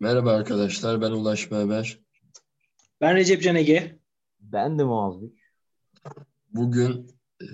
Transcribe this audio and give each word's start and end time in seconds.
Merhaba 0.00 0.32
arkadaşlar, 0.32 1.00
ben 1.00 1.10
Ulaş 1.10 1.50
Berber. 1.50 2.00
Ben 3.00 3.16
Recep 3.16 3.42
Can 3.42 3.56
Ege. 3.56 3.98
Ben 4.40 4.78
de 4.78 4.84
Muaz 4.84 5.16
Bugün 6.50 7.10
e, 7.40 7.46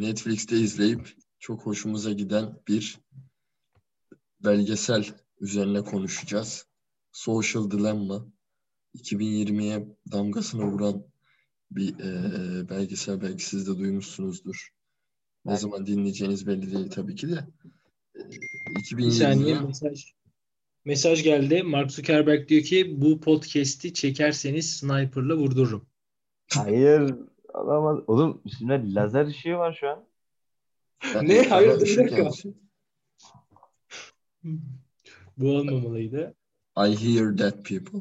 Netflix'te 0.00 0.56
izleyip 0.56 1.16
çok 1.38 1.66
hoşumuza 1.66 2.12
giden 2.12 2.58
bir 2.68 3.00
belgesel 4.44 5.06
üzerine 5.40 5.82
konuşacağız. 5.84 6.66
Social 7.12 7.70
Dilemma. 7.70 8.26
2020'ye 8.96 9.88
damgasını 10.12 10.64
vuran 10.64 11.04
bir 11.70 11.98
e, 11.98 12.68
belgesel. 12.68 13.20
Belki 13.22 13.44
siz 13.44 13.66
de 13.66 13.78
duymuşsunuzdur. 13.78 14.68
Ne 15.44 15.56
zaman 15.56 15.86
dinleyeceğiniz 15.86 16.46
belli 16.46 16.74
değil 16.74 16.90
tabii 16.90 17.14
ki 17.14 17.28
de. 17.28 17.46
E, 18.16 18.96
Bir 18.96 19.10
saniye 19.10 19.60
mesaj. 19.60 20.12
Mesaj 20.84 21.22
geldi. 21.22 21.62
Mark 21.62 21.92
Zuckerberg 21.92 22.48
diyor 22.48 22.62
ki 22.62 23.00
bu 23.00 23.20
podcast'i 23.20 23.94
çekerseniz 23.94 24.70
sniper'la 24.76 25.36
vurdururum. 25.36 25.86
Hayır. 26.54 27.14
Olamaz. 27.54 27.98
Oğlum 28.06 28.40
üstünde 28.44 28.94
lazer 28.94 29.26
ışığı 29.26 29.54
var 29.56 29.76
şu 29.80 29.88
an. 29.88 30.04
Ne? 31.22 31.42
Hayır, 31.48 31.80
bir 31.80 31.96
dakika. 31.96 32.30
Bu 35.38 35.50
olmamalıydı. 35.56 36.34
I 36.76 36.80
hear 36.80 37.36
that 37.36 37.64
people. 37.64 37.98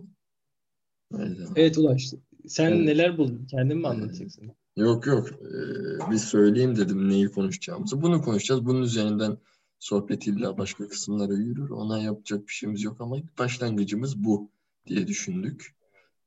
Evet 1.55 1.77
Ulaş. 1.77 2.13
Sen 2.48 2.72
Evet. 2.72 2.86
neler 2.86 3.17
buldun? 3.17 3.48
Kendin 3.52 3.77
mi 3.77 3.88
anlatacaksın? 3.88 4.52
Yok 4.75 5.08
yok. 5.08 5.30
Ee, 5.31 6.11
bir 6.11 6.17
söyleyeyim 6.17 6.75
dedim 6.75 7.09
neyi 7.09 7.31
konuşacağımızı. 7.31 8.02
Bunu 8.02 8.22
konuşacağız. 8.22 8.66
Bunun 8.66 8.81
üzerinden 8.81 9.38
sohbet 9.81 10.27
illa 10.27 10.58
başka 10.58 10.88
kısımlara 10.88 11.34
yürür. 11.34 11.70
Ona 11.70 12.02
yapacak 12.02 12.47
bir 12.47 12.53
şeyimiz 12.53 12.83
yok 12.83 13.02
ama 13.02 13.17
ilk 13.17 13.38
başlangıcımız 13.38 14.23
bu 14.23 14.52
diye 14.88 15.08
düşündük. 15.08 15.75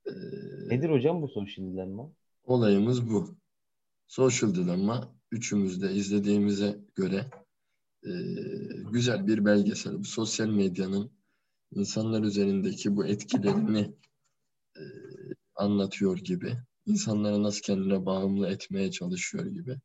Ee, 0.07 0.11
Nedir 0.69 0.91
hocam 0.91 1.23
bu 1.23 1.29
social 1.29 1.67
dilemma? 1.67 2.11
olayımız 2.45 3.11
bu. 3.11 3.37
Social 4.07 4.55
Dilemma 4.55 5.15
üçümüz 5.31 5.83
de 5.83 5.93
izlediğimize 5.93 6.79
göre 6.95 7.31
e, 8.07 8.11
güzel 8.93 9.27
bir 9.27 9.45
belgesel. 9.45 9.99
Bu 9.99 10.05
sosyal 10.05 10.49
medyanın 10.49 11.11
insanlar 11.75 12.23
üzerindeki 12.23 12.97
bu 12.97 13.07
etkilerini 13.07 13.95
e, 14.77 14.83
anlatıyor 15.55 16.19
gibi. 16.19 16.57
İnsanları 16.87 17.43
nasıl 17.43 17.61
kendine 17.63 18.07
bağımlı 18.07 18.49
etmeye 18.49 18.91
çalışıyor 18.91 19.47
gibi. 19.47 19.77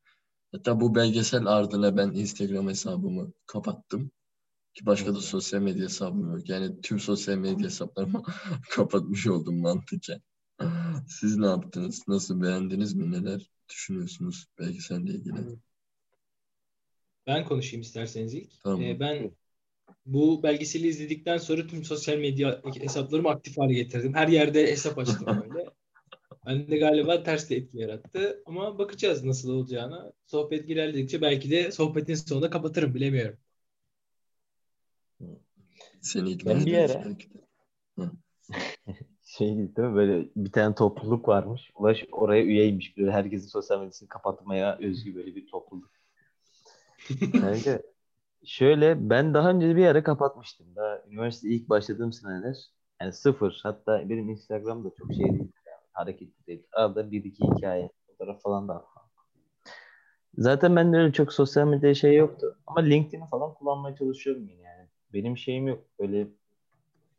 Hatta 0.51 0.81
bu 0.81 0.95
belgesel 0.95 1.45
ardına 1.45 1.97
ben 1.97 2.11
Instagram 2.11 2.67
hesabımı 2.67 3.33
kapattım. 3.45 4.11
Ki 4.73 4.85
başka 4.85 5.15
da 5.15 5.21
sosyal 5.21 5.61
medya 5.61 5.83
hesabım 5.83 6.35
yok. 6.35 6.49
Yani 6.49 6.81
tüm 6.81 6.99
sosyal 6.99 7.37
medya 7.37 7.65
hesaplarımı 7.65 8.23
kapatmış 8.69 9.27
oldum 9.27 9.61
mantıken. 9.61 10.21
Siz 11.07 11.37
ne 11.37 11.45
yaptınız? 11.45 12.03
Nasıl 12.07 12.41
beğendiniz 12.41 12.93
mi? 12.93 13.11
Neler 13.11 13.49
düşünüyorsunuz 13.69 14.45
belgeselle 14.59 15.11
ilgili? 15.11 15.35
Ben 17.27 17.45
konuşayım 17.45 17.81
isterseniz 17.81 18.33
ilk. 18.33 18.63
Tamam. 18.63 18.81
Ee, 18.81 18.99
ben 18.99 19.31
bu 20.05 20.43
belgeseli 20.43 20.87
izledikten 20.87 21.37
sonra 21.37 21.67
tüm 21.67 21.83
sosyal 21.83 22.17
medya 22.17 22.61
hesaplarımı 22.79 23.29
aktif 23.29 23.57
hale 23.57 23.73
getirdim. 23.73 24.13
Her 24.13 24.27
yerde 24.27 24.71
hesap 24.71 24.97
açtım 24.97 25.25
Ben 26.49 26.67
de 26.67 26.77
galiba 26.77 27.23
ters 27.23 27.49
de 27.49 27.55
etki 27.55 27.77
yarattı. 27.77 28.43
Ama 28.45 28.77
bakacağız 28.77 29.23
nasıl 29.23 29.53
olacağına. 29.53 30.11
Sohbet 30.25 30.69
ilerledikçe 30.69 31.21
belki 31.21 31.51
de 31.51 31.71
sohbetin 31.71 32.15
sonunda 32.15 32.49
kapatırım 32.49 32.95
bilemiyorum. 32.95 33.37
Seni 36.01 36.31
ikna 36.31 36.55
Ben 36.55 36.65
bir 36.65 36.77
ara-. 36.77 37.03
Şey 39.25 39.47
değil 39.47 39.59
mi? 39.59 39.95
Böyle 39.95 40.29
bir 40.35 40.51
tane 40.51 40.75
topluluk 40.75 41.27
varmış. 41.27 41.71
Ulaş 41.75 42.05
oraya 42.11 42.43
üyeymiş. 42.43 42.97
Böyle 42.97 43.11
herkesin 43.11 43.47
sosyal 43.47 43.79
medyasını 43.79 44.09
kapatmaya 44.09 44.77
özgü 44.77 45.15
böyle 45.15 45.35
bir 45.35 45.47
topluluk. 45.47 45.91
Kanka 47.41 47.81
şöyle 48.45 49.09
ben 49.09 49.33
daha 49.33 49.49
önce 49.49 49.75
bir 49.75 49.85
ara 49.85 50.03
kapatmıştım. 50.03 50.67
Daha 50.75 51.01
üniversite 51.07 51.49
ilk 51.49 51.69
başladığım 51.69 52.13
seneler. 52.13 52.57
Yani 53.01 53.13
sıfır. 53.13 53.59
Hatta 53.63 54.09
benim 54.09 54.29
Instagram 54.29 54.83
da 54.83 54.89
çok 54.97 55.13
şey 55.13 55.25
değil. 55.25 55.51
Hareketli 55.99 56.47
değil. 56.47 56.63
Arada 56.73 57.11
bir 57.11 57.23
iki 57.23 57.43
hikaye. 57.43 57.89
Fotoğraf 58.07 58.41
falan 58.41 58.67
da. 58.67 58.85
Zaten 60.37 60.75
bende 60.75 60.97
öyle 60.97 61.13
çok 61.13 61.33
sosyal 61.33 61.67
medya 61.67 61.95
şey 61.95 62.15
yoktu. 62.15 62.57
Ama 62.67 62.79
LinkedIn'i 62.81 63.27
falan 63.27 63.53
kullanmaya 63.53 63.95
çalışıyorum 63.95 64.49
yani. 64.49 64.87
Benim 65.13 65.37
şeyim 65.37 65.67
yok. 65.67 65.79
Böyle 65.99 66.27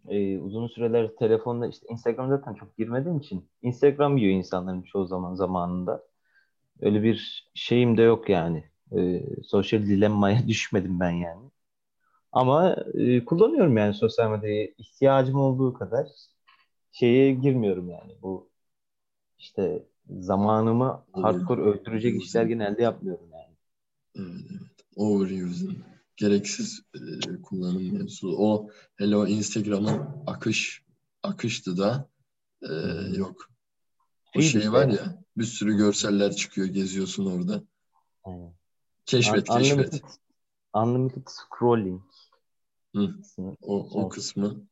e, 0.09 0.39
uzun 0.39 0.67
süreler 0.67 1.17
telefonda 1.17 1.67
işte 1.67 1.87
Instagram 1.91 2.29
zaten 2.29 2.55
çok 2.55 2.77
girmediğim 2.77 3.19
için 3.19 3.49
Instagram 3.63 4.17
yiyor 4.17 4.33
insanların 4.35 4.83
çoğu 4.83 5.07
zaman 5.07 5.35
zamanında. 5.35 6.05
Öyle 6.81 7.03
bir 7.03 7.51
şeyim 7.55 7.97
de 7.97 8.03
yok 8.03 8.29
yani. 8.29 8.65
E, 8.97 9.23
sosyal 9.45 9.83
dilemmaya 9.83 10.39
düşmedim 10.49 11.01
ben 11.01 11.11
yani. 11.11 11.51
Ama 12.33 12.77
e, 12.95 13.25
kullanıyorum 13.25 13.77
yani 13.77 13.95
sosyal 13.95 14.31
medyayı 14.31 14.75
ihtiyacım 14.79 15.41
olduğu 15.41 15.75
kadar 15.75 16.09
şeye 16.93 17.33
girmiyorum 17.33 17.91
yani. 17.91 18.13
Bu 18.23 18.50
işte 19.41 19.87
zamanımı 20.21 21.05
hardcore 21.13 21.61
öldürecek 21.63 22.23
işler 22.23 22.45
genelde 22.45 22.83
yapmıyorum 22.83 23.29
yani. 23.33 23.57
Evet. 24.17 24.61
Overusing. 24.97 25.79
Gereksiz 26.17 26.83
e, 26.95 27.43
kullanım 27.43 27.93
mevzusu. 27.93 28.37
O 28.39 28.71
hele 28.97 29.17
o 29.17 29.27
Instagram'ın 29.27 30.09
akış 30.27 30.83
akıştı 31.23 31.77
da 31.79 32.09
e, 32.63 32.75
yok. 33.17 33.51
O 34.37 34.41
şey 34.41 34.61
işte 34.61 34.73
var 34.73 34.89
ya. 34.89 35.23
bir 35.37 35.45
sürü 35.45 35.77
görseller 35.77 36.37
çıkıyor 36.37 36.67
geziyorsun 36.67 37.27
orada. 37.27 37.63
Aynen. 38.25 38.55
Keşfet 39.07 39.51
Un- 39.51 39.59
keşfet. 39.59 39.79
Unlimited, 39.79 40.09
unlimited 40.75 41.27
scrolling. 41.27 42.03
Hı. 42.95 43.15
O, 43.63 44.01
o 44.03 44.09
kısmı 44.09 44.67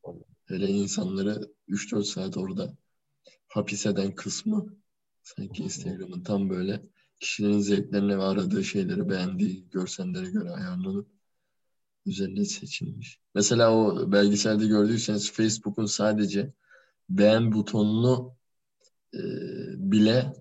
hele 0.46 0.68
insanları 0.68 1.52
3-4 1.68 2.04
saat 2.04 2.36
orada 2.36 2.76
hapis 3.58 3.86
eden 3.86 4.14
kısmı 4.14 4.66
sanki 5.22 5.62
Instagram'ın 5.62 6.22
tam 6.22 6.50
böyle 6.50 6.82
kişilerin 7.20 7.60
zevklerine 7.60 8.18
ve 8.18 8.22
aradığı 8.22 8.64
şeyleri 8.64 9.08
beğendiği 9.08 9.68
görsellere 9.70 10.30
göre 10.30 10.50
ayarlanıp 10.50 11.08
üzerine 12.06 12.44
seçilmiş. 12.44 13.20
Mesela 13.34 13.74
o 13.74 14.12
belgeselde 14.12 14.66
gördüyseniz 14.66 15.32
Facebook'un 15.32 15.86
sadece 15.86 16.52
beğen 17.10 17.52
butonunu 17.52 18.36
e, 19.14 19.20
bile 19.76 20.32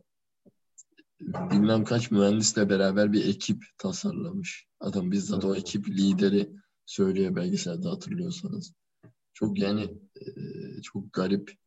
bilmem 1.21 1.83
kaç 1.83 2.11
mühendisle 2.11 2.69
beraber 2.69 3.13
bir 3.13 3.25
ekip 3.25 3.63
tasarlamış. 3.77 4.67
Adam 4.79 5.11
bizzat 5.11 5.45
o 5.45 5.55
ekip 5.55 5.89
lideri 5.89 6.51
söylüyor 6.85 7.35
belgeselde 7.35 7.87
hatırlıyorsanız. 7.87 8.73
Çok 9.33 9.59
yani 9.59 9.97
e, 10.15 10.31
çok 10.81 11.13
garip 11.13 11.57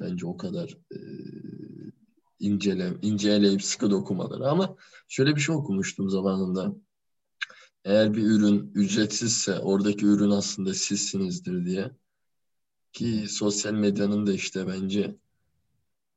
bence 0.00 0.26
o 0.26 0.36
kadar 0.36 0.78
e, 0.92 0.98
incele, 2.38 2.92
inceleyip 3.02 3.62
sıkı 3.62 3.90
dokumaları 3.90 4.48
ama 4.48 4.76
şöyle 5.08 5.36
bir 5.36 5.40
şey 5.40 5.54
okumuştum 5.54 6.10
zamanında. 6.10 6.74
Eğer 7.84 8.14
bir 8.14 8.22
ürün 8.22 8.72
ücretsizse 8.74 9.58
oradaki 9.58 10.06
ürün 10.06 10.30
aslında 10.30 10.74
sizsinizdir 10.74 11.66
diye. 11.66 11.90
Ki 12.92 13.24
sosyal 13.28 13.72
medyanın 13.72 14.26
da 14.26 14.32
işte 14.32 14.66
bence 14.66 15.16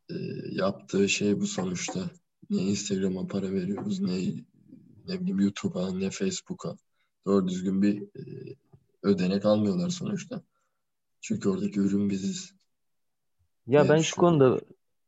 e, 0.10 0.16
yaptığı 0.52 1.10
şey 1.10 1.40
bu 1.40 1.48
sonuçta. 1.48 2.10
Ne 2.50 2.58
Instagram'a 2.58 3.28
para 3.28 3.52
veriyoruz, 3.52 4.00
ne 4.00 4.44
ne 5.08 5.20
bileyim 5.20 5.40
YouTube'a, 5.40 5.92
ne 5.92 6.10
Facebook'a. 6.10 6.78
Doğru 7.26 7.48
düzgün 7.48 7.82
bir 7.82 8.02
e, 8.02 8.56
ödenek 9.04 9.46
almıyorlar 9.46 9.90
sonuçta. 9.90 10.44
Çünkü 11.22 11.50
oradaki 11.50 11.80
ürün 11.80 12.10
biziz. 12.10 12.57
Ya 13.68 13.90
ben 13.90 14.02
şu 14.02 14.16
konuda 14.18 14.62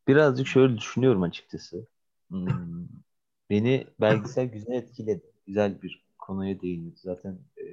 birazcık 0.07 0.47
şöyle 0.47 0.77
düşünüyorum 0.77 1.21
açıkçası. 1.23 1.87
Hmm, 2.29 2.87
Beni 3.49 3.87
belgesel 4.01 4.45
güzel 4.51 4.73
etkiledi. 4.73 5.25
Güzel 5.47 5.81
bir 5.81 6.05
konuya 6.19 6.61
değindi. 6.61 6.95
Zaten 6.97 7.39
e, 7.57 7.63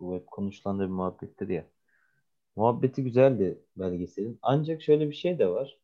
bu 0.00 0.14
hep 0.16 0.26
konuşulan 0.26 0.78
da 0.78 0.82
bir 0.82 0.88
muhabbettir 0.88 1.48
ya. 1.48 1.66
Muhabbeti 2.56 3.04
güzeldi 3.04 3.58
belgeselin. 3.76 4.38
Ancak 4.42 4.82
şöyle 4.82 5.10
bir 5.10 5.14
şey 5.14 5.38
de 5.38 5.48
var. 5.50 5.78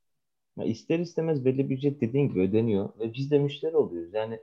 Ya 0.58 0.64
ister 0.66 0.98
istemez 0.98 1.44
belli 1.44 1.70
bir 1.70 1.76
ücret 1.78 2.00
dediğin 2.00 2.28
gibi 2.28 2.40
ödeniyor 2.40 2.90
ve 3.00 3.14
biz 3.14 3.30
de 3.30 3.38
müşteri 3.38 3.76
oluyoruz. 3.76 4.14
Yani 4.14 4.40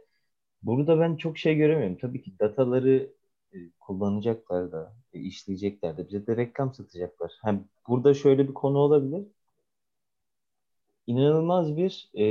burada 0.63 0.99
ben 0.99 1.15
çok 1.17 1.37
şey 1.37 1.55
göremiyorum. 1.57 1.97
Tabii 2.01 2.21
ki 2.23 2.39
dataları 2.39 3.13
e, 3.53 3.57
kullanacaklar 3.79 4.71
da, 4.71 4.95
e, 5.13 5.19
işleyecekler 5.19 5.97
de, 5.97 6.07
bize 6.09 6.27
de 6.27 6.37
reklam 6.37 6.73
satacaklar. 6.73 7.31
Hem 7.43 7.65
burada 7.87 8.13
şöyle 8.13 8.47
bir 8.49 8.53
konu 8.53 8.77
olabilir. 8.77 9.27
İnanılmaz 11.07 11.77
bir 11.77 12.09
e, 12.17 12.23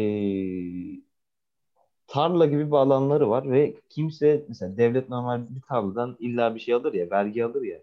tarla 2.06 2.46
gibi 2.46 2.66
bir 2.66 2.72
alanları 2.76 3.30
var 3.30 3.50
ve 3.50 3.74
kimse 3.88 4.44
mesela 4.48 4.76
devlet 4.76 5.08
normal 5.08 5.42
bir 5.56 5.60
tarladan 5.62 6.16
illa 6.20 6.54
bir 6.54 6.60
şey 6.60 6.74
alır 6.74 6.94
ya, 6.94 7.10
vergi 7.10 7.44
alır 7.44 7.62
ya. 7.62 7.78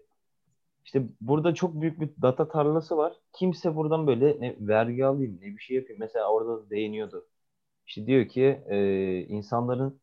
İşte 0.84 1.02
burada 1.22 1.54
çok 1.54 1.82
büyük 1.82 2.00
bir 2.00 2.10
data 2.22 2.48
tarlası 2.48 2.96
var. 2.96 3.14
Kimse 3.34 3.76
buradan 3.76 4.06
böyle 4.06 4.38
ne 4.40 4.56
vergi 4.60 5.06
alayım 5.06 5.38
ne 5.42 5.46
bir 5.46 5.58
şey 5.60 5.76
yapayım. 5.78 6.00
Mesela 6.00 6.32
orada 6.32 6.58
da 6.66 6.70
değiniyordu. 6.70 7.26
İşte 7.88 8.06
diyor 8.08 8.28
ki 8.28 8.42
e, 8.68 9.20
insanların 9.28 10.00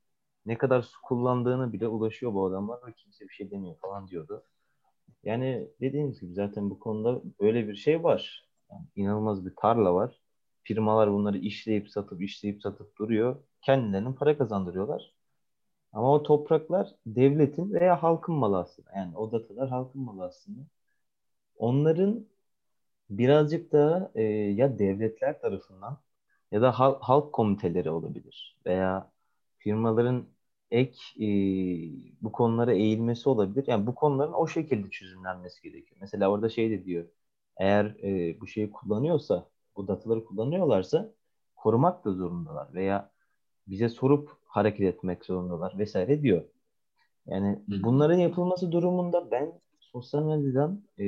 ne 0.48 0.60
kadar 0.60 0.84
su 0.84 1.02
kullandığını 1.04 1.74
bile 1.74 1.90
ulaşıyor 1.90 2.34
bu 2.36 2.46
adamlar 2.48 2.80
ve 2.88 2.94
kimse 2.94 3.26
bir 3.30 3.34
şey 3.34 3.52
demiyor 3.52 3.76
falan 3.82 4.10
diyordu. 4.10 4.44
Yani 5.24 5.70
dediğiniz 5.82 6.22
gibi 6.22 6.34
zaten 6.36 6.72
bu 6.72 6.80
konuda 6.80 7.22
böyle 7.42 7.70
bir 7.70 7.76
şey 7.78 8.04
var. 8.04 8.46
Yani 8.72 8.86
inanılmaz 8.98 9.48
bir 9.48 9.56
tarla 9.58 9.96
var. 9.96 10.21
Firmalar 10.64 11.14
bunları 11.14 11.38
işleyip 11.38 11.90
satıp 11.90 12.22
işleyip 12.22 12.62
satıp 12.62 12.98
duruyor. 12.98 13.36
Kendilerinin 13.62 14.14
para 14.14 14.38
kazandırıyorlar. 14.38 15.14
Ama 15.94 16.14
o 16.14 16.24
topraklar 16.24 16.90
devletin 17.06 17.74
veya 17.74 18.04
halkın 18.04 18.36
malı 18.36 18.60
aslında. 18.60 18.92
Yani 18.96 19.18
o 19.18 19.32
datalar 19.32 19.70
halkın 19.70 20.02
malı 20.02 20.26
aslında. 20.26 20.62
Onların 21.58 22.28
birazcık 23.10 23.72
da 23.72 24.12
e, 24.16 24.24
ya 24.24 24.80
devletler 24.80 25.42
tarafından 25.42 25.98
ya 26.52 26.62
da 26.62 26.80
halk, 26.80 27.04
halk 27.04 27.34
komiteleri 27.34 27.90
olabilir 27.90 28.58
veya 28.66 29.12
firmaların 29.60 30.28
ek 30.72 30.98
e, 31.20 31.26
bu 32.22 32.32
konulara 32.32 32.74
eğilmesi 32.74 33.30
olabilir. 33.30 33.66
Yani 33.68 33.88
bu 33.88 33.96
konuların 33.96 34.34
o 34.34 34.48
şekilde 34.48 34.90
çözümlenmesi 34.90 35.62
gerekiyor. 35.62 35.98
Mesela 36.02 36.32
orada 36.32 36.50
şey 36.50 36.72
de 36.72 36.86
diyor. 36.86 37.06
Eğer 37.58 37.86
e, 37.86 38.42
bu 38.42 38.48
şeyi 38.48 38.72
kullanıyorsa, 38.72 39.50
bu 39.82 39.88
dataları 39.88 40.26
kullanıyorlarsa 40.26 41.12
korumak 41.56 42.06
da 42.06 42.14
zorundalar 42.14 42.74
veya 42.74 43.12
bize 43.68 43.90
sorup 43.90 44.38
hareket 44.46 44.96
etmek 44.96 45.26
zorundalar 45.26 45.78
vesaire 45.78 46.22
diyor. 46.22 46.44
Yani 47.28 47.50
Hı. 47.70 47.84
bunların 47.84 48.18
yapılması 48.18 48.72
durumunda 48.72 49.32
ben 49.32 49.52
sosyal 49.80 50.24
medyadan 50.24 50.82
e, 51.00 51.06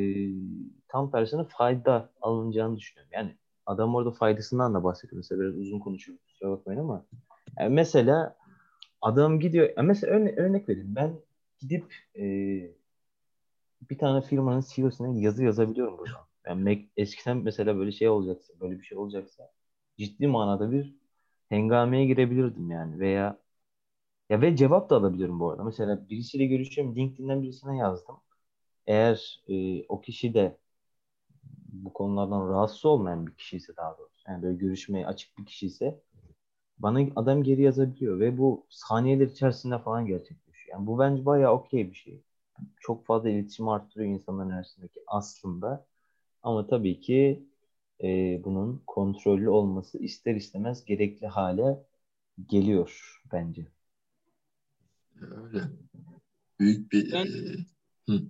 tam 0.87 1.11
tersine 1.11 1.43
fayda 1.43 2.09
alınacağını 2.21 2.77
düşünüyorum. 2.77 3.11
Yani 3.13 3.35
adam 3.65 3.95
orada 3.95 4.11
faydasından 4.11 4.73
da 4.73 4.83
bahsediyor. 4.83 5.17
Mesela 5.17 5.41
biraz 5.41 5.57
uzun 5.57 5.79
konuşuyorum 5.79 6.23
kusura 6.27 6.51
bakmayın 6.51 6.79
ama 6.79 7.05
yani 7.59 7.73
mesela 7.73 8.35
adam 9.01 9.39
gidiyor 9.39 9.69
yani 9.77 9.87
mesela 9.87 10.13
örne 10.13 10.35
örnek 10.37 10.69
vereyim 10.69 10.95
ben 10.95 11.13
gidip 11.59 11.95
e, 12.15 12.23
bir 13.89 13.97
tane 13.97 14.21
firmanın 14.21 14.63
CEO'suna 14.69 15.19
yazı 15.19 15.43
yazabiliyorum 15.43 15.97
burada. 15.97 16.32
Yani 16.47 16.89
eskiden 16.97 17.37
mesela 17.37 17.77
böyle 17.77 17.91
şey 17.91 18.09
olacaksa 18.09 18.53
böyle 18.59 18.79
bir 18.79 18.85
şey 18.85 18.97
olacaksa 18.97 19.51
ciddi 19.97 20.27
manada 20.27 20.71
bir 20.71 20.95
hengameye 21.49 22.05
girebilirdim 22.05 22.71
yani 22.71 22.99
veya 22.99 23.39
ya 24.29 24.41
ve 24.41 24.55
cevap 24.55 24.89
da 24.89 24.95
alabiliyorum 24.97 25.39
bu 25.39 25.51
arada. 25.51 25.63
Mesela 25.63 26.09
birisiyle 26.09 26.45
görüşüyorum. 26.45 26.95
LinkedIn'den 26.95 27.43
birisine 27.43 27.77
yazdım. 27.77 28.15
Eğer 28.87 29.43
e, 29.49 29.85
o 29.89 30.01
kişi 30.01 30.33
de 30.33 30.57
bu 31.73 31.93
konulardan 31.93 32.49
rahatsız 32.49 32.85
olmayan 32.85 33.27
bir 33.27 33.33
kişi 33.35 33.57
ise 33.57 33.75
daha 33.77 33.97
doğrusu. 33.97 34.23
Yani 34.27 34.43
böyle 34.43 34.57
görüşmeye 34.57 35.07
açık 35.07 35.37
bir 35.37 35.45
kişi 35.45 35.65
ise 35.67 36.01
bana 36.79 36.99
adam 37.15 37.43
geri 37.43 37.63
yazabiliyor 37.63 38.19
ve 38.21 38.37
bu 38.39 38.67
saniyeler 38.69 39.27
içerisinde 39.27 39.79
falan 39.79 40.05
gerçekleşiyor. 40.07 40.77
Yani 40.79 40.87
bu 40.87 40.99
bence 40.99 41.25
bayağı 41.25 41.53
okey 41.53 41.89
bir 41.91 41.95
şey. 41.95 42.23
Çok 42.81 43.05
fazla 43.07 43.29
iletişim 43.29 43.69
arttırıyor 43.69 44.11
insanların 44.11 44.49
arasındaki 44.49 45.01
aslında. 45.07 45.87
Ama 46.43 46.67
tabii 46.67 46.99
ki 46.99 47.43
e, 48.03 48.41
bunun 48.43 48.83
kontrollü 48.87 49.49
olması 49.49 49.97
ister 49.97 50.35
istemez 50.35 50.85
gerekli 50.85 51.27
hale 51.27 51.77
geliyor 52.49 53.21
bence. 53.31 53.67
Öyle. 55.21 55.61
Büyük 56.59 56.91
bir 56.91 57.11
ben, 57.11 57.25
e, 57.25 58.11
hı. 58.11 58.21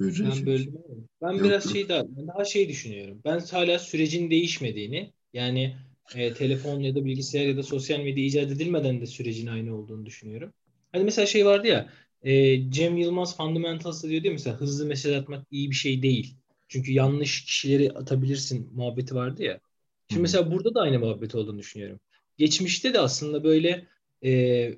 ben 0.00 0.46
böldüm. 0.46 0.74
Ben 1.22 1.32
Yok, 1.32 1.44
biraz 1.44 1.72
şey 1.72 1.88
daha, 1.88 2.04
daha 2.26 2.44
şey 2.44 2.68
düşünüyorum. 2.68 3.20
Ben 3.24 3.38
hala 3.38 3.78
sürecin 3.78 4.30
değişmediğini 4.30 5.12
yani 5.32 5.76
e, 6.14 6.34
telefon 6.34 6.80
ya 6.80 6.94
da 6.94 7.04
bilgisayar 7.04 7.46
ya 7.46 7.56
da 7.56 7.62
sosyal 7.62 8.00
medya 8.00 8.24
icat 8.24 8.50
edilmeden 8.50 9.00
de 9.00 9.06
sürecin 9.06 9.46
aynı 9.46 9.76
olduğunu 9.76 10.06
düşünüyorum. 10.06 10.52
Hani 10.92 11.04
mesela 11.04 11.26
şey 11.26 11.46
vardı 11.46 11.66
ya 11.66 11.92
e, 12.22 12.70
Cem 12.70 12.96
Yılmaz 12.96 13.36
Fundamentals'ta 13.36 14.08
diyor 14.08 14.22
değil 14.22 14.32
mi? 14.32 14.36
Mesela 14.38 14.56
hızlı 14.56 14.86
mesaj 14.86 15.12
atmak 15.12 15.46
iyi 15.50 15.70
bir 15.70 15.74
şey 15.74 16.02
değil. 16.02 16.34
Çünkü 16.68 16.92
yanlış 16.92 17.44
kişileri 17.44 17.92
atabilirsin 17.92 18.70
muhabbeti 18.74 19.14
vardı 19.14 19.42
ya. 19.42 19.60
Şimdi 20.08 20.22
mesela 20.22 20.52
burada 20.52 20.74
da 20.74 20.80
aynı 20.80 20.98
muhabbet 20.98 21.34
olduğunu 21.34 21.58
düşünüyorum. 21.58 22.00
Geçmişte 22.38 22.94
de 22.94 23.00
aslında 23.00 23.44
böyle 23.44 23.86
e, 24.24 24.74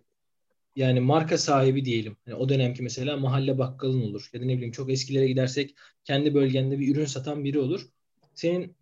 yani 0.77 1.01
marka 1.01 1.39
sahibi 1.39 1.85
diyelim. 1.85 2.17
Yani 2.27 2.37
o 2.39 2.49
dönemki 2.49 2.83
mesela 2.83 3.17
mahalle 3.17 3.59
bakkalın 3.59 4.03
olur. 4.03 4.31
Ya 4.33 4.41
da 4.41 4.45
ne 4.45 4.55
bileyim 4.55 4.73
çok 4.73 4.91
eskilere 4.91 5.29
gidersek 5.29 5.75
kendi 6.05 6.35
bölgende 6.35 6.79
bir 6.79 6.95
ürün 6.95 7.05
satan 7.05 7.45
biri 7.45 7.59
olur. 7.59 7.89
Senin 8.35 8.77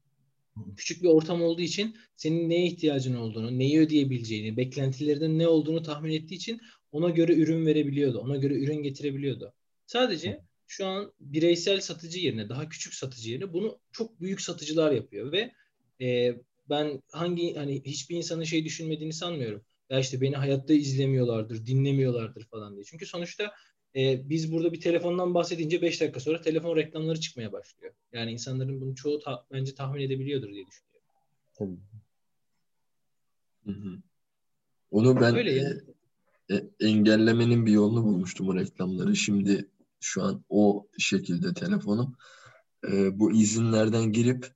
küçük 0.76 1.02
bir 1.02 1.08
ortam 1.08 1.42
olduğu 1.42 1.62
için 1.62 1.96
senin 2.16 2.50
neye 2.50 2.66
ihtiyacın 2.66 3.14
olduğunu, 3.14 3.58
neyi 3.58 3.80
ödeyebileceğini, 3.80 4.56
beklentilerinin 4.56 5.38
ne 5.38 5.48
olduğunu 5.48 5.82
tahmin 5.82 6.12
ettiği 6.12 6.34
için 6.34 6.60
ona 6.92 7.10
göre 7.10 7.34
ürün 7.34 7.66
verebiliyordu. 7.66 8.18
Ona 8.18 8.36
göre 8.36 8.54
ürün 8.54 8.82
getirebiliyordu. 8.82 9.52
Sadece 9.86 10.40
şu 10.68 10.86
an 10.86 11.12
bireysel 11.20 11.80
satıcı 11.80 12.18
yerine, 12.18 12.48
daha 12.48 12.68
küçük 12.68 12.94
satıcı 12.94 13.30
yerine 13.30 13.52
bunu 13.52 13.78
çok 13.92 14.20
büyük 14.20 14.40
satıcılar 14.40 14.92
yapıyor 14.92 15.32
ve 15.32 15.52
e, 16.00 16.36
ben 16.70 17.02
hangi 17.12 17.54
hani 17.54 17.82
hiçbir 17.84 18.16
insanın 18.16 18.44
şey 18.44 18.64
düşünmediğini 18.64 19.12
sanmıyorum. 19.12 19.62
Ya 19.90 19.98
işte 20.00 20.20
beni 20.20 20.36
hayatta 20.36 20.74
izlemiyorlardır, 20.74 21.66
dinlemiyorlardır 21.66 22.44
falan 22.44 22.74
diye. 22.74 22.84
Çünkü 22.84 23.06
sonuçta 23.06 23.52
e, 23.96 24.28
biz 24.28 24.52
burada 24.52 24.72
bir 24.72 24.80
telefondan 24.80 25.34
bahsedince 25.34 25.82
5 25.82 26.00
dakika 26.00 26.20
sonra 26.20 26.40
telefon 26.40 26.76
reklamları 26.76 27.20
çıkmaya 27.20 27.52
başlıyor. 27.52 27.94
Yani 28.12 28.32
insanların 28.32 28.80
bunu 28.80 28.94
çoğu 28.94 29.18
ta- 29.18 29.46
bence 29.52 29.74
tahmin 29.74 30.00
edebiliyordur 30.00 30.48
diye 30.48 30.66
düşünüyorum. 30.66 31.08
Tabii. 31.58 31.78
Hı 33.64 33.72
hı. 33.72 33.98
Onu 34.90 35.20
ben 35.20 35.36
Öyle 35.36 35.52
yani. 35.52 35.80
e, 36.50 36.54
e, 36.54 36.64
engellemenin 36.80 37.66
bir 37.66 37.72
yolunu 37.72 38.04
bulmuştum 38.04 38.46
bu 38.46 38.56
reklamları. 38.56 39.16
Şimdi 39.16 39.68
şu 40.00 40.22
an 40.22 40.44
o 40.48 40.86
şekilde 40.98 41.54
telefonum. 41.54 42.16
E, 42.88 43.18
bu 43.18 43.32
izinlerden 43.32 44.12
girip 44.12 44.52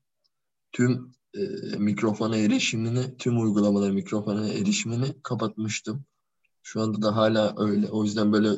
tüm 0.72 1.12
e, 1.34 1.40
mikrofona 1.76 2.36
erişimini, 2.36 3.16
tüm 3.16 3.42
uygulamalar 3.42 3.90
mikrofona 3.90 4.48
erişimini 4.48 5.22
kapatmıştım. 5.22 6.04
Şu 6.62 6.80
anda 6.80 7.02
da 7.02 7.16
hala 7.16 7.54
öyle. 7.58 7.88
O 7.88 8.04
yüzden 8.04 8.32
böyle 8.32 8.48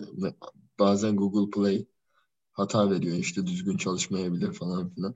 bazen 0.79 1.17
Google 1.17 1.51
Play 1.51 1.87
hata 2.53 2.91
veriyor 2.91 3.17
işte 3.17 3.47
düzgün 3.47 3.77
çalışmayabilir 3.77 4.53
falan 4.53 4.95
filan. 4.95 5.15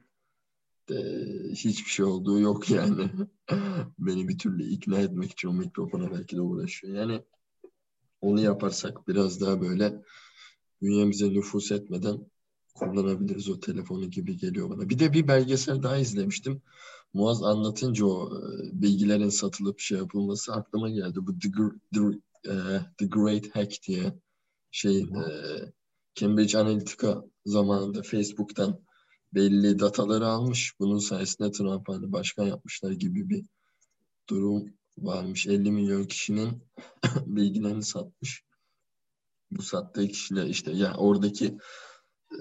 De, 0.89 1.25
hiçbir 1.53 1.91
şey 1.91 2.05
olduğu 2.05 2.41
yok 2.41 2.71
yani. 2.71 3.11
Beni 3.99 4.29
bir 4.29 4.39
türlü 4.39 4.65
ikna 4.65 4.99
etmek 4.99 5.33
için 5.33 5.49
o 5.49 5.53
mikrofona 5.53 6.11
belki 6.13 6.37
de 6.37 6.41
uğraşıyor. 6.41 6.95
Yani 6.95 7.23
onu 8.21 8.41
yaparsak 8.41 9.09
biraz 9.09 9.41
daha 9.41 9.61
böyle 9.61 10.03
bünyemize 10.83 11.31
nüfus 11.31 11.73
etmeden 11.73 12.27
kullanabiliriz 12.75 13.49
o 13.49 13.61
telefonu 13.61 14.11
gibi 14.11 14.37
geliyor 14.37 14.71
bana. 14.71 14.89
Bir 14.89 14.99
de 14.99 15.13
bir 15.13 15.29
belgesel 15.29 15.83
daha 15.83 15.97
izlemiştim. 15.97 16.63
Muaz 17.15 17.43
anlatınca 17.43 18.07
o 18.07 18.39
e, 18.39 18.83
bilgilerin 18.83 19.29
satılıp 19.29 19.81
şey 19.81 19.99
yapılması 19.99 20.53
aklıma 20.53 20.91
geldi. 20.91 21.19
Bu 21.23 21.39
The, 21.39 21.49
The, 21.95 22.01
uh, 22.51 22.83
The 22.99 23.07
Great 23.07 23.57
Hack 23.57 23.73
diye 23.89 24.15
şey 24.71 24.99
e, 24.99 25.23
Cambridge 26.15 26.59
Analytica 26.59 27.25
zamanında 27.47 28.03
Facebook'tan 28.03 28.81
belli 29.35 29.79
dataları 29.79 30.27
almış. 30.27 30.75
Bunun 30.81 30.99
sayesinde 30.99 31.51
Trump 31.51 31.89
hani 31.89 32.13
başkan 32.13 32.47
yapmışlar 32.47 32.91
gibi 32.91 33.29
bir 33.29 33.45
durum 34.29 34.65
varmış. 34.99 35.47
50 35.47 35.71
milyon 35.71 36.05
kişinin 36.05 36.63
bilgilerini 37.27 37.83
satmış. 37.83 38.45
Bu 39.51 39.63
sattığı 39.63 40.09
kişiler 40.09 40.47
işte 40.47 40.73
yani 40.73 40.97
oradaki 40.97 41.47
e, 42.33 42.41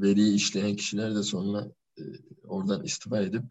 veriyi 0.00 0.34
işleyen 0.34 0.76
kişiler 0.76 1.14
de 1.14 1.22
sonra 1.22 1.72
e, 1.98 2.02
oradan 2.44 2.84
istifa 2.84 3.20
edip 3.20 3.44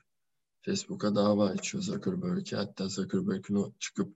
Facebook'a 0.61 1.15
dava 1.15 1.49
açıyor 1.49 1.83
Zuckerberg'e. 1.83 2.55
Hatta 2.55 2.89
Zuckerberg'in 2.89 3.55
o 3.55 3.73
çıkıp 3.79 4.15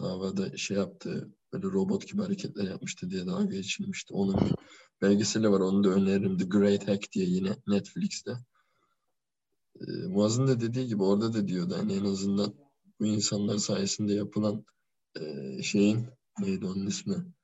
davada 0.00 0.56
şey 0.56 0.76
yaptı 0.76 1.30
böyle 1.52 1.66
robot 1.66 2.08
gibi 2.08 2.22
hareketler 2.22 2.64
yapmıştı 2.64 3.10
diye 3.10 3.26
dalga 3.26 3.54
geçilmişti. 3.56 4.14
Onun 4.14 4.34
bir 4.34 4.54
belgeseli 5.02 5.50
var 5.50 5.60
onu 5.60 5.84
da 5.84 5.88
öneririm. 5.88 6.38
The 6.38 6.44
Great 6.44 6.88
Hack 6.88 7.12
diye 7.12 7.26
yine 7.26 7.56
Netflix'te. 7.66 8.32
Ee, 9.80 10.06
Muaz'ın 10.06 10.46
da 10.46 10.60
dediği 10.60 10.86
gibi 10.86 11.02
orada 11.02 11.32
da 11.32 11.48
diyordu 11.48 11.74
hani 11.78 11.92
en 11.92 12.04
azından 12.04 12.54
bu 13.00 13.06
insanlar 13.06 13.58
sayesinde 13.58 14.14
yapılan 14.14 14.64
e, 15.20 15.62
şeyin 15.62 16.06
neydi 16.38 16.66
onun 16.66 16.86
ismi 16.86 17.35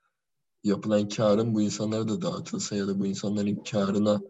yapılan 0.64 1.08
karın 1.08 1.54
bu 1.54 1.62
insanlara 1.62 2.08
da 2.08 2.22
dağıtılsa 2.22 2.76
ya 2.76 2.88
da 2.88 2.98
bu 2.98 3.06
insanların 3.06 3.56
karına 3.56 4.20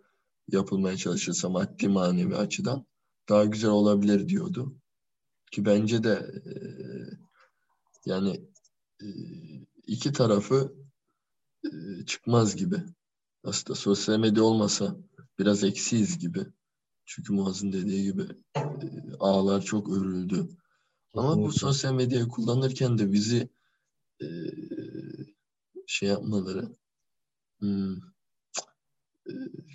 yapılmaya 0.48 0.96
çalışılsa 0.96 1.48
maddi 1.48 1.88
manevi 1.88 2.36
açıdan 2.36 2.86
daha 3.28 3.44
güzel 3.44 3.70
olabilir 3.70 4.28
diyordu. 4.28 4.74
Ki 5.52 5.64
bence 5.64 6.04
de 6.04 6.42
e, 6.46 6.52
yani 8.06 8.40
e, 9.02 9.06
iki 9.86 10.12
tarafı 10.12 10.74
e, 11.64 11.70
çıkmaz 12.06 12.56
gibi. 12.56 12.76
Aslında 13.44 13.74
sosyal 13.74 14.18
medya 14.18 14.42
olmasa 14.42 14.96
biraz 15.38 15.64
eksiyiz 15.64 16.18
gibi. 16.18 16.46
Çünkü 17.04 17.32
Muaz'ın 17.32 17.72
dediği 17.72 18.02
gibi 18.02 18.22
e, 18.56 18.62
ağlar 19.18 19.62
çok 19.62 19.88
örüldü. 19.88 20.48
Ama 21.14 21.36
bu 21.36 21.52
sosyal 21.52 21.94
medyayı 21.94 22.28
kullanırken 22.28 22.98
de 22.98 23.12
bizi 23.12 23.48
e, 24.20 24.26
şey 25.92 26.08
yapmaları 26.08 26.68
hmm, 27.58 27.96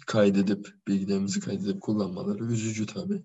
kaydedip 0.08 0.68
bilgilerimizi 0.88 1.40
kaydedip 1.40 1.82
kullanmaları 1.82 2.44
üzücü 2.44 2.86
tabii. 2.86 3.22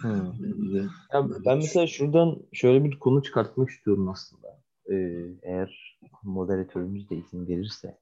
Hmm. 0.00 0.32
De 0.74 0.88
Ya 1.12 1.30
böyle 1.30 1.44
ben 1.44 1.56
mesela 1.56 1.86
şuradan 1.86 2.42
şöyle 2.52 2.84
bir 2.84 2.98
konu 2.98 3.22
çıkartmak 3.22 3.70
istiyorum 3.70 4.08
aslında. 4.08 4.60
Ee, 4.90 5.26
eğer 5.42 5.98
moderatörümüz 6.22 7.10
de 7.10 7.16
izin 7.16 7.48
verirse. 7.48 7.98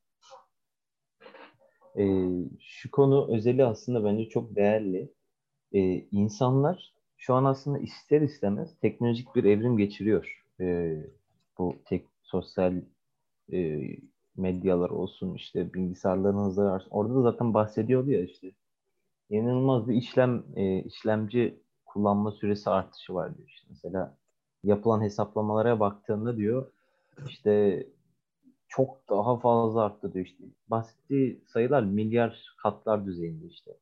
Ee, 1.98 2.28
şu 2.60 2.90
konu 2.90 3.36
özeli 3.36 3.64
aslında 3.64 4.04
bence 4.04 4.28
çok 4.28 4.56
değerli. 4.56 5.12
Ee, 5.72 6.06
insanlar 6.10 6.94
şu 7.16 7.34
an 7.34 7.44
aslında 7.44 7.78
ister 7.78 8.20
istemez 8.20 8.78
teknolojik 8.80 9.34
bir 9.34 9.44
evrim 9.44 9.76
geçiriyor. 9.76 10.44
Ee, 10.60 11.06
bu 11.58 11.76
tek 11.84 12.06
sosyal 12.22 12.82
e, 13.52 13.80
medyalar 14.36 14.90
olsun 14.90 15.34
işte 15.34 15.74
bilgisayarların 15.74 16.44
hızları 16.44 16.70
artsın. 16.70 16.90
Orada 16.90 17.14
da 17.14 17.22
zaten 17.22 17.54
bahsediyordu 17.54 18.10
ya 18.10 18.22
işte 18.24 18.52
inanılmaz 19.30 19.88
bir 19.88 19.94
işlem 19.94 20.44
e, 20.56 20.82
işlemci 20.82 21.62
kullanma 21.84 22.32
süresi 22.32 22.70
artışı 22.70 23.14
var 23.14 23.36
diyor 23.36 23.48
işte. 23.48 23.66
Mesela 23.70 24.16
yapılan 24.64 25.02
hesaplamalara 25.02 25.80
baktığında 25.80 26.36
diyor 26.36 26.72
işte 27.28 27.86
çok 28.68 29.08
daha 29.08 29.38
fazla 29.38 29.82
arttı 29.82 30.14
diyor 30.14 30.26
işte. 30.26 30.44
Bahsettiği 30.68 31.44
sayılar 31.46 31.82
milyar 31.82 32.54
katlar 32.62 33.06
düzeyinde 33.06 33.46
işte. 33.46 33.76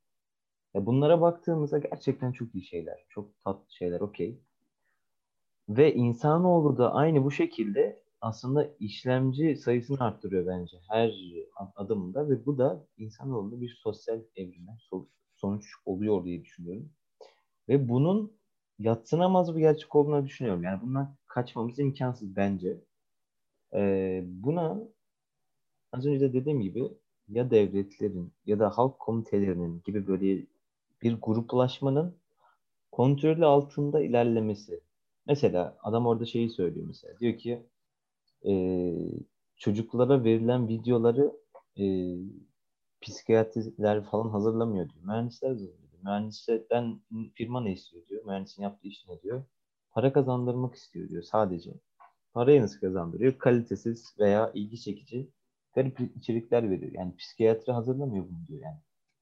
Ya 0.74 0.86
bunlara 0.86 1.20
baktığımızda 1.20 1.78
gerçekten 1.78 2.32
çok 2.32 2.54
iyi 2.54 2.64
şeyler. 2.64 3.04
Çok 3.08 3.44
tatlı 3.44 3.72
şeyler 3.72 4.00
okey. 4.00 4.40
Ve 5.68 5.94
insanoğlu 5.94 6.78
da 6.78 6.94
aynı 6.94 7.24
bu 7.24 7.30
şekilde 7.30 8.02
aslında 8.22 8.68
işlemci 8.80 9.56
sayısını 9.56 9.98
arttırıyor 10.00 10.46
bence 10.46 10.78
her 10.88 11.14
adımında 11.76 12.30
ve 12.30 12.46
bu 12.46 12.58
da 12.58 12.86
insanoğlunda 12.98 13.60
bir 13.60 13.80
sosyal 13.84 14.20
evrime 14.36 14.72
so- 14.92 15.06
sonuç 15.36 15.74
oluyor 15.86 16.24
diye 16.24 16.44
düşünüyorum. 16.44 16.92
Ve 17.68 17.88
bunun 17.88 18.32
yatsınamaz 18.78 19.56
bir 19.56 19.60
gerçek 19.60 19.96
olduğunu 19.96 20.26
düşünüyorum. 20.26 20.64
Yani 20.64 20.82
bundan 20.82 21.16
kaçmamız 21.26 21.78
imkansız 21.78 22.36
bence. 22.36 22.80
Ee, 23.74 24.22
buna 24.26 24.80
az 25.92 26.06
önce 26.06 26.20
de 26.20 26.32
dediğim 26.32 26.60
gibi 26.60 26.84
ya 27.28 27.50
devletlerin 27.50 28.32
ya 28.46 28.58
da 28.58 28.70
halk 28.70 28.98
komitelerinin 28.98 29.82
gibi 29.84 30.06
böyle 30.06 30.46
bir 31.02 31.18
gruplaşmanın 31.22 32.16
kontrolü 32.92 33.46
altında 33.46 34.02
ilerlemesi. 34.02 34.80
Mesela 35.26 35.78
adam 35.82 36.06
orada 36.06 36.26
şeyi 36.26 36.50
söylüyor 36.50 36.86
mesela. 36.88 37.18
Diyor 37.20 37.38
ki 37.38 37.66
e, 38.46 38.54
çocuklara 39.56 40.24
verilen 40.24 40.68
videoları 40.68 41.32
e, 41.80 41.84
psikiyatristler 43.00 44.04
falan 44.04 44.30
hazırlamıyor 44.30 44.88
diyor. 44.88 45.04
Mühendisler 45.04 45.48
hazırlıyor. 45.48 45.78
Mühendislerden 46.02 47.00
firma 47.34 47.60
ne 47.60 47.72
istiyor 47.72 48.06
diyor. 48.08 48.24
Mühendisin 48.24 48.62
yaptığı 48.62 48.88
iş 48.88 49.06
ne 49.08 49.22
diyor. 49.22 49.44
Para 49.90 50.12
kazandırmak 50.12 50.74
istiyor 50.74 51.08
diyor 51.08 51.22
sadece. 51.22 51.70
Parayı 52.32 52.62
nasıl 52.62 52.80
kazandırıyor? 52.80 53.38
Kalitesiz 53.38 54.14
veya 54.18 54.50
ilgi 54.54 54.80
çekici 54.80 55.30
garip 55.74 56.00
içerikler 56.16 56.70
veriyor. 56.70 56.92
Yani 56.94 57.16
psikiyatri 57.16 57.72
hazırlamıyor 57.72 58.24
bunu 58.24 58.46
diyor 58.48 58.60
yani. 58.62 58.78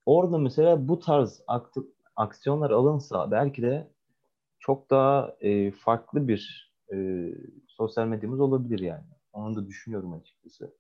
Orada 0.07 0.39
mesela 0.39 0.89
bu 0.89 0.99
tarz 0.99 1.43
aktif, 1.47 1.85
aksiyonlar 2.17 2.71
alınsa 2.71 3.31
belki 3.31 3.63
de 3.63 3.91
çok 4.59 4.91
daha 4.91 5.37
e, 5.41 5.71
farklı 5.71 6.29
bir 6.29 6.73
e, 6.93 6.97
sosyal 7.81 8.07
medyamız 8.07 8.41
olabilir 8.41 8.79
yani. 8.79 9.05
Onu 9.33 9.57
da 9.57 9.67
düşünüyorum 9.67 10.13
açıkçası. 10.13 10.75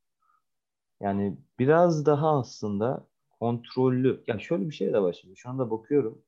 Yani 1.01 1.39
biraz 1.59 2.07
daha 2.07 2.39
aslında 2.39 3.07
kontrollü. 3.39 4.25
Ya 4.27 4.39
şöyle 4.39 4.69
bir 4.69 4.75
şey 4.75 4.93
de 4.93 5.03
var 5.03 5.19
şimdi. 5.21 5.37
Şu 5.37 5.51
anda 5.51 5.71
bakıyorum. 5.71 6.23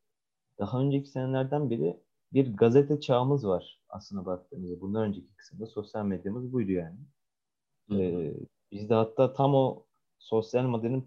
Daha 0.58 0.80
önceki 0.80 1.08
senelerden 1.08 1.70
beri 1.70 2.00
bir 2.32 2.56
gazete 2.56 3.00
çağımız 3.00 3.46
var 3.46 3.80
aslında 3.88 4.26
baktığımızda. 4.26 4.80
Bundan 4.80 5.04
önceki 5.04 5.36
kısımda 5.36 5.66
sosyal 5.66 6.04
medyamız 6.04 6.52
buydu 6.52 6.72
yani. 6.72 6.98
Hı 7.88 7.94
hı. 7.94 8.00
Ee, 8.02 8.34
biz 8.72 8.90
de 8.90 8.94
hatta 8.94 9.32
tam 9.32 9.54
o 9.54 9.84
sosyal 10.18 10.64
medyanın 10.64 11.04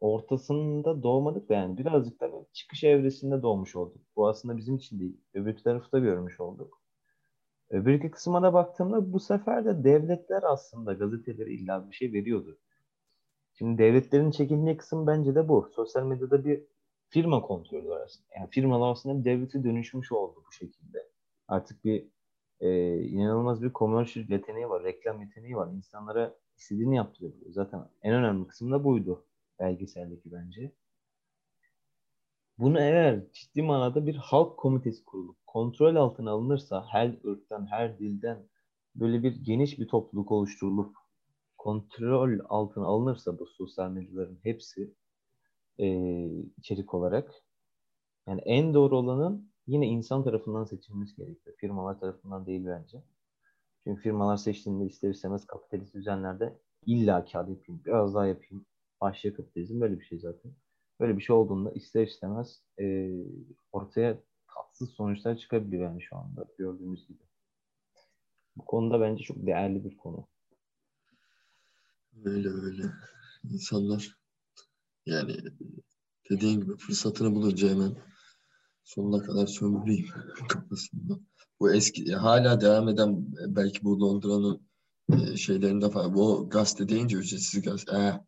ortasında 0.00 1.02
doğmadık 1.02 1.48
da 1.48 1.54
yani 1.54 1.78
birazcık 1.78 2.20
da 2.20 2.30
çıkış 2.52 2.84
evresinde 2.84 3.42
doğmuş 3.42 3.76
olduk. 3.76 4.02
Bu 4.16 4.28
aslında 4.28 4.56
bizim 4.56 4.76
için 4.76 5.00
değil. 5.00 5.20
Öbür 5.34 5.56
tarafı 5.56 5.92
da 5.92 5.98
görmüş 5.98 6.40
olduk. 6.40 6.87
Öbürki 7.70 8.10
kısmına 8.10 8.42
da 8.42 8.54
baktığımda 8.54 9.12
bu 9.12 9.20
sefer 9.20 9.64
de 9.64 9.84
devletler 9.84 10.42
aslında 10.42 10.92
gazetelere 10.92 11.50
illa 11.50 11.90
bir 11.90 11.94
şey 11.94 12.12
veriyordu. 12.12 12.58
Şimdi 13.54 13.78
devletlerin 13.78 14.30
çekindiği 14.30 14.76
kısım 14.76 15.06
bence 15.06 15.34
de 15.34 15.48
bu. 15.48 15.70
Sosyal 15.74 16.02
medyada 16.06 16.44
bir 16.44 16.64
firma 17.08 17.42
kontrolü 17.42 17.88
var 17.88 18.00
aslında. 18.00 18.28
Yani 18.36 18.50
firmalar 18.50 18.92
aslında 18.92 19.20
bir 19.20 19.24
devlete 19.24 19.64
dönüşmüş 19.64 20.12
oldu 20.12 20.42
bu 20.48 20.52
şekilde. 20.52 20.98
Artık 21.48 21.84
bir 21.84 22.08
e, 22.60 22.98
inanılmaz 23.02 23.62
bir 23.62 23.72
commercial 23.72 24.28
yeteneği 24.28 24.68
var, 24.68 24.84
reklam 24.84 25.22
yeteneği 25.22 25.56
var. 25.56 25.72
İnsanlara 25.72 26.34
istediğini 26.56 26.96
yaptırabiliyor. 26.96 27.52
Zaten 27.52 27.88
en 28.02 28.14
önemli 28.14 28.46
kısım 28.46 28.72
da 28.72 28.84
buydu 28.84 29.26
belgeseldeki 29.60 30.32
bence. 30.32 30.72
Bunu 32.58 32.80
eğer 32.80 33.32
ciddi 33.32 33.62
manada 33.62 34.06
bir 34.06 34.16
halk 34.16 34.58
komitesi 34.58 35.04
kurulup 35.04 35.36
kontrol 35.46 35.96
altına 35.96 36.30
alınırsa 36.30 36.86
her 36.90 37.14
ırktan, 37.26 37.66
her 37.70 37.98
dilden 37.98 38.48
böyle 38.94 39.22
bir 39.22 39.44
geniş 39.44 39.78
bir 39.78 39.88
topluluk 39.88 40.32
oluşturulup 40.32 40.96
kontrol 41.58 42.38
altına 42.48 42.86
alınırsa 42.86 43.38
bu 43.38 43.46
sosyal 43.46 43.90
medyaların 43.90 44.38
hepsi 44.42 44.94
e, 45.78 45.86
içerik 46.58 46.94
olarak 46.94 47.34
yani 48.26 48.40
en 48.40 48.74
doğru 48.74 48.98
olanın 48.98 49.52
yine 49.66 49.86
insan 49.86 50.24
tarafından 50.24 50.64
seçilmesi 50.64 51.16
gerekiyor. 51.16 51.56
Firmalar 51.60 52.00
tarafından 52.00 52.46
değil 52.46 52.66
bence. 52.66 53.02
Çünkü 53.84 54.02
firmalar 54.02 54.36
seçtiğinde 54.36 54.86
ister 54.86 55.10
istemez 55.10 55.46
kapitalist 55.46 55.94
düzenlerde 55.94 56.58
illa 56.86 57.24
kar 57.24 57.48
yapayım, 57.48 57.82
biraz 57.86 58.14
daha 58.14 58.26
yapayım. 58.26 58.66
Başlıca 59.00 59.36
kapitalizm 59.36 59.80
böyle 59.80 60.00
bir 60.00 60.04
şey 60.04 60.18
zaten. 60.18 60.52
Böyle 61.00 61.16
bir 61.16 61.22
şey 61.22 61.36
olduğunda 61.36 61.70
ister 61.72 62.06
istemez 62.06 62.62
e, 62.80 63.10
ortaya 63.72 64.18
tatsız 64.54 64.90
sonuçlar 64.90 65.38
çıkabiliyor 65.38 65.82
yani 65.82 66.02
şu 66.02 66.16
anda 66.16 66.46
gördüğümüz 66.58 67.08
gibi. 67.08 67.22
Bu 68.56 68.64
konuda 68.64 69.00
bence 69.00 69.24
çok 69.24 69.46
değerli 69.46 69.84
bir 69.84 69.96
konu. 69.96 70.26
Öyle 72.24 72.48
öyle. 72.48 72.82
İnsanlar 73.44 74.18
yani 75.06 75.36
dediğin 76.30 76.60
gibi 76.60 76.76
fırsatını 76.76 77.34
bulunca 77.34 77.68
hemen 77.68 77.96
sonuna 78.84 79.22
kadar 79.22 79.46
sömüreyim 79.46 80.08
kafasında. 80.48 81.18
Bu 81.60 81.72
eski 81.72 82.14
hala 82.14 82.60
devam 82.60 82.88
eden 82.88 83.26
belki 83.46 83.84
bu 83.84 84.00
Londra'nın 84.00 84.68
e, 85.12 85.36
şeylerinde 85.36 85.90
falan. 85.90 86.14
Bu 86.14 86.48
gazete 86.50 86.88
deyince 86.88 87.16
ücretsiz 87.16 87.62
gazete. 87.62 87.96
Ee, 87.96 88.20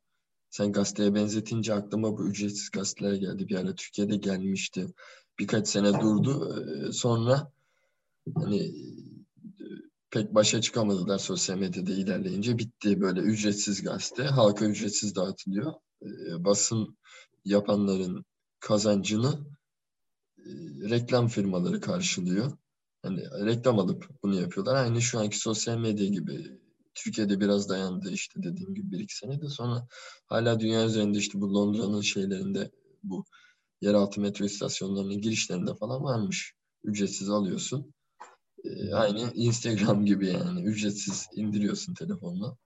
sen 0.51 0.73
gazeteye 0.73 1.15
benzetince 1.15 1.75
aklıma 1.75 2.19
bu 2.19 2.29
ücretsiz 2.29 2.71
gazeteler 2.71 3.15
geldi. 3.15 3.49
Bir 3.49 3.57
ara 3.57 3.75
Türkiye'de 3.75 4.17
gelmişti. 4.17 4.87
Birkaç 5.39 5.69
sene 5.69 6.01
durdu. 6.01 6.57
Ee, 6.59 6.93
sonra 6.93 7.53
hani 8.35 8.59
e, 8.59 9.65
pek 10.11 10.35
başa 10.35 10.61
çıkamadılar 10.61 11.19
sosyal 11.19 11.59
medyada 11.59 11.93
ilerleyince 11.93 12.59
bitti 12.59 13.01
böyle 13.01 13.21
ücretsiz 13.21 13.83
gazete 13.83 14.23
halka 14.23 14.65
ücretsiz 14.65 15.15
dağıtılıyor 15.17 15.73
Ee, 16.03 16.45
basın 16.45 16.99
yapanların 17.45 18.25
kazancını 18.61 19.47
e, 20.39 20.51
reklam 20.91 21.29
firmaları 21.29 21.81
karşılıyor 21.81 22.53
hani 23.03 23.21
reklam 23.47 23.79
alıp 23.79 24.09
bunu 24.23 24.41
yapıyorlar 24.41 24.75
aynı 24.75 25.03
şu 25.03 25.19
anki 25.19 25.39
sosyal 25.39 25.79
medya 25.79 26.07
gibi 26.07 26.61
Türkiye'de 26.95 27.41
biraz 27.41 27.69
dayandı 27.69 28.11
işte 28.11 28.43
dediğim 28.43 28.75
gibi 28.75 28.91
bir 28.91 29.01
iki 29.01 29.17
senede 29.17 29.49
sonra 29.49 29.87
hala 30.27 30.61
dünya 30.61 30.87
üzerinde 30.87 31.19
işte 31.19 31.41
bu 31.41 31.55
Londra'nın 31.55 32.01
şeylerinde 32.01 32.71
bu 33.03 33.25
yeraltı 33.81 34.21
metro 34.21 34.45
istasyonlarının 34.45 35.21
girişlerinde 35.21 35.75
falan 35.75 36.03
varmış 36.03 36.55
ücretsiz 36.85 37.31
alıyorsun 37.31 37.95
ee, 38.65 38.95
aynı 38.95 39.33
Instagram 39.35 40.05
gibi 40.05 40.27
yani 40.27 40.63
ücretsiz 40.63 41.29
indiriyorsun 41.35 41.95
telefonla. 41.95 42.57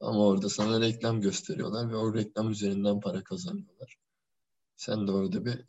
Ama 0.00 0.26
orada 0.26 0.48
sana 0.48 0.80
reklam 0.80 1.20
gösteriyorlar 1.20 1.90
ve 1.90 1.96
o 1.96 2.14
reklam 2.14 2.50
üzerinden 2.50 3.00
para 3.00 3.24
kazanıyorlar. 3.24 3.96
Sen 4.76 5.06
de 5.06 5.12
orada 5.12 5.44
bir 5.44 5.64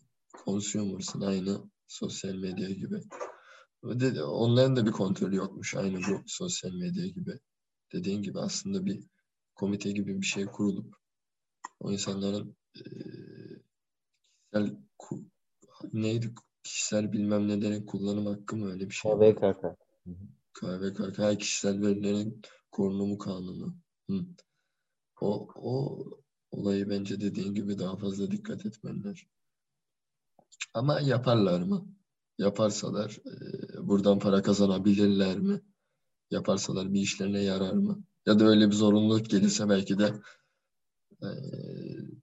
consumer'sın 0.46 1.22
aynı 1.22 1.62
sosyal 1.88 2.36
medya 2.36 2.70
gibi. 2.70 3.02
Onların 4.24 4.76
da 4.76 4.86
bir 4.86 4.92
kontrolü 4.92 5.36
yokmuş 5.36 5.76
aynı 5.76 5.98
bu 5.98 6.22
sosyal 6.28 6.72
medya 6.72 7.08
gibi. 7.08 7.40
Dediğin 7.94 8.22
gibi 8.22 8.40
aslında 8.40 8.86
bir 8.86 9.04
komite 9.56 9.92
gibi 9.92 10.22
bir 10.22 10.26
şey 10.26 10.46
kurulup 10.46 10.96
o 11.80 11.92
insanların 11.92 12.56
e, 12.78 12.82
kişisel 14.52 14.78
ku- 15.00 15.26
neydi 15.94 16.34
kişisel 16.64 17.12
bilmem 17.12 17.48
nelerin 17.48 17.86
kullanım 17.86 18.26
hakkı 18.26 18.56
mı 18.56 18.72
öyle 18.72 18.90
bir 18.90 18.94
şey. 18.94 19.12
KVKK. 19.12 19.78
KVKK 20.54 21.40
kişisel 21.40 21.82
verilerin 21.82 22.42
korunumu 22.72 23.18
kanunu. 23.18 23.76
Hı. 24.10 24.26
O, 25.22 25.48
o 25.56 26.04
olayı 26.52 26.90
bence 26.90 27.22
dediğin 27.22 27.54
gibi 27.54 27.80
daha 27.80 27.98
fazla 27.98 28.32
dikkat 28.32 28.66
etmeliler. 28.66 29.28
Ama 30.74 31.00
yaparlar 31.00 31.62
mı? 31.62 31.88
Yaparsalar 32.38 33.18
e, 33.26 33.88
buradan 33.88 34.20
para 34.20 34.42
kazanabilirler 34.42 35.40
mi? 35.40 35.62
Yaparsalar 36.32 36.94
bir 36.94 37.02
işlerine 37.02 37.40
yarar 37.44 37.74
mı? 37.74 38.04
Ya 38.26 38.40
da 38.40 38.46
öyle 38.46 38.68
bir 38.68 38.76
zorunluluk 38.76 39.30
gelirse 39.30 39.70
belki 39.70 40.00
de 40.00 40.14
e, 41.22 41.30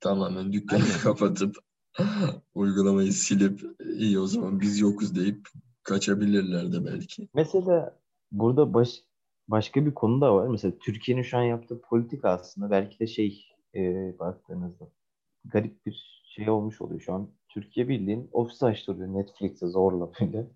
tamamen 0.01 0.53
dükkanı 0.53 0.85
kapatıp 1.03 1.57
uygulamayı 2.55 3.13
silip 3.13 3.63
iyi 3.85 4.19
o 4.19 4.27
zaman 4.27 4.61
biz 4.61 4.79
yokuz 4.79 5.17
deyip 5.17 5.49
kaçabilirler 5.83 6.73
de 6.73 6.85
belki. 6.85 7.29
Mesela 7.35 7.99
burada 8.33 8.75
baş, 8.75 9.03
başka 9.49 9.87
bir 9.87 9.95
konu 9.95 10.21
da 10.21 10.35
var. 10.35 10.49
Mesela 10.49 10.79
Türkiye'nin 10.79 11.23
şu 11.23 11.39
an 11.39 11.43
yaptığı 11.43 11.81
politika 11.81 12.31
aslında 12.31 12.71
belki 12.71 12.99
de 12.99 13.07
şey 13.07 13.45
e, 13.75 14.15
baktığınızda 14.19 14.89
garip 15.45 15.87
bir 15.87 16.23
şey 16.25 16.51
olmuş 16.51 16.81
oluyor 16.81 17.01
şu 17.01 17.13
an. 17.13 17.31
Türkiye 17.49 17.89
bildiğin 17.89 18.29
ofis 18.33 18.63
açtırıyor 18.63 19.15
Netflix'e 19.15 19.67
zorla 19.67 20.11
böyle. 20.21 20.47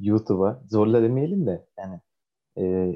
YouTube'a 0.00 0.62
zorla 0.70 1.02
demeyelim 1.02 1.46
de 1.46 1.66
yani 1.78 2.00
e, 2.58 2.92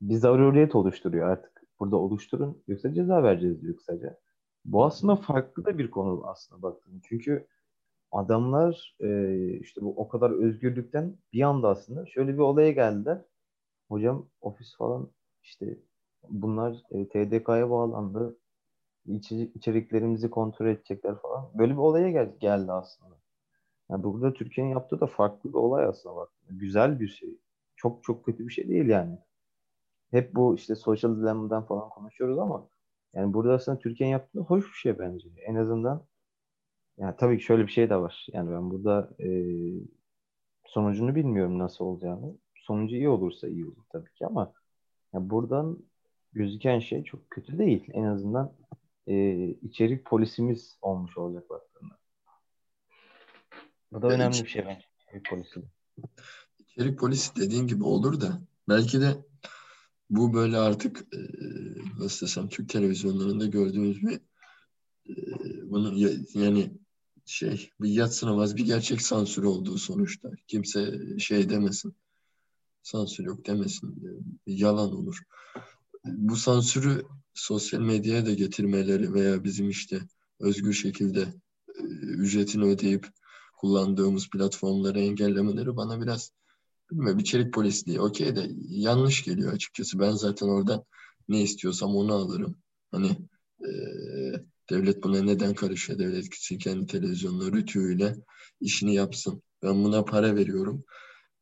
bir 0.00 0.14
zaruriyet 0.14 0.74
oluşturuyor 0.74 1.28
artık. 1.28 1.62
Burada 1.80 1.96
oluşturun 1.96 2.62
yoksa 2.68 2.94
ceza 2.94 3.22
vereceğiz 3.22 3.62
diyor 3.62 3.76
kısaca. 3.76 4.18
Bu 4.64 4.84
aslında 4.84 5.16
farklı 5.16 5.64
da 5.64 5.78
bir 5.78 5.90
konu 5.90 6.22
aslında 6.26 6.62
baktığında. 6.62 7.00
Çünkü 7.08 7.46
adamlar 8.12 8.96
e, 9.00 9.38
işte 9.60 9.82
bu 9.82 9.94
o 10.00 10.08
kadar 10.08 10.30
özgürlükten 10.30 11.16
bir 11.32 11.42
anda 11.42 11.68
aslında 11.68 12.06
şöyle 12.06 12.34
bir 12.34 12.38
olaya 12.38 12.72
geldiler. 12.72 13.22
Hocam 13.88 14.28
ofis 14.40 14.76
falan 14.76 15.10
işte 15.42 15.78
bunlar 16.30 16.82
e, 16.90 17.08
TDK'ya 17.08 17.70
bağlandı. 17.70 18.38
İçi, 19.06 19.52
içeriklerimizi 19.54 20.30
kontrol 20.30 20.66
edecekler 20.66 21.16
falan. 21.22 21.50
Böyle 21.54 21.72
bir 21.72 21.78
olaya 21.78 22.10
gel, 22.10 22.36
geldi 22.40 22.72
aslında. 22.72 23.14
Yani 23.90 24.04
burada 24.04 24.32
Türkiye'nin 24.34 24.72
yaptığı 24.72 25.00
da 25.00 25.06
farklı 25.06 25.50
bir 25.50 25.54
olay 25.58 25.84
aslında 25.84 26.16
bak. 26.16 26.30
Güzel 26.50 27.00
bir 27.00 27.08
şey. 27.08 27.38
Çok 27.84 28.04
çok 28.04 28.24
kötü 28.24 28.48
bir 28.48 28.52
şey 28.52 28.68
değil 28.68 28.86
yani. 28.86 29.18
Hep 30.10 30.34
bu 30.34 30.54
işte 30.54 30.74
social 30.74 31.16
dilemma'dan 31.16 31.66
falan 31.66 31.88
konuşuyoruz 31.88 32.38
ama 32.38 32.68
yani 33.14 33.34
burada 33.34 33.52
aslında 33.52 33.78
Türkiye'nin 33.78 34.12
yaptığı 34.12 34.40
hoş 34.40 34.64
bir 34.64 34.78
şey 34.78 34.98
bence. 34.98 35.28
En 35.46 35.54
azından 35.54 36.06
yani 36.98 37.14
tabii 37.18 37.38
ki 37.38 37.44
şöyle 37.44 37.62
bir 37.62 37.72
şey 37.72 37.90
de 37.90 37.96
var. 37.96 38.26
Yani 38.32 38.50
ben 38.50 38.70
burada 38.70 39.10
e, 39.20 39.28
sonucunu 40.66 41.14
bilmiyorum 41.14 41.58
nasıl 41.58 41.84
olacağını. 41.84 42.38
Sonucu 42.54 42.96
iyi 42.96 43.08
olursa 43.08 43.48
iyi 43.48 43.64
olur 43.64 43.84
tabii 43.92 44.12
ki 44.14 44.26
ama 44.26 44.52
yani 45.12 45.30
buradan 45.30 45.78
gözüken 46.32 46.78
şey 46.78 47.04
çok 47.04 47.30
kötü 47.30 47.58
değil. 47.58 47.84
En 47.92 48.04
azından 48.04 48.52
e, 49.06 49.46
içerik 49.48 50.04
polisimiz 50.04 50.78
olmuş 50.82 51.18
olacak 51.18 51.50
baktığında. 51.50 51.98
Bu 53.92 54.02
da 54.02 54.08
önemli 54.08 54.42
bir 54.42 54.48
şey 54.48 54.66
bence. 54.66 54.86
Polisi. 55.30 55.60
İçerik 56.76 56.98
polisi 56.98 57.36
dediğin 57.36 57.66
gibi 57.66 57.84
olur 57.84 58.20
da 58.20 58.42
belki 58.68 59.00
de 59.00 59.24
bu 60.10 60.34
böyle 60.34 60.56
artık 60.58 61.00
e, 61.14 61.18
nasıl 61.98 62.26
desem 62.26 62.48
Türk 62.48 62.68
televizyonlarında 62.68 63.46
gördüğümüz 63.46 64.02
bir 64.02 64.20
e, 65.08 65.14
bunun 65.70 65.94
ya- 65.94 66.10
yani 66.34 66.72
şey 67.26 67.70
bir 67.80 67.88
yadsınamaz 67.88 68.56
bir 68.56 68.64
gerçek 68.66 69.02
sansür 69.02 69.42
olduğu 69.42 69.78
sonuçta. 69.78 70.30
Kimse 70.46 71.00
şey 71.18 71.50
demesin. 71.50 71.94
Sansür 72.82 73.24
yok 73.24 73.46
demesin. 73.46 74.20
Yalan 74.46 74.92
olur. 74.92 75.22
Bu 76.04 76.36
sansürü 76.36 77.02
sosyal 77.34 77.80
medyaya 77.80 78.26
da 78.26 78.34
getirmeleri 78.34 79.14
veya 79.14 79.44
bizim 79.44 79.70
işte 79.70 80.00
özgür 80.40 80.72
şekilde 80.72 81.20
e, 81.78 81.82
ücretini 82.06 82.64
ödeyip 82.64 83.08
kullandığımız 83.56 84.30
platformları 84.30 85.00
engellemeleri 85.00 85.76
bana 85.76 86.00
biraz 86.00 86.32
bilmiyorum 86.90 87.18
içerik 87.18 87.54
polisliği 87.54 88.00
okey 88.00 88.36
de 88.36 88.50
yanlış 88.68 89.24
geliyor 89.24 89.52
açıkçası. 89.52 89.98
Ben 89.98 90.10
zaten 90.10 90.46
oradan 90.48 90.84
ne 91.28 91.42
istiyorsam 91.42 91.96
onu 91.96 92.14
alırım. 92.14 92.56
Hani 92.90 93.08
e, 93.60 93.68
devlet 94.70 95.02
buna 95.02 95.22
neden 95.22 95.54
karışıyor? 95.54 95.98
Devlet 95.98 96.32
gitsin 96.32 96.58
kendi 96.58 96.86
televizyonla 96.86 97.52
rütüğüyle 97.52 98.16
işini 98.60 98.94
yapsın. 98.94 99.42
Ben 99.62 99.84
buna 99.84 100.04
para 100.04 100.36
veriyorum. 100.36 100.84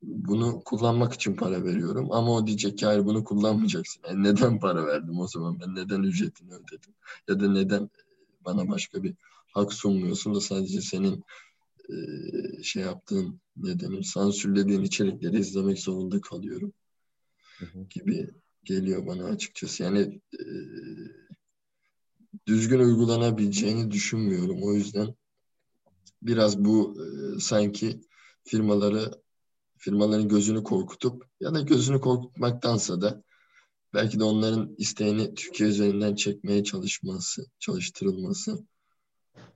Bunu 0.02 0.62
kullanmak 0.64 1.12
için 1.12 1.36
para 1.36 1.64
veriyorum. 1.64 2.12
Ama 2.12 2.32
o 2.34 2.46
diyecek 2.46 2.78
ki 2.78 2.86
hayır 2.86 3.04
bunu 3.04 3.24
kullanmayacaksın. 3.24 4.02
E 4.04 4.22
neden 4.22 4.60
para 4.60 4.86
verdim 4.86 5.20
o 5.20 5.28
zaman? 5.28 5.60
Ben 5.60 5.74
neden 5.74 6.02
ücretini 6.02 6.54
ödedim? 6.54 6.94
Ya 7.28 7.40
da 7.40 7.52
neden 7.52 7.90
bana 8.44 8.68
başka 8.68 9.02
bir 9.02 9.14
hak 9.54 9.72
sunmuyorsun 9.72 10.34
da 10.34 10.40
sadece 10.40 10.80
senin 10.80 11.24
e, 11.90 12.62
şey 12.62 12.82
yaptığın 12.82 13.40
ne 13.56 13.80
denir 13.80 14.02
sansürlediğin 14.02 14.82
içerikleri 14.82 15.38
izlemek 15.38 15.78
zorunda 15.78 16.20
kalıyorum 16.20 16.72
Hı 17.58 17.64
hı. 17.64 17.86
gibi 17.90 18.30
geliyor 18.64 19.06
bana 19.06 19.24
açıkçası. 19.24 19.82
Yani 19.82 20.20
e, 20.40 20.44
düzgün 22.46 22.78
uygulanabileceğini 22.78 23.90
düşünmüyorum. 23.90 24.62
O 24.62 24.72
yüzden 24.72 25.14
biraz 26.22 26.64
bu 26.64 26.96
e, 27.04 27.40
sanki 27.40 28.00
firmaları 28.44 29.22
firmaların 29.76 30.28
gözünü 30.28 30.62
korkutup 30.62 31.26
ya 31.40 31.54
da 31.54 31.60
gözünü 31.60 32.00
korkutmaktansa 32.00 33.00
da 33.00 33.22
belki 33.94 34.18
de 34.18 34.24
onların 34.24 34.74
isteğini 34.78 35.34
Türkiye 35.34 35.68
üzerinden 35.68 36.14
çekmeye 36.14 36.64
çalışması, 36.64 37.46
çalıştırılması 37.58 38.66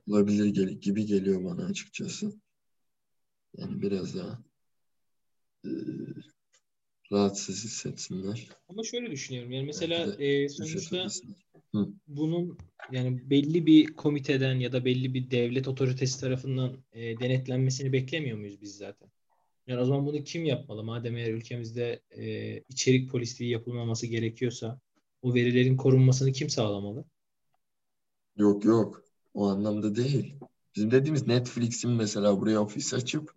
olabilir 0.07 0.69
gibi 0.69 1.05
geliyor 1.05 1.43
bana 1.43 1.65
açıkçası. 1.65 2.31
Yani 3.57 3.81
biraz 3.81 4.15
daha 4.15 4.39
e, 5.65 5.69
rahatsız 7.11 7.63
hissetsinler. 7.63 8.47
Ama 8.69 8.83
şöyle 8.83 9.11
düşünüyorum. 9.11 9.51
Yani 9.51 9.65
mesela 9.65 10.15
e, 10.19 10.45
ücret 10.45 10.51
sonuçta 10.51 11.07
bunun 12.07 12.57
yani 12.91 13.29
belli 13.29 13.65
bir 13.65 13.85
komiteden 13.85 14.55
ya 14.55 14.71
da 14.71 14.85
belli 14.85 15.13
bir 15.13 15.31
devlet 15.31 15.67
otoritesi 15.67 16.19
tarafından 16.19 16.77
e, 16.93 17.19
denetlenmesini 17.19 17.93
beklemiyor 17.93 18.37
muyuz 18.37 18.61
biz 18.61 18.77
zaten? 18.77 19.09
Yani 19.67 19.81
o 19.81 19.85
zaman 19.85 20.05
bunu 20.05 20.23
kim 20.23 20.45
yapmalı? 20.45 20.83
Madem 20.83 21.17
eğer 21.17 21.33
ülkemizde 21.33 22.01
e, 22.11 22.57
içerik 22.69 23.11
polisliği 23.11 23.51
yapılmaması 23.51 24.07
gerekiyorsa 24.07 24.79
o 25.21 25.33
verilerin 25.33 25.77
korunmasını 25.77 26.31
kim 26.31 26.49
sağlamalı? 26.49 27.05
Yok 28.37 28.65
yok. 28.65 29.03
O 29.33 29.47
anlamda 29.47 29.95
değil. 29.95 30.35
Bizim 30.75 30.91
dediğimiz 30.91 31.27
Netflix'in 31.27 31.91
mesela 31.91 32.41
buraya 32.41 32.61
ofis 32.61 32.93
açıp 32.93 33.36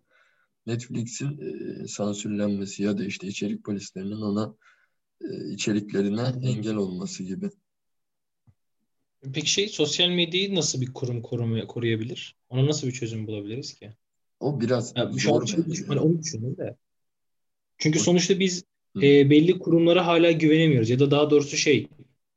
Netflix'in 0.67 1.39
e, 1.85 1.89
sansürlenmesi 1.89 2.83
ya 2.83 2.99
da 2.99 3.05
işte 3.05 3.27
içerik 3.27 3.65
polislerinin 3.65 4.21
ona 4.21 4.55
e, 5.21 5.51
içeriklerine 5.53 6.49
engel 6.49 6.77
olması 6.77 7.23
gibi. 7.23 7.51
Peki 9.35 9.51
şey 9.51 9.69
sosyal 9.69 10.09
medyayı 10.09 10.55
nasıl 10.55 10.81
bir 10.81 10.93
kurum 10.93 11.23
korumaya, 11.23 11.67
koruyabilir? 11.67 12.37
Ona 12.49 12.67
nasıl 12.67 12.87
bir 12.87 12.93
çözüm 12.93 13.27
bulabiliriz 13.27 13.75
ki? 13.75 13.91
O 14.41 14.61
biraz 14.61 14.93
Ya, 14.97 15.05
an 15.05 15.13
zor 15.13 15.47
şey 15.47 15.61
hani 15.89 16.01
onu 16.01 16.19
düşündüm 16.19 16.57
de. 16.57 16.77
Çünkü 17.79 17.99
O- 17.99 18.03
sonuçta 18.03 18.41
biz 18.41 18.65
Hı. 18.97 19.07
e, 19.07 19.31
belli 19.31 19.59
kurumlara 19.59 20.07
hala 20.07 20.33
güvenemiyoruz. 20.33 20.91
Ya 20.91 20.99
da 20.99 21.11
daha 21.11 21.31
doğrusu 21.31 21.57
şey 21.57 21.87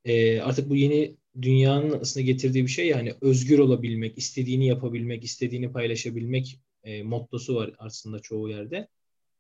e, 0.06 0.42
artık 0.42 0.70
bu 0.70 0.76
yeni 0.76 1.16
dünyanın 1.42 2.00
aslında 2.00 2.26
getirdiği 2.26 2.64
bir 2.64 2.72
şey 2.72 2.88
yani 2.88 3.14
özgür 3.22 3.60
olabilmek, 3.60 4.18
istediğini 4.18 4.68
yapabilmek, 4.68 5.24
istediğini 5.24 5.72
paylaşabilmek 5.72 6.60
e, 6.84 7.04
mottosu 7.04 7.56
var 7.56 7.72
aslında 7.78 8.19
çoğu 8.19 8.50
yerde. 8.50 8.88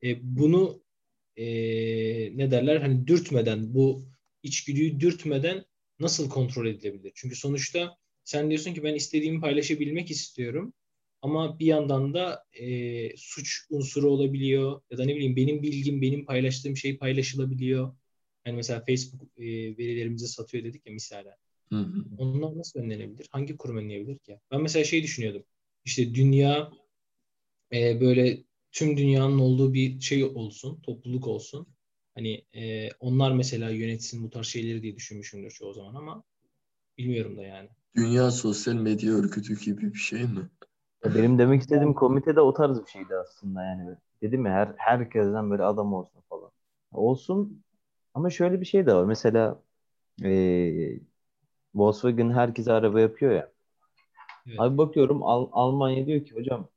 E, 0.03 0.37
bunu 0.37 0.83
e, 1.37 1.45
ne 2.37 2.51
derler 2.51 2.81
hani 2.81 3.07
dürtmeden 3.07 3.73
bu 3.73 4.03
içgüdüyü 4.43 4.99
dürtmeden 4.99 5.65
nasıl 5.99 6.29
kontrol 6.29 6.67
edilebilir? 6.67 7.11
Çünkü 7.15 7.35
sonuçta 7.35 7.97
sen 8.23 8.49
diyorsun 8.49 8.73
ki 8.73 8.83
ben 8.83 8.95
istediğimi 8.95 9.41
paylaşabilmek 9.41 10.11
istiyorum. 10.11 10.73
Ama 11.21 11.59
bir 11.59 11.65
yandan 11.65 12.13
da 12.13 12.45
e, 12.53 13.17
suç 13.17 13.67
unsuru 13.69 14.09
olabiliyor 14.11 14.81
ya 14.91 14.97
da 14.97 15.05
ne 15.05 15.15
bileyim 15.15 15.35
benim 15.35 15.63
bilgim, 15.63 16.01
benim 16.01 16.25
paylaştığım 16.25 16.77
şey 16.77 16.97
paylaşılabiliyor. 16.97 17.95
Yani 18.45 18.55
mesela 18.55 18.83
Facebook 18.87 19.21
e, 19.37 19.43
verilerimizi 19.77 20.27
satıyor 20.27 20.63
dedik 20.63 20.85
ya 20.85 20.93
misalen. 20.93 21.35
Hı 21.69 21.75
hı. 21.75 22.05
Onlar 22.17 22.57
nasıl 22.57 22.79
önlenebilir? 22.79 23.27
Hangi 23.31 23.57
kurum 23.57 23.77
önleyebilir 23.77 24.17
ki? 24.19 24.39
Ben 24.51 24.61
mesela 24.61 24.83
şey 24.83 25.03
düşünüyordum. 25.03 25.43
İşte 25.85 26.15
dünya 26.15 26.71
e, 27.73 28.01
böyle 28.01 28.43
tüm 28.71 28.97
dünyanın 28.97 29.39
olduğu 29.39 29.73
bir 29.73 30.01
şey 30.01 30.23
olsun, 30.25 30.81
topluluk 30.81 31.27
olsun. 31.27 31.67
Hani 32.15 32.45
e, 32.55 32.89
onlar 32.99 33.31
mesela 33.31 33.69
yönetsin 33.69 34.23
bu 34.23 34.29
tarz 34.29 34.47
şeyleri 34.47 34.81
diye 34.83 34.95
düşünmüşümdür 34.95 35.51
çoğu 35.51 35.73
zaman 35.73 35.95
ama 35.95 36.23
Bilmiyorum 36.97 37.37
da 37.37 37.43
yani. 37.43 37.69
Dünya 37.95 38.31
Sosyal 38.31 38.73
Medya 38.75 39.13
Örgütü 39.13 39.59
gibi 39.59 39.93
bir 39.93 39.99
şey 39.99 40.23
mi? 40.23 40.49
Ya 41.05 41.15
Benim 41.15 41.39
demek 41.39 41.61
istediğim 41.61 41.93
komite 41.93 42.35
de 42.35 42.41
o 42.41 42.53
tarz 42.53 42.81
bir 42.81 42.87
şeydi 42.89 43.15
aslında 43.15 43.63
yani. 43.65 43.97
Dedim 44.21 44.45
ya 44.45 44.51
her 44.53 44.73
herkesten 44.77 45.49
böyle 45.51 45.63
adam 45.63 45.93
olsun 45.93 46.21
falan. 46.29 46.51
Olsun 46.91 47.63
ama 48.13 48.29
şöyle 48.29 48.61
bir 48.61 48.65
şey 48.65 48.85
de 48.85 48.93
var. 48.95 49.05
Mesela 49.05 49.63
eee 50.23 51.01
Volkswagen 51.75 52.31
herkese 52.31 52.73
araba 52.73 53.01
yapıyor 53.01 53.31
ya. 53.33 53.51
Evet. 54.47 54.63
Abi 54.63 54.77
bakıyorum 54.77 55.23
Al- 55.23 55.49
Almanya 55.51 56.05
diyor 56.07 56.25
ki 56.25 56.35
hocam 56.35 56.69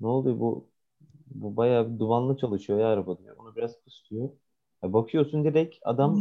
ne 0.00 0.06
oluyor 0.06 0.40
bu 0.40 0.68
bu 1.34 1.56
bayağı 1.56 1.94
bir 1.94 1.98
dumanlı 1.98 2.36
çalışıyor 2.36 2.78
ya 2.78 2.88
araba 2.88 3.18
diyor. 3.18 3.36
Onu 3.38 3.56
biraz 3.56 3.80
kıs 3.84 4.10
diyor. 4.10 4.30
Ya 4.82 4.92
bakıyorsun 4.92 5.44
direkt 5.44 5.76
adam 5.82 6.20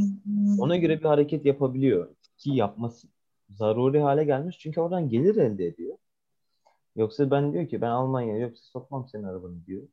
ona 0.59 0.77
göre 0.77 0.99
bir 0.99 1.05
hareket 1.05 1.45
yapabiliyor. 1.45 2.15
Ki 2.37 2.51
yapması 2.51 3.07
zaruri 3.49 3.99
hale 3.99 4.23
gelmiş. 4.23 4.59
Çünkü 4.59 4.81
oradan 4.81 5.09
gelir 5.09 5.35
elde 5.35 5.65
ediyor. 5.65 5.97
Yoksa 6.95 7.31
ben 7.31 7.53
diyor 7.53 7.67
ki 7.67 7.81
ben 7.81 7.89
Almanya'ya 7.89 8.39
yoksa 8.39 8.63
sokmam 8.63 9.07
senin 9.07 9.23
arabanı 9.23 9.65
diyor. 9.65 9.87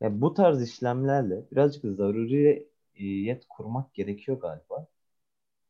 Ya 0.00 0.20
bu 0.20 0.34
tarz 0.34 0.62
işlemlerle 0.62 1.44
birazcık 1.52 1.84
zaruriyet 1.84 3.46
kurmak 3.48 3.94
gerekiyor 3.94 4.40
galiba. 4.40 4.86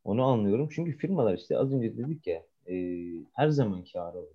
Onu 0.04 0.24
anlıyorum. 0.24 0.68
Çünkü 0.72 0.92
firmalar 0.98 1.38
işte 1.38 1.58
az 1.58 1.72
önce 1.72 1.96
dedik 1.96 2.26
ya 2.26 2.42
e, 2.68 2.74
her 3.32 3.48
zaman 3.48 3.84
kârı 3.92 4.18
oluyor. 4.18 4.34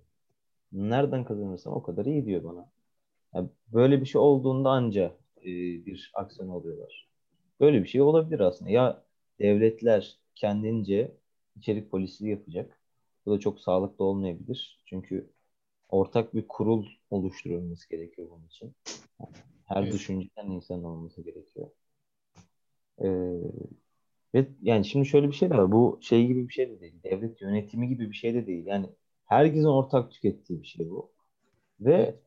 Nereden 0.72 1.24
kazanırsam 1.24 1.72
o 1.74 1.82
kadar 1.82 2.06
iyi 2.06 2.26
diyor 2.26 2.44
bana. 2.44 2.68
Ya 3.34 3.48
böyle 3.72 4.00
bir 4.00 4.06
şey 4.06 4.20
olduğunda 4.20 4.70
anca 4.70 5.16
e, 5.40 5.46
bir 5.86 6.12
aksiyon 6.14 6.48
alıyorlar. 6.48 7.08
Böyle 7.60 7.82
bir 7.82 7.88
şey 7.88 8.00
olabilir 8.02 8.40
aslında. 8.40 8.70
Ya 8.70 9.04
devletler 9.40 10.18
kendince 10.34 11.16
içerik 11.56 11.90
polisliği 11.90 12.30
yapacak. 12.30 12.80
Bu 13.26 13.32
da 13.32 13.40
çok 13.40 13.60
sağlıklı 13.60 14.04
olmayabilir. 14.04 14.82
Çünkü 14.86 15.30
ortak 15.88 16.34
bir 16.34 16.48
kurul 16.48 16.86
oluşturulması 17.10 17.88
gerekiyor 17.90 18.28
bunun 18.30 18.46
için. 18.46 18.74
Her 19.66 19.82
Evet. 19.82 19.92
düşünceden 19.94 20.46
insan 20.46 20.84
olması 20.84 21.22
gerekiyor. 21.22 21.70
Ee, 22.98 23.08
ve 24.34 24.48
yani 24.62 24.84
şimdi 24.84 25.06
şöyle 25.06 25.28
bir 25.28 25.32
şey 25.32 25.50
de 25.50 25.54
var. 25.54 25.72
Bu 25.72 25.98
şey 26.02 26.26
gibi 26.26 26.48
bir 26.48 26.52
şey 26.52 26.70
de 26.70 26.80
değil. 26.80 26.94
Devlet 27.04 27.42
yönetimi 27.42 27.88
gibi 27.88 28.10
bir 28.10 28.16
şey 28.16 28.34
de 28.34 28.46
değil. 28.46 28.66
Yani 28.66 28.86
herkesin 29.24 29.64
ortak 29.66 30.10
tükettiği 30.10 30.62
bir 30.62 30.66
şey 30.66 30.90
bu. 30.90 31.12
Ve 31.80 31.92
Evet. 31.94 32.18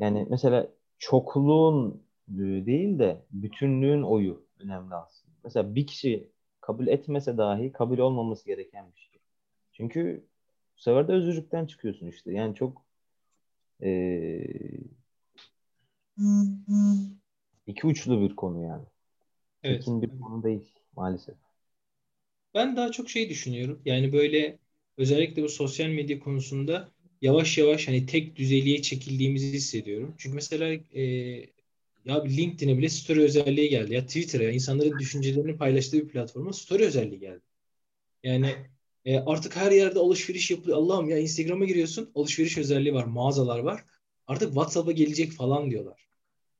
Yani 0.00 0.26
mesela 0.30 0.68
çokluğun 0.98 2.02
e, 2.28 2.66
değil 2.66 2.98
de 2.98 3.22
bütünlüğün 3.30 4.02
oyu 4.02 4.46
önemli 4.58 4.94
aslında. 4.94 5.34
Mesela 5.44 5.74
bir 5.74 5.86
kişi 5.86 6.28
kabul 6.60 6.86
etmese 6.86 7.36
dahi 7.38 7.72
kabul 7.72 7.98
olmaması 7.98 8.46
gereken 8.46 8.92
bir 8.94 9.00
şey. 9.00 9.20
Çünkü 9.72 10.24
bu 10.76 10.80
sefer 10.82 11.08
de 11.08 11.12
özgürlükten 11.12 11.66
çıkıyorsun 11.66 12.06
işte. 12.06 12.32
Yani 12.32 12.54
çok 12.54 12.82
e, 13.82 13.90
iki 17.66 17.86
uçlu 17.86 18.20
bir 18.20 18.36
konu 18.36 18.62
yani. 18.64 18.84
Evet. 19.62 19.78
Tekin 19.78 20.02
bir 20.02 20.20
konu 20.20 20.42
değil 20.42 20.72
maalesef. 20.96 21.34
Ben 22.54 22.76
daha 22.76 22.92
çok 22.92 23.10
şey 23.10 23.28
düşünüyorum. 23.28 23.82
Yani 23.84 24.12
böyle 24.12 24.58
özellikle 24.96 25.42
bu 25.42 25.48
sosyal 25.48 25.88
medya 25.88 26.18
konusunda 26.20 26.88
yavaş 27.22 27.58
yavaş 27.58 27.88
hani 27.88 28.06
tek 28.06 28.36
düzeliğe 28.36 28.82
çekildiğimizi 28.82 29.52
hissediyorum. 29.52 30.14
Çünkü 30.18 30.34
mesela 30.34 30.72
e, 30.94 31.02
ya 32.04 32.24
LinkedIn'e 32.24 32.78
bile 32.78 32.88
story 32.88 33.20
özelliği 33.20 33.68
geldi. 33.68 33.94
Ya 33.94 34.06
Twitter'a 34.06 34.50
insanların 34.50 34.98
düşüncelerini 34.98 35.56
paylaştığı 35.56 35.98
bir 35.98 36.08
platforma 36.08 36.52
story 36.52 36.84
özelliği 36.84 37.20
geldi. 37.20 37.42
Yani 38.22 38.54
e, 39.04 39.18
artık 39.18 39.56
her 39.56 39.72
yerde 39.72 39.98
alışveriş 39.98 40.50
yapılıyor. 40.50 40.78
Allah'ım 40.78 41.08
ya 41.08 41.18
Instagram'a 41.18 41.64
giriyorsun 41.64 42.10
alışveriş 42.14 42.58
özelliği 42.58 42.94
var, 42.94 43.04
mağazalar 43.04 43.58
var. 43.58 43.84
Artık 44.26 44.48
WhatsApp'a 44.48 44.92
gelecek 44.92 45.32
falan 45.32 45.70
diyorlar. 45.70 46.06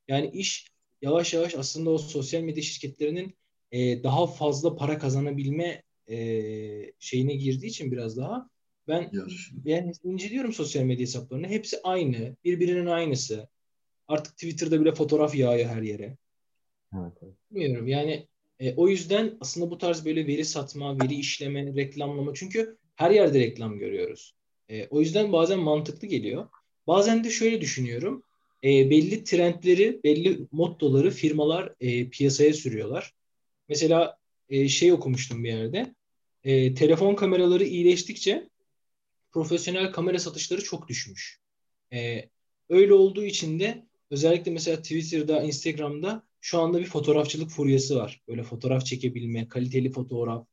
Yani 0.09 0.31
iş 0.35 0.67
yavaş 1.03 1.35
yavaş 1.35 1.55
aslında 1.55 1.91
o 1.91 1.99
sosyal 1.99 2.43
medya 2.43 2.63
şirketlerinin 2.63 3.35
e, 3.73 4.03
daha 4.03 4.27
fazla 4.27 4.77
para 4.77 4.99
kazanabilme 4.99 5.83
e, 6.09 6.17
şeyine 6.99 7.35
girdiği 7.35 7.67
için 7.67 7.93
biraz 7.93 8.17
daha 8.17 8.51
ben 8.89 9.11
Yarış. 9.13 9.53
yani 9.65 9.93
inceliyorum 10.05 10.53
sosyal 10.53 10.83
medya 10.83 11.03
hesaplarını. 11.03 11.49
Hepsi 11.49 11.77
aynı. 11.85 12.37
Birbirinin 12.45 12.87
aynısı. 12.87 13.49
Artık 14.09 14.33
Twitter'da 14.33 14.81
bile 14.81 14.93
fotoğraf 14.93 15.35
yağıyor 15.35 15.69
her 15.69 15.83
yere. 15.83 16.17
Evet, 16.95 17.13
evet. 17.23 17.35
Bilmiyorum 17.51 17.89
yani 17.89 18.27
e, 18.61 18.75
o 18.75 18.89
yüzden 18.89 19.37
aslında 19.41 19.71
bu 19.71 19.79
tarz 19.79 20.05
böyle 20.05 20.27
veri 20.27 20.45
satma, 20.45 21.01
veri 21.01 21.15
işleme, 21.15 21.75
reklamlama 21.77 22.33
çünkü 22.35 22.77
her 22.97 23.11
yerde 23.11 23.41
reklam 23.41 23.79
görüyoruz. 23.79 24.35
E, 24.69 24.87
o 24.87 25.01
yüzden 25.01 25.33
bazen 25.33 25.59
mantıklı 25.59 26.09
geliyor. 26.09 26.49
Bazen 26.87 27.25
de 27.25 27.31
şöyle 27.31 27.61
düşünüyorum. 27.61 28.23
E, 28.65 28.91
belli 28.91 29.25
trendleri, 29.25 30.01
belli 30.05 30.47
mottoları 30.53 31.11
firmalar 31.11 31.75
e, 31.81 32.09
piyasaya 32.09 32.53
sürüyorlar. 32.53 33.13
Mesela 33.69 34.19
e, 34.49 34.69
şey 34.69 34.93
okumuştum 34.93 35.45
bir 35.45 35.49
yerde. 35.49 35.95
E, 36.45 36.75
telefon 36.75 37.15
kameraları 37.15 37.65
iyileştikçe 37.65 38.50
profesyonel 39.33 39.93
kamera 39.93 40.19
satışları 40.19 40.65
çok 40.65 40.89
düşmüş. 40.89 41.41
E, 41.93 42.29
öyle 42.69 42.95
olduğu 42.95 43.25
için 43.25 43.61
de 43.61 43.87
özellikle 44.11 44.51
mesela 44.51 44.77
Twitter'da, 44.77 45.43
Instagram'da 45.43 46.27
şu 46.41 46.59
anda 46.59 46.81
bir 46.81 46.87
fotoğrafçılık 46.87 47.51
furyası 47.51 47.97
var. 47.97 48.23
Böyle 48.29 48.43
fotoğraf 48.43 48.87
çekebilme, 48.87 49.49
kaliteli 49.49 49.91
fotoğraf. 49.91 50.47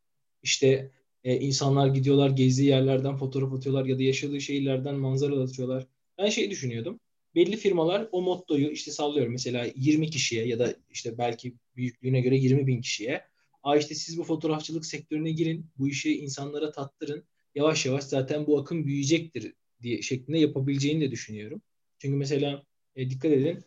İşte 0.43 0.91
e, 1.23 1.39
insanlar 1.39 1.87
gidiyorlar 1.87 2.29
gezdiği 2.29 2.69
yerlerden 2.69 3.17
fotoğraf 3.17 3.53
atıyorlar 3.53 3.85
ya 3.85 3.99
da 3.99 4.03
yaşadığı 4.03 4.41
şehirlerden 4.41 4.95
manzara 4.95 5.39
atıyorlar. 5.39 5.87
Ben 6.17 6.29
şey 6.29 6.51
düşünüyordum. 6.51 6.99
Belli 7.35 7.57
firmalar 7.57 8.07
o 8.11 8.21
mottoyu 8.21 8.71
işte 8.71 8.91
sallıyorum 8.91 9.31
mesela 9.31 9.67
20 9.75 10.09
kişiye 10.09 10.47
ya 10.47 10.59
da 10.59 10.75
işte 10.89 11.17
belki 11.17 11.55
büyüklüğüne 11.75 12.21
göre 12.21 12.37
20 12.37 12.67
bin 12.67 12.81
kişiye. 12.81 13.23
Aa 13.63 13.77
işte 13.77 13.95
siz 13.95 14.17
bu 14.17 14.23
fotoğrafçılık 14.23 14.85
sektörüne 14.85 15.31
girin, 15.31 15.65
bu 15.77 15.87
işi 15.87 16.19
insanlara 16.19 16.71
tattırın. 16.71 17.23
Yavaş 17.57 17.85
yavaş 17.85 18.03
zaten 18.03 18.47
bu 18.47 18.59
akım 18.59 18.85
büyüyecektir 18.85 19.53
diye 19.81 20.01
şeklinde 20.01 20.39
yapabileceğini 20.39 21.01
de 21.01 21.11
düşünüyorum. 21.11 21.61
Çünkü 21.97 22.15
mesela 22.17 22.63
e, 22.95 23.09
dikkat 23.09 23.31
edin 23.31 23.63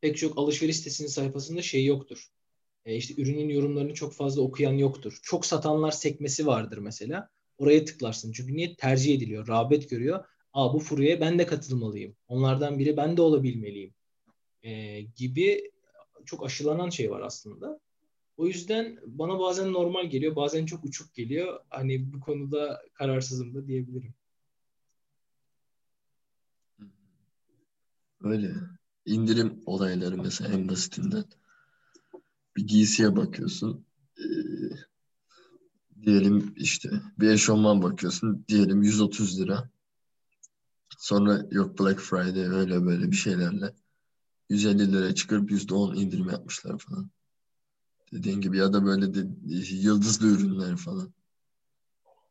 pek 0.00 0.16
çok 0.16 0.38
alışveriş 0.38 0.76
sitesinin 0.76 1.08
sayfasında 1.08 1.62
şey 1.62 1.84
yoktur. 1.84 2.28
E, 2.84 2.96
işte 2.96 3.22
ürünün 3.22 3.48
yorumlarını 3.48 3.94
çok 3.94 4.14
fazla 4.14 4.42
okuyan 4.42 4.72
yoktur. 4.72 5.18
Çok 5.22 5.46
satanlar 5.46 5.90
sekmesi 5.90 6.46
vardır 6.46 6.78
mesela. 6.78 7.28
Oraya 7.58 7.84
tıklarsın. 7.84 8.32
Çünkü 8.32 8.56
niye? 8.56 8.74
Tercih 8.74 9.14
ediliyor. 9.14 9.48
Rağbet 9.48 9.90
görüyor. 9.90 10.24
Aa 10.52 10.74
bu 10.74 10.78
furyaya 10.78 11.20
ben 11.20 11.38
de 11.38 11.46
katılmalıyım. 11.46 12.16
Onlardan 12.28 12.78
biri 12.78 12.96
ben 12.96 13.16
de 13.16 13.22
olabilmeliyim. 13.22 13.94
E, 14.62 15.00
gibi 15.00 15.70
çok 16.24 16.44
aşılanan 16.44 16.90
şey 16.90 17.10
var 17.10 17.20
aslında. 17.20 17.80
O 18.40 18.46
yüzden 18.46 18.98
bana 19.06 19.38
bazen 19.38 19.72
normal 19.72 20.10
geliyor, 20.10 20.36
bazen 20.36 20.66
çok 20.66 20.84
uçuk 20.84 21.14
geliyor. 21.14 21.60
Hani 21.70 22.12
bu 22.12 22.20
konuda 22.20 22.82
kararsızım 22.94 23.54
da 23.54 23.66
diyebilirim. 23.66 24.14
Öyle. 28.22 28.54
İndirim 29.06 29.62
olayları 29.66 30.18
mesela 30.18 30.52
en 30.52 30.68
basitinden. 30.68 31.24
Bir 32.56 32.66
giysiye 32.66 33.16
bakıyorsun. 33.16 33.86
Ee, 34.18 34.24
diyelim 36.02 36.54
işte 36.56 36.90
bir 37.18 37.28
eşofman 37.28 37.82
bakıyorsun. 37.82 38.44
Diyelim 38.48 38.82
130 38.82 39.40
lira. 39.40 39.70
Sonra 40.98 41.46
yok 41.50 41.80
Black 41.80 42.00
Friday 42.00 42.46
öyle 42.46 42.86
böyle 42.86 43.10
bir 43.10 43.16
şeylerle 43.16 43.74
150 44.48 44.92
liraya 44.92 45.14
çıkarıp 45.14 45.50
%10 45.50 45.96
indirim 45.96 46.28
yapmışlar 46.28 46.78
falan. 46.78 47.10
Dediğin 48.12 48.40
gibi 48.40 48.58
ya 48.58 48.72
da 48.72 48.84
böyle 48.84 49.14
de 49.14 49.18
yıldızlı 49.70 50.26
ürünler 50.26 50.76
falan. 50.76 51.12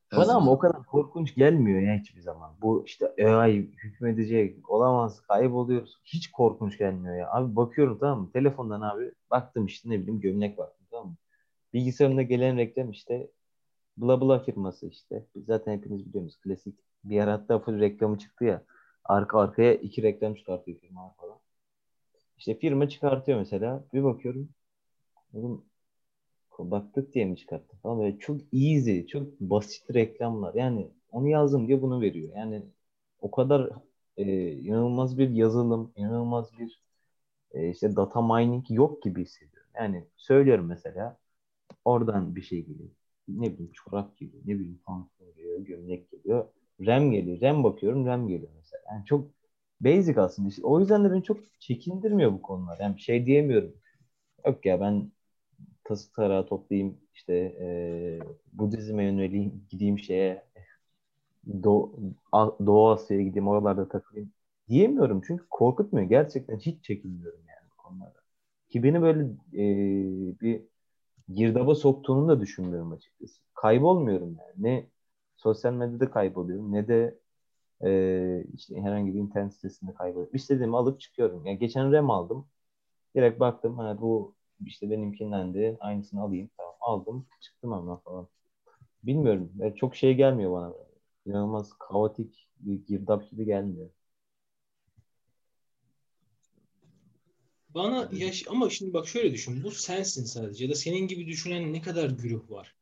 Her 0.10 0.18
Bana 0.18 0.32
ama 0.32 0.40
zaman. 0.40 0.48
o 0.54 0.60
kadar 0.60 0.86
korkunç 0.86 1.36
gelmiyor 1.36 1.82
ya 1.82 2.00
hiçbir 2.00 2.22
zaman. 2.22 2.56
Bu 2.62 2.84
işte 2.86 3.14
AI 3.26 3.72
hükmedecek, 3.84 4.70
olamaz, 4.70 5.22
kayboluyoruz. 5.22 5.98
Hiç 6.04 6.32
korkunç 6.32 6.78
gelmiyor 6.78 7.16
ya. 7.16 7.32
Abi 7.32 7.56
bakıyorum 7.56 7.98
tamam 8.00 8.22
mı? 8.22 8.32
Telefondan 8.32 8.82
abi 8.82 9.12
baktım 9.32 9.66
işte 9.66 9.90
ne 9.90 10.00
bileyim 10.00 10.20
gömlek 10.20 10.58
baktım 10.58 10.88
tamam 10.92 11.08
mı? 11.08 11.16
Bilgisayarımda 11.74 12.22
gelen 12.22 12.58
reklam 12.58 12.92
işte 12.92 13.32
bla 13.98 14.22
bla 14.22 14.40
firması 14.40 14.88
işte. 14.88 15.26
Zaten 15.48 15.74
hepiniz 15.78 16.06
biliyorsunuz 16.06 16.40
klasik. 16.42 16.76
Bir 17.04 17.20
ara 17.20 17.34
hatta 17.34 17.60
full 17.60 17.80
reklamı 17.80 18.18
çıktı 18.18 18.46
ya. 18.46 18.64
Arka 19.04 19.40
arkaya 19.40 19.74
iki 19.74 20.04
reklam 20.04 20.36
çıkartıyor 20.36 20.80
firma 20.80 21.14
falan. 21.14 21.38
İşte 22.38 22.60
firma 22.60 22.90
çıkartıyor 22.90 23.40
mesela. 23.40 23.84
Bir 23.94 24.04
bakıyorum. 24.04 24.50
Dedim, 25.34 25.62
baktık 26.72 27.14
diye 27.14 27.26
mi 27.26 27.38
çıkarttı 27.38 27.78
falan 27.78 28.00
böyle 28.00 28.20
çok 28.20 28.42
easy, 28.54 29.02
çok 29.08 29.40
basit 29.42 29.96
reklamlar. 29.96 30.54
Yani 30.54 30.88
onu 31.12 31.28
yazdım 31.30 31.68
diye 31.68 31.82
bunu 31.82 32.02
veriyor. 32.02 32.30
Yani 32.38 32.64
o 33.22 33.32
kadar 33.32 33.70
e, 34.18 34.52
inanılmaz 34.54 35.18
bir 35.18 35.30
yazılım, 35.30 35.92
inanılmaz 35.96 36.60
bir 36.60 36.82
e, 37.52 37.70
işte 37.70 37.96
data 37.96 38.22
mining 38.22 38.66
yok 38.72 39.04
gibi 39.04 39.22
hissediyorum. 39.24 39.70
Yani 39.76 40.06
söylüyorum 40.18 40.68
mesela 40.68 41.18
oradan 41.86 42.36
bir 42.38 42.42
şey 42.42 42.66
geliyor. 42.66 42.90
Ne 43.28 43.54
bileyim 43.54 43.72
çorap 43.74 44.18
geliyor, 44.18 44.44
ne 44.46 44.56
bileyim 44.60 44.80
pantolon 44.86 45.36
geliyor, 45.36 46.46
RAM 46.82 47.12
geliyor. 47.12 47.42
RAM 47.42 47.64
bakıyorum 47.64 48.06
RAM 48.06 48.28
geliyor 48.28 48.52
mesela. 48.58 48.82
Yani 48.92 49.06
çok 49.06 49.30
basic 49.82 50.22
aslında. 50.22 50.50
İşte 50.50 50.62
o 50.66 50.80
yüzden 50.80 51.04
de 51.06 51.12
beni 51.12 51.24
çok 51.24 51.40
çekindirmiyor 51.60 52.34
bu 52.34 52.42
konular. 52.42 52.78
Yani 52.82 53.00
şey 53.00 53.26
diyemiyorum. 53.26 53.74
Yok 54.48 54.66
ya 54.66 54.82
ben 54.82 55.12
tası 55.90 56.14
tarağı 56.14 56.48
toplayayım 56.48 56.98
işte 57.16 57.34
e, 57.36 58.20
Budizm'e 58.54 59.06
yöneleyim 59.06 59.66
gideyim 59.72 60.00
şeye 60.00 60.46
Doğu, 61.64 61.96
Doğu 62.66 62.90
Asya'ya 62.90 63.24
gideyim 63.24 63.48
oralarda 63.48 63.90
takılayım 63.90 64.32
diyemiyorum 64.70 65.22
çünkü 65.28 65.46
korkutmuyor. 65.50 66.10
Gerçekten 66.10 66.58
hiç 66.60 66.84
çekinmiyorum 66.86 67.40
yani 67.48 67.70
konularda. 67.78 68.20
Ki 68.70 68.84
beni 68.84 69.02
böyle 69.02 69.24
e, 69.54 70.40
bir 70.42 70.62
girdaba 71.36 71.76
soktuğunu 71.76 72.28
da 72.30 72.42
düşünmüyorum 72.42 72.92
açıkçası. 72.94 73.42
Kaybolmuyorum 73.56 74.38
yani. 74.40 74.54
Ne 74.58 74.90
sosyal 75.38 75.74
medyada 75.74 76.12
kayboluyorum 76.12 76.74
ne 76.74 76.88
de 76.88 77.20
e, 77.86 78.46
işte 78.56 78.82
herhangi 78.82 79.16
bir 79.16 79.20
internet 79.20 79.54
sitesinde 79.56 79.94
kayboluyorum. 79.94 80.36
İstediğimi 80.36 80.78
alıp 80.78 81.02
çıkıyorum. 81.02 81.46
Yani 81.46 81.60
geçen 81.60 81.92
RAM 81.94 82.12
aldım. 82.12 82.48
Direkt 83.16 83.40
baktım 83.40 83.78
hani 83.80 84.02
bu 84.02 84.36
işte 84.66 84.90
benimkinden 84.90 85.54
de 85.54 85.78
aynısını 85.80 86.22
alayım. 86.22 86.50
Tamam 86.58 86.76
aldım 86.82 87.26
çıktım 87.42 87.74
ama 87.74 87.98
falan. 87.98 88.28
Bilmiyorum. 89.04 89.52
Yani 89.60 89.76
çok 89.76 89.96
şey 89.96 90.14
gelmiyor 90.16 90.52
bana. 90.52 90.74
İnanılmaz 91.26 91.74
kaotik 91.80 92.48
bir 92.60 92.86
girdap 92.86 93.32
gibi 93.32 93.46
gelmiyor. 93.46 93.90
Bana 97.70 98.10
yaş 98.14 98.46
ama 98.50 98.70
şimdi 98.70 98.94
bak 98.94 99.08
şöyle 99.08 99.34
düşün. 99.34 99.64
Bu 99.64 99.72
sensin 99.72 100.24
sadece 100.24 100.66
ya 100.66 100.72
da 100.72 100.76
senin 100.76 101.08
gibi 101.08 101.28
düşünen 101.28 101.74
ne 101.74 101.82
kadar 101.82 102.10
güruh 102.10 102.52
var. 102.52 102.76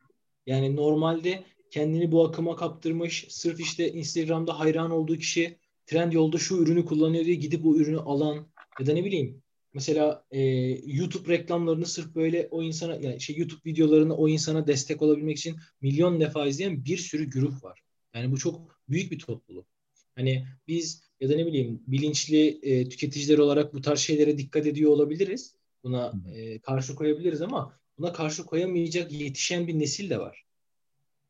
Yani 0.45 0.75
normalde 0.75 1.43
kendini 1.71 2.11
bu 2.11 2.25
akıma 2.25 2.55
kaptırmış, 2.55 3.25
sırf 3.29 3.59
işte 3.59 3.91
Instagram'da 3.91 4.59
hayran 4.59 4.91
olduğu 4.91 5.17
kişi 5.17 5.57
trend 5.85 6.11
yolda 6.11 6.37
şu 6.37 6.57
ürünü 6.57 6.85
kullanıyor 6.85 7.25
diye 7.25 7.35
gidip 7.35 7.65
o 7.65 7.75
ürünü 7.75 7.99
alan 7.99 8.47
ya 8.79 8.85
da 8.85 8.93
ne 8.93 9.05
bileyim 9.05 9.43
mesela 9.77 10.25
e, 10.31 10.41
YouTube 10.85 11.33
reklamlarını 11.33 11.85
sırf 11.85 12.15
böyle 12.15 12.47
o 12.51 12.63
insana 12.63 12.95
yani 12.95 13.21
şey 13.21 13.37
YouTube 13.37 13.61
videolarını 13.65 14.15
o 14.17 14.29
insana 14.29 14.67
destek 14.67 15.01
olabilmek 15.01 15.37
için 15.37 15.55
milyon 15.81 16.19
defa 16.19 16.47
izleyen 16.47 16.85
bir 16.85 16.97
sürü 16.97 17.23
güruh 17.23 17.63
var. 17.63 17.81
Yani 18.13 18.31
bu 18.31 18.37
çok 18.37 18.79
büyük 18.89 19.11
bir 19.11 19.19
topluluk. 19.19 19.67
Hani 20.15 20.47
biz 20.67 21.03
ya 21.19 21.29
da 21.29 21.35
ne 21.35 21.45
bileyim 21.45 21.83
bilinçli 21.87 22.59
e, 22.61 22.89
tüketiciler 22.89 23.37
olarak 23.37 23.73
bu 23.73 23.81
tarz 23.81 23.99
şeylere 23.99 24.37
dikkat 24.37 24.65
ediyor 24.65 24.91
olabiliriz. 24.91 25.55
Buna 25.83 26.13
e, 26.33 26.59
karşı 26.59 26.95
koyabiliriz 26.95 27.41
ama 27.41 27.79
buna 27.97 28.13
karşı 28.13 28.45
koyamayacak 28.45 29.11
yetişen 29.11 29.67
bir 29.67 29.79
nesil 29.79 30.09
de 30.09 30.19
var. 30.19 30.45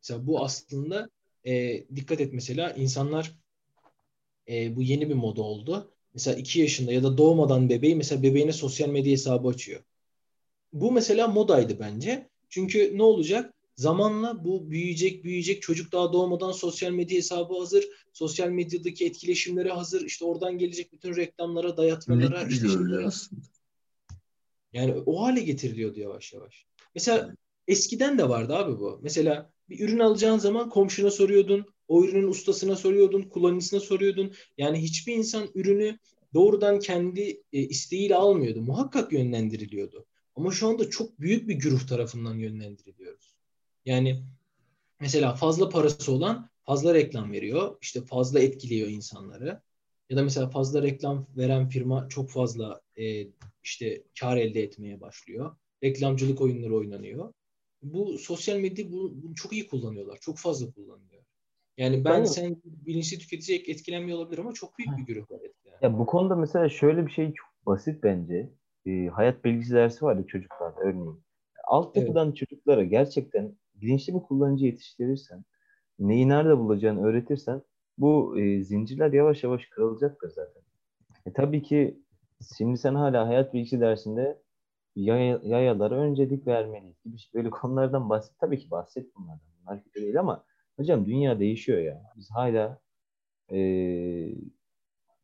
Mesela 0.01 0.27
bu 0.27 0.43
aslında 0.43 1.09
e, 1.45 1.83
dikkat 1.95 2.21
et 2.21 2.33
mesela 2.33 2.71
insanlar 2.71 3.35
e, 4.49 4.75
bu 4.75 4.83
yeni 4.83 5.09
bir 5.09 5.15
moda 5.15 5.41
oldu. 5.41 5.93
Mesela 6.17 6.37
iki 6.37 6.59
yaşında 6.59 6.93
ya 6.93 7.03
da 7.03 7.17
doğmadan 7.17 7.69
bebeği 7.69 7.95
mesela 7.95 8.23
bebeğine 8.23 8.53
sosyal 8.53 8.89
medya 8.89 9.11
hesabı 9.11 9.47
açıyor. 9.47 9.81
Bu 10.73 10.91
mesela 10.91 11.27
modaydı 11.27 11.79
bence. 11.79 12.29
Çünkü 12.49 12.97
ne 12.97 13.03
olacak? 13.03 13.53
Zamanla 13.75 14.45
bu 14.45 14.71
büyüyecek 14.71 15.23
büyüyecek 15.23 15.61
çocuk 15.61 15.91
daha 15.91 16.13
doğmadan 16.13 16.51
sosyal 16.51 16.91
medya 16.91 17.17
hesabı 17.17 17.59
hazır. 17.59 17.85
Sosyal 18.13 18.49
medyadaki 18.49 19.05
etkileşimlere 19.05 19.69
hazır. 19.69 20.05
İşte 20.05 20.25
oradan 20.25 20.57
gelecek 20.57 20.93
bütün 20.93 21.15
reklamlara, 21.15 21.77
dayatmalara. 21.77 22.39
Lig 22.39 22.51
işte 22.51 23.05
aslında. 23.05 23.41
Yani 24.73 24.93
o 25.05 25.21
hale 25.21 25.41
getiriliyordu 25.41 25.99
yavaş 25.99 26.33
yavaş. 26.33 26.65
Mesela 26.95 27.35
eskiden 27.67 28.17
de 28.17 28.29
vardı 28.29 28.55
abi 28.55 28.79
bu. 28.79 28.99
Mesela 29.03 29.51
bir 29.69 29.79
ürün 29.79 29.99
alacağın 29.99 30.37
zaman 30.37 30.69
komşuna 30.69 31.11
soruyordun. 31.11 31.65
O 31.87 32.03
ürünün 32.03 32.27
ustasına 32.27 32.75
soruyordun. 32.75 33.21
Kullanıcısına 33.21 33.79
soruyordun. 33.79 34.33
Yani 34.57 34.81
hiçbir 34.81 35.13
insan 35.13 35.47
ürünü 35.55 35.99
doğrudan 36.33 36.79
kendi 36.79 37.43
e, 37.53 37.59
isteğiyle 37.59 38.15
almıyordu. 38.15 38.61
Muhakkak 38.61 39.13
yönlendiriliyordu. 39.13 40.05
Ama 40.35 40.51
şu 40.51 40.67
anda 40.67 40.89
çok 40.89 41.19
büyük 41.19 41.47
bir 41.47 41.55
güruh 41.55 41.87
tarafından 41.87 42.35
yönlendiriliyoruz. 42.35 43.33
Yani 43.85 44.23
mesela 44.99 45.35
fazla 45.35 45.69
parası 45.69 46.11
olan 46.11 46.49
fazla 46.63 46.93
reklam 46.93 47.31
veriyor. 47.31 47.77
İşte 47.81 48.01
fazla 48.01 48.39
etkiliyor 48.39 48.87
insanları. 48.87 49.61
Ya 50.09 50.17
da 50.17 50.23
mesela 50.23 50.49
fazla 50.49 50.83
reklam 50.83 51.27
veren 51.37 51.69
firma 51.69 52.09
çok 52.09 52.29
fazla 52.29 52.81
e, 52.97 53.27
işte 53.63 54.03
kar 54.19 54.37
elde 54.37 54.63
etmeye 54.63 55.01
başlıyor. 55.01 55.55
Reklamcılık 55.83 56.41
oyunları 56.41 56.75
oynanıyor. 56.75 57.33
Bu 57.83 58.17
sosyal 58.17 58.57
medya 58.57 58.91
bunu, 58.91 59.23
bunu 59.23 59.35
çok 59.35 59.53
iyi 59.53 59.67
kullanıyorlar. 59.67 60.17
Çok 60.21 60.37
fazla 60.37 60.71
kullanılıyor. 60.71 61.16
Yani 61.77 62.05
ben 62.05 62.11
Aynen. 62.11 62.25
sen 62.25 62.61
bilinçli 62.65 63.19
tüketici 63.19 63.63
etkilenmiyor 63.67 64.17
olabilir 64.17 64.39
ama 64.39 64.53
çok 64.53 64.77
büyük 64.77 64.97
bir 64.97 65.05
güruh 65.13 65.31
var 65.31 65.39
etkilenen. 65.43 65.79
Ya 65.81 65.99
bu 65.99 66.05
konuda 66.05 66.35
mesela 66.35 66.69
şöyle 66.69 67.05
bir 67.05 67.11
şey 67.11 67.33
çok 67.33 67.65
basit 67.65 68.03
bence. 68.03 68.49
Ee, 68.85 69.07
hayat 69.07 69.45
bilgisi 69.45 69.73
dersi 69.73 70.05
var 70.05 70.15
ya 70.15 70.27
çocuklarda 70.27 70.79
örneğin. 70.79 71.23
Altyapıdan 71.67 72.31
çocuklara 72.31 72.83
gerçekten 72.83 73.55
bilinçli 73.75 74.15
bir 74.15 74.19
kullanıcı 74.19 74.65
yetiştirirsen, 74.65 75.43
neyi 75.99 76.29
nerede 76.29 76.57
bulacağını 76.57 77.05
öğretirsen 77.05 77.61
bu 77.97 78.39
e, 78.39 78.63
zincirler 78.63 79.13
yavaş 79.13 79.43
yavaş 79.43 79.65
kırılacaktır 79.65 80.29
zaten. 80.29 80.63
E, 81.25 81.33
tabii 81.33 81.63
ki 81.63 82.03
şimdi 82.57 82.77
sen 82.77 82.95
hala 82.95 83.27
hayat 83.27 83.53
bilgisi 83.53 83.79
dersinde 83.79 84.41
yaya, 84.95 85.39
yayalara 85.43 85.95
öncelik 85.95 86.47
vermeliyiz 86.47 87.03
gibi 87.03 87.15
böyle 87.33 87.49
konulardan 87.49 88.09
bahset. 88.09 88.39
Tabii 88.39 88.59
ki 88.59 88.71
bahset 88.71 89.15
bunlardan. 89.15 89.47
Bunlar 89.61 89.83
kötü 89.83 90.01
değil 90.01 90.19
ama 90.19 90.45
hocam 90.77 91.05
dünya 91.05 91.39
değişiyor 91.39 91.79
ya. 91.79 92.03
Biz 92.17 92.29
hala 92.31 92.79
e, 93.51 93.59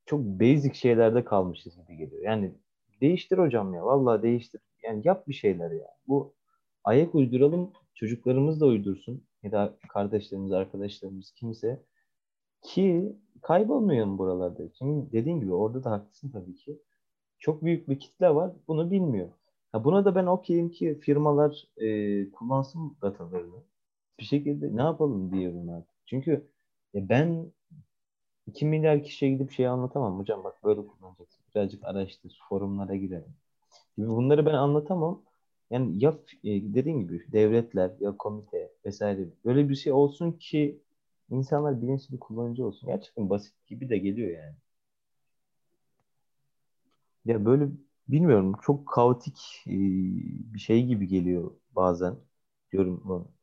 çok 0.06 0.22
basic 0.22 0.74
şeylerde 0.74 1.26
kalmışız 1.26 1.78
gibi 1.78 1.98
geliyor. 1.98 2.24
Yani 2.24 2.54
değiştir 3.02 3.38
hocam 3.38 3.74
ya. 3.74 3.86
Vallahi 3.86 4.24
değiştir. 4.24 4.62
Yani 4.84 5.02
yap 5.06 5.28
bir 5.28 5.34
şeyler 5.34 5.72
ya. 5.72 5.88
Bu 6.08 6.34
ayak 6.84 7.16
uyduralım. 7.16 7.72
Çocuklarımız 7.96 8.62
da 8.62 8.66
uydursun. 8.66 9.24
Ya 9.44 9.52
da 9.52 9.78
kardeşlerimiz, 9.90 10.52
arkadaşlarımız 10.52 11.32
kimse. 11.32 11.84
Ki 12.64 13.16
kaybolmayalım 13.42 14.18
buralarda. 14.18 14.64
Şimdi 14.78 15.12
dediğin 15.12 15.40
gibi 15.40 15.54
orada 15.54 15.84
da 15.84 15.92
haklısın 15.92 16.32
tabii 16.32 16.56
ki. 16.56 16.80
Çok 17.40 17.64
büyük 17.64 17.90
bir 17.90 18.00
kitle 18.00 18.36
var. 18.36 18.52
Bunu 18.68 18.92
bilmiyor. 18.92 19.30
Ha 19.72 19.84
buna 19.84 20.06
da 20.06 20.16
ben 20.16 20.26
okeyim 20.26 20.70
ki 20.70 21.00
firmalar 21.02 21.68
e, 21.78 22.32
kullansın 22.32 22.98
datalarını. 23.02 23.64
Bir 24.20 24.24
şekilde 24.24 24.76
ne 24.76 24.82
yapalım 24.82 25.32
diyorum 25.32 25.70
artık. 25.70 25.96
Çünkü 26.06 26.48
e, 26.96 27.10
ben 27.10 27.52
2 28.48 28.66
milyar 28.66 29.04
kişiye 29.04 29.32
gidip 29.32 29.52
şey 29.52 29.68
anlatamam. 29.68 30.20
Hocam 30.20 30.44
bak 30.44 30.64
böyle 30.64 30.82
kullanacaksın. 30.88 31.46
Birazcık 31.56 31.86
araştır, 31.86 32.40
forumlara 32.50 32.96
girelim. 32.96 33.36
Gibi 33.98 34.08
bunları 34.10 34.46
ben 34.46 34.54
anlatamam. 34.54 35.24
Yani 35.72 36.04
ya 36.06 36.12
e, 36.44 36.50
dediğim 36.76 37.02
gibi 37.08 37.34
devletler 37.34 37.92
ya 38.02 38.18
komite 38.18 38.72
vesaire 38.86 39.28
böyle 39.46 39.70
bir 39.70 39.76
şey 39.76 39.94
olsun 39.94 40.32
ki 40.34 40.82
insanlar 41.32 41.82
bilinçli 41.82 42.20
kullanıcı 42.20 42.68
olsun. 42.68 42.88
Gerçekten 42.90 43.32
basit 43.32 43.68
gibi 43.68 43.90
de 43.90 43.98
geliyor 43.98 44.32
yani. 44.44 44.56
Ya 47.26 47.46
böyle 47.46 47.68
bilmiyorum 48.08 48.56
çok 48.64 48.88
kaotik 48.88 49.64
e, 49.68 49.72
bir 50.54 50.60
şey 50.60 50.86
gibi 50.86 51.08
geliyor 51.08 51.52
bazen. 51.72 52.16
Diyorum 52.72 53.10
"Lan 53.10 53.22
gittik 53.24 53.43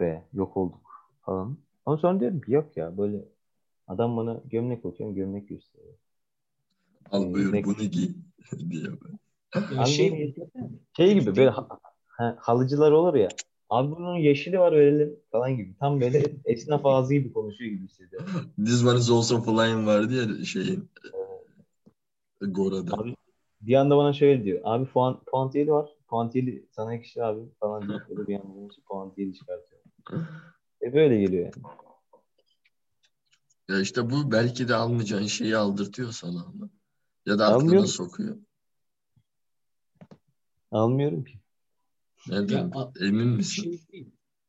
be 0.00 0.24
yok 0.32 0.56
olduk 0.56 1.10
falan. 1.22 1.58
Ama 1.86 1.96
sonra 1.96 2.20
diyorum 2.20 2.40
ki 2.40 2.52
yok 2.52 2.76
ya 2.76 2.98
böyle 2.98 3.24
adam 3.88 4.16
bana 4.16 4.42
gömlek 4.46 4.86
atıyorum 4.86 5.16
gömlek 5.16 5.48
gösteriyor. 5.48 5.94
Al 7.10 7.32
Ee, 7.34 7.34
buyur 7.34 7.64
bunu 7.64 7.84
giy 7.84 8.08
diye 8.70 8.88
Abi 9.76 9.90
şey 9.96 10.34
Şey 10.96 11.14
gibi 11.14 11.36
böyle 11.36 11.50
ha- 11.50 11.68
ha- 12.08 12.36
halıcılar 12.40 12.92
olur 12.92 13.14
ya. 13.14 13.28
Abi 13.70 13.90
bunun 13.92 14.16
yeşili 14.16 14.58
var 14.58 14.72
verelim 14.72 15.16
falan 15.32 15.56
gibi. 15.56 15.76
Tam 15.80 16.00
böyle 16.00 16.24
esnaf 16.44 16.86
ağzı 16.86 17.14
gibi 17.14 17.32
konuşuyor 17.32 17.70
gibi 17.72 17.84
hissediyorum. 17.84 18.28
This 18.58 18.82
one 18.84 18.98
is 18.98 19.10
also 19.10 19.40
flying 19.42 19.86
vardı 19.86 20.14
ya 20.14 20.44
şeyin 20.44 20.88
Gora'da. 22.40 22.94
Abi 22.94 23.16
bir 23.60 23.74
anda 23.74 23.96
bana 23.96 24.12
şöyle 24.12 24.44
diyor. 24.44 24.60
Abi 24.64 24.86
puan, 24.86 25.20
puantiyeli 25.26 25.72
var. 25.72 25.90
Puantiyeli 26.08 26.66
sana 26.70 26.94
yakışır 26.94 27.20
abi 27.20 27.40
falan 27.60 27.88
böyle 27.88 28.26
bir 28.28 28.34
anda 28.40 28.68
puantiyeli 28.88 29.34
çıkartıyor. 29.34 29.80
E 30.82 30.92
böyle 30.94 31.20
geliyor 31.20 31.44
yani. 31.44 31.64
Ya 33.68 33.80
işte 33.80 34.10
bu 34.10 34.32
belki 34.32 34.68
de 34.68 34.74
almayacağın 34.74 35.26
şeyi 35.26 35.56
aldırtıyor 35.56 36.12
sana 36.12 36.42
ama. 36.42 36.70
Ya 37.26 37.38
da 37.38 37.44
aklına 37.46 37.56
Almıyorum. 37.56 37.86
sokuyor. 37.88 38.36
Almıyorum 40.70 41.24
ki. 41.24 41.38
Nereden? 42.28 42.70
a- 42.74 42.92
Emin 43.00 43.28
misin? 43.28 43.80
şey. 43.90 44.06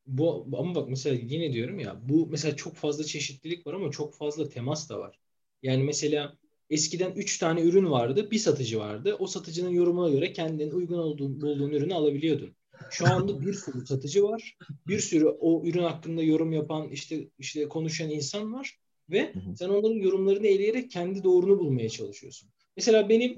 Bu 0.08 0.48
ama 0.60 0.76
bak 0.76 0.90
mesela 0.90 1.16
yine 1.24 1.54
diyorum 1.54 1.80
ya 1.80 2.02
bu 2.10 2.28
mesela 2.28 2.56
çok 2.56 2.76
fazla 2.76 3.04
çeşitlilik 3.04 3.68
var 3.68 3.74
ama 3.74 3.92
çok 3.92 4.16
fazla 4.16 4.50
temas 4.50 4.90
da 4.90 5.00
var. 5.00 5.20
Yani 5.64 5.84
mesela 5.84 6.38
eskiden 6.70 7.12
3 7.12 7.38
tane 7.38 7.62
ürün 7.62 7.92
vardı, 7.92 8.32
bir 8.32 8.38
satıcı 8.40 8.80
vardı. 8.80 9.16
O 9.20 9.28
satıcının 9.28 9.70
yorumuna 9.70 10.10
göre 10.10 10.34
kendine 10.34 10.74
uygun 10.74 10.98
olduğun, 10.98 11.42
bulduğun 11.42 11.70
ürünü 11.72 11.94
alabiliyordun. 11.94 12.56
Şu 12.90 13.08
anda 13.08 13.42
bir 13.42 13.54
sürü 13.54 13.86
satıcı 13.86 14.24
var. 14.24 14.58
Bir 14.88 15.00
sürü 15.00 15.26
o 15.26 15.66
ürün 15.66 15.84
hakkında 15.84 16.24
yorum 16.24 16.52
yapan, 16.52 16.90
işte 16.90 17.28
işte 17.40 17.68
konuşan 17.70 18.10
insan 18.10 18.54
var. 18.54 18.80
Ve 19.10 19.34
sen 19.56 19.70
onların 19.70 19.96
yorumlarını 19.96 20.48
eleyerek 20.48 20.92
kendi 20.92 21.24
doğrunu 21.24 21.60
bulmaya 21.60 21.90
çalışıyorsun. 21.90 22.50
Mesela 22.76 23.10
benim 23.10 23.36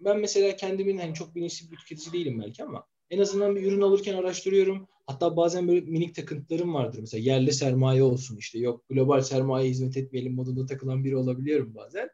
ben 0.00 0.18
mesela 0.18 0.56
kendimin 0.56 0.98
hani 0.98 1.14
çok 1.14 1.34
bilinçli 1.34 1.70
bir 1.70 1.76
tüketici 1.76 2.12
değilim 2.12 2.40
belki 2.42 2.64
ama 2.64 2.84
en 3.10 3.18
azından 3.18 3.56
bir 3.56 3.62
ürün 3.62 3.80
alırken 3.80 4.14
araştırıyorum. 4.14 4.88
Hatta 5.06 5.36
bazen 5.36 5.68
böyle 5.68 5.80
minik 5.80 6.14
takıntılarım 6.14 6.74
vardır. 6.74 6.98
Mesela 6.98 7.24
yerli 7.24 7.52
sermaye 7.52 8.02
olsun 8.02 8.36
işte 8.36 8.58
yok 8.58 8.88
global 8.88 9.20
sermaye 9.20 9.70
hizmet 9.70 9.96
etmeyelim 9.96 10.34
modunda 10.34 10.66
takılan 10.66 11.04
biri 11.04 11.16
olabiliyorum 11.16 11.74
bazen. 11.74 12.08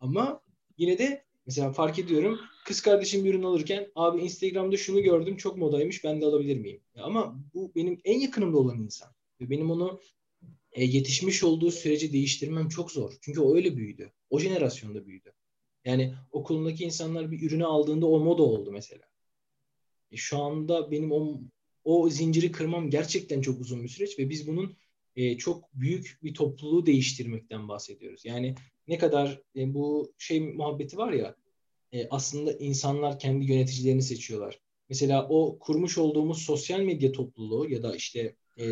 Ama 0.00 0.40
yine 0.78 0.98
de 0.98 1.24
mesela 1.50 1.72
fark 1.72 1.98
ediyorum 1.98 2.38
kız 2.64 2.80
kardeşim 2.80 3.24
bir 3.24 3.34
ürün 3.34 3.42
alırken 3.42 3.92
abi 3.94 4.20
Instagram'da 4.20 4.76
şunu 4.76 5.02
gördüm 5.02 5.36
çok 5.36 5.56
modaymış 5.56 6.04
ben 6.04 6.20
de 6.20 6.26
alabilir 6.26 6.56
miyim? 6.56 6.80
Ama 6.96 7.40
bu 7.54 7.72
benim 7.74 8.00
en 8.04 8.20
yakınımda 8.20 8.58
olan 8.58 8.78
insan. 8.78 9.08
Ve 9.40 9.50
benim 9.50 9.70
onu 9.70 10.00
e, 10.72 10.84
yetişmiş 10.84 11.44
olduğu 11.44 11.70
süreci 11.70 12.12
değiştirmem 12.12 12.68
çok 12.68 12.90
zor. 12.90 13.12
Çünkü 13.20 13.40
o 13.40 13.56
öyle 13.56 13.76
büyüdü. 13.76 14.12
O 14.30 14.40
jenerasyonda 14.40 15.06
büyüdü. 15.06 15.32
Yani 15.84 16.14
okulundaki 16.30 16.84
insanlar 16.84 17.30
bir 17.30 17.42
ürünü 17.42 17.64
aldığında 17.64 18.06
o 18.06 18.20
moda 18.20 18.42
oldu 18.42 18.72
mesela. 18.72 19.04
E, 20.10 20.16
şu 20.16 20.38
anda 20.38 20.90
benim 20.90 21.12
o, 21.12 21.40
o 21.84 22.08
zinciri 22.08 22.52
kırmam 22.52 22.90
gerçekten 22.90 23.40
çok 23.40 23.60
uzun 23.60 23.82
bir 23.82 23.88
süreç 23.88 24.18
ve 24.18 24.30
biz 24.30 24.46
bunun 24.46 24.76
e, 25.16 25.36
çok 25.36 25.74
büyük 25.74 26.18
bir 26.22 26.34
topluluğu 26.34 26.86
değiştirmekten 26.86 27.68
bahsediyoruz. 27.68 28.24
Yani 28.24 28.54
ne 28.88 28.98
kadar 28.98 29.42
e, 29.56 29.74
bu 29.74 30.12
şey 30.18 30.40
muhabbeti 30.40 30.96
var 30.96 31.12
ya 31.12 31.36
e, 31.92 32.08
aslında 32.08 32.52
insanlar 32.52 33.18
kendi 33.18 33.44
yöneticilerini 33.44 34.02
seçiyorlar. 34.02 34.60
Mesela 34.88 35.28
o 35.28 35.58
kurmuş 35.58 35.98
olduğumuz 35.98 36.42
sosyal 36.42 36.80
medya 36.80 37.12
topluluğu 37.12 37.70
ya 37.70 37.82
da 37.82 37.96
işte 37.96 38.34
e, 38.56 38.64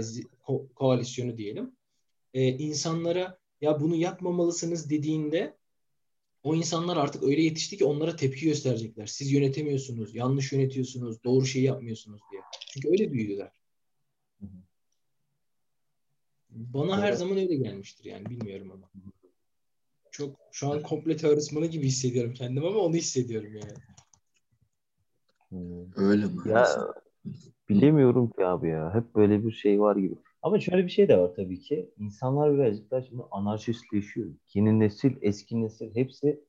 ko- 0.46 0.72
koalisyonu 0.74 1.36
diyelim 1.36 1.72
e, 2.34 2.48
insanlara 2.48 3.38
ya 3.60 3.80
bunu 3.80 3.96
yapmamalısınız 3.96 4.90
dediğinde 4.90 5.56
o 6.42 6.54
insanlar 6.54 6.96
artık 6.96 7.22
öyle 7.22 7.42
yetişti 7.42 7.76
ki 7.76 7.84
onlara 7.84 8.16
tepki 8.16 8.44
gösterecekler. 8.44 9.06
Siz 9.06 9.32
yönetemiyorsunuz, 9.32 10.14
yanlış 10.14 10.52
yönetiyorsunuz, 10.52 11.24
doğru 11.24 11.46
şeyi 11.46 11.64
yapmıyorsunuz 11.64 12.20
diye. 12.30 12.42
Çünkü 12.70 12.88
öyle 12.88 13.12
büyüdüler. 13.12 13.50
Bana 16.50 17.02
her 17.02 17.08
Evet. 17.08 17.18
zaman 17.18 17.38
öyle 17.38 17.54
gelmiştir 17.54 18.04
yani 18.04 18.30
bilmiyorum 18.30 18.70
ama. 18.72 18.90
Çok 20.18 20.36
şu 20.52 20.68
an 20.68 20.82
komple 20.82 21.16
teorismanı 21.16 21.66
gibi 21.66 21.86
hissediyorum 21.86 22.34
kendimi 22.34 22.66
ama 22.66 22.78
onu 22.78 22.94
hissediyorum 22.94 23.52
yani. 23.54 23.72
Hmm. 25.50 25.84
Öyle 25.96 26.26
mi? 26.26 26.32
Ya 26.50 26.66
bilemiyorum 27.68 28.30
ki 28.30 28.46
abi 28.46 28.68
ya. 28.68 28.94
Hep 28.94 29.14
böyle 29.14 29.44
bir 29.44 29.52
şey 29.52 29.80
var 29.80 29.96
gibi. 29.96 30.14
Ama 30.42 30.60
şöyle 30.60 30.84
bir 30.84 30.90
şey 30.90 31.08
de 31.08 31.18
var 31.18 31.32
tabii 31.36 31.60
ki. 31.60 31.90
İnsanlar 31.98 32.54
birazcık 32.54 32.90
daha 32.90 33.02
şimdi 33.02 33.22
anarşistleşiyor. 33.30 34.28
Yeni 34.54 34.80
nesil, 34.80 35.12
eski 35.22 35.62
nesil 35.62 35.96
hepsi 35.96 36.40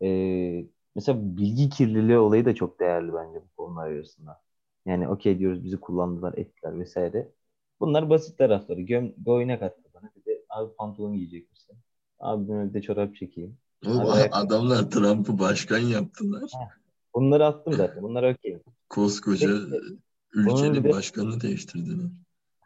eee, 0.00 0.66
mesela 0.96 1.36
bilgi 1.38 1.70
kirliliği 1.70 2.18
olayı 2.18 2.44
da 2.44 2.54
çok 2.54 2.80
değerli 2.80 3.14
bence 3.14 3.40
bu 3.42 3.48
konular 3.56 3.88
arasında. 3.90 4.42
Yani 4.86 5.08
okey 5.08 5.38
diyoruz 5.38 5.64
bizi 5.64 5.80
kullandılar, 5.80 6.34
ettiler 6.38 6.80
vesaire. 6.80 7.32
Bunlar 7.80 8.10
basit 8.10 8.38
tarafları. 8.38 8.80
Göm, 8.82 9.14
boyuna 9.16 9.58
kattı 9.58 9.82
bana. 9.94 10.10
Bir 10.16 10.24
de 10.26 10.44
abi 10.50 10.74
pantolon 10.76 11.14
giyecek 11.16 11.50
misin? 11.52 11.78
Abi 12.24 12.48
ben 12.48 12.68
bir 12.68 12.74
de 12.74 12.82
çorap 12.82 13.16
çekeyim. 13.16 13.56
Oğlum, 13.86 14.00
Abi 14.00 14.08
ayakkabı- 14.08 14.34
adamlar 14.46 14.90
Trump'ı 14.90 15.38
başkan 15.38 15.78
yaptılar. 15.78 16.50
Bunları 17.14 17.46
attım 17.46 17.72
zaten. 17.72 18.02
Bunlar 18.02 18.32
okey. 18.32 18.58
Koskoca 18.90 19.48
Peki, 19.70 19.98
ülkenin 20.32 20.84
de- 20.84 20.90
başkanını 20.92 21.40
değiştirdiler. 21.40 22.10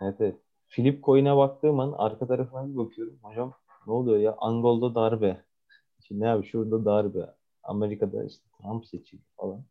Evet, 0.02 0.16
evet. 0.20 0.36
Flip 0.68 1.04
coin'e 1.04 1.36
baktığım 1.36 1.80
an 1.80 1.94
arka 1.98 2.26
tarafına 2.26 2.68
bir 2.68 2.76
bakıyorum. 2.76 3.18
Hocam 3.22 3.52
ne 3.86 3.92
oluyor 3.92 4.18
ya? 4.18 4.34
Angol'da 4.38 4.94
darbe. 4.94 5.44
Şimdi 6.06 6.20
ne 6.20 6.28
abi 6.28 6.46
şurada 6.46 6.84
darbe. 6.84 7.34
Amerika'da 7.62 8.24
işte 8.24 8.44
Trump 8.62 8.86
seçildi 8.86 9.22
falan. 9.36 9.64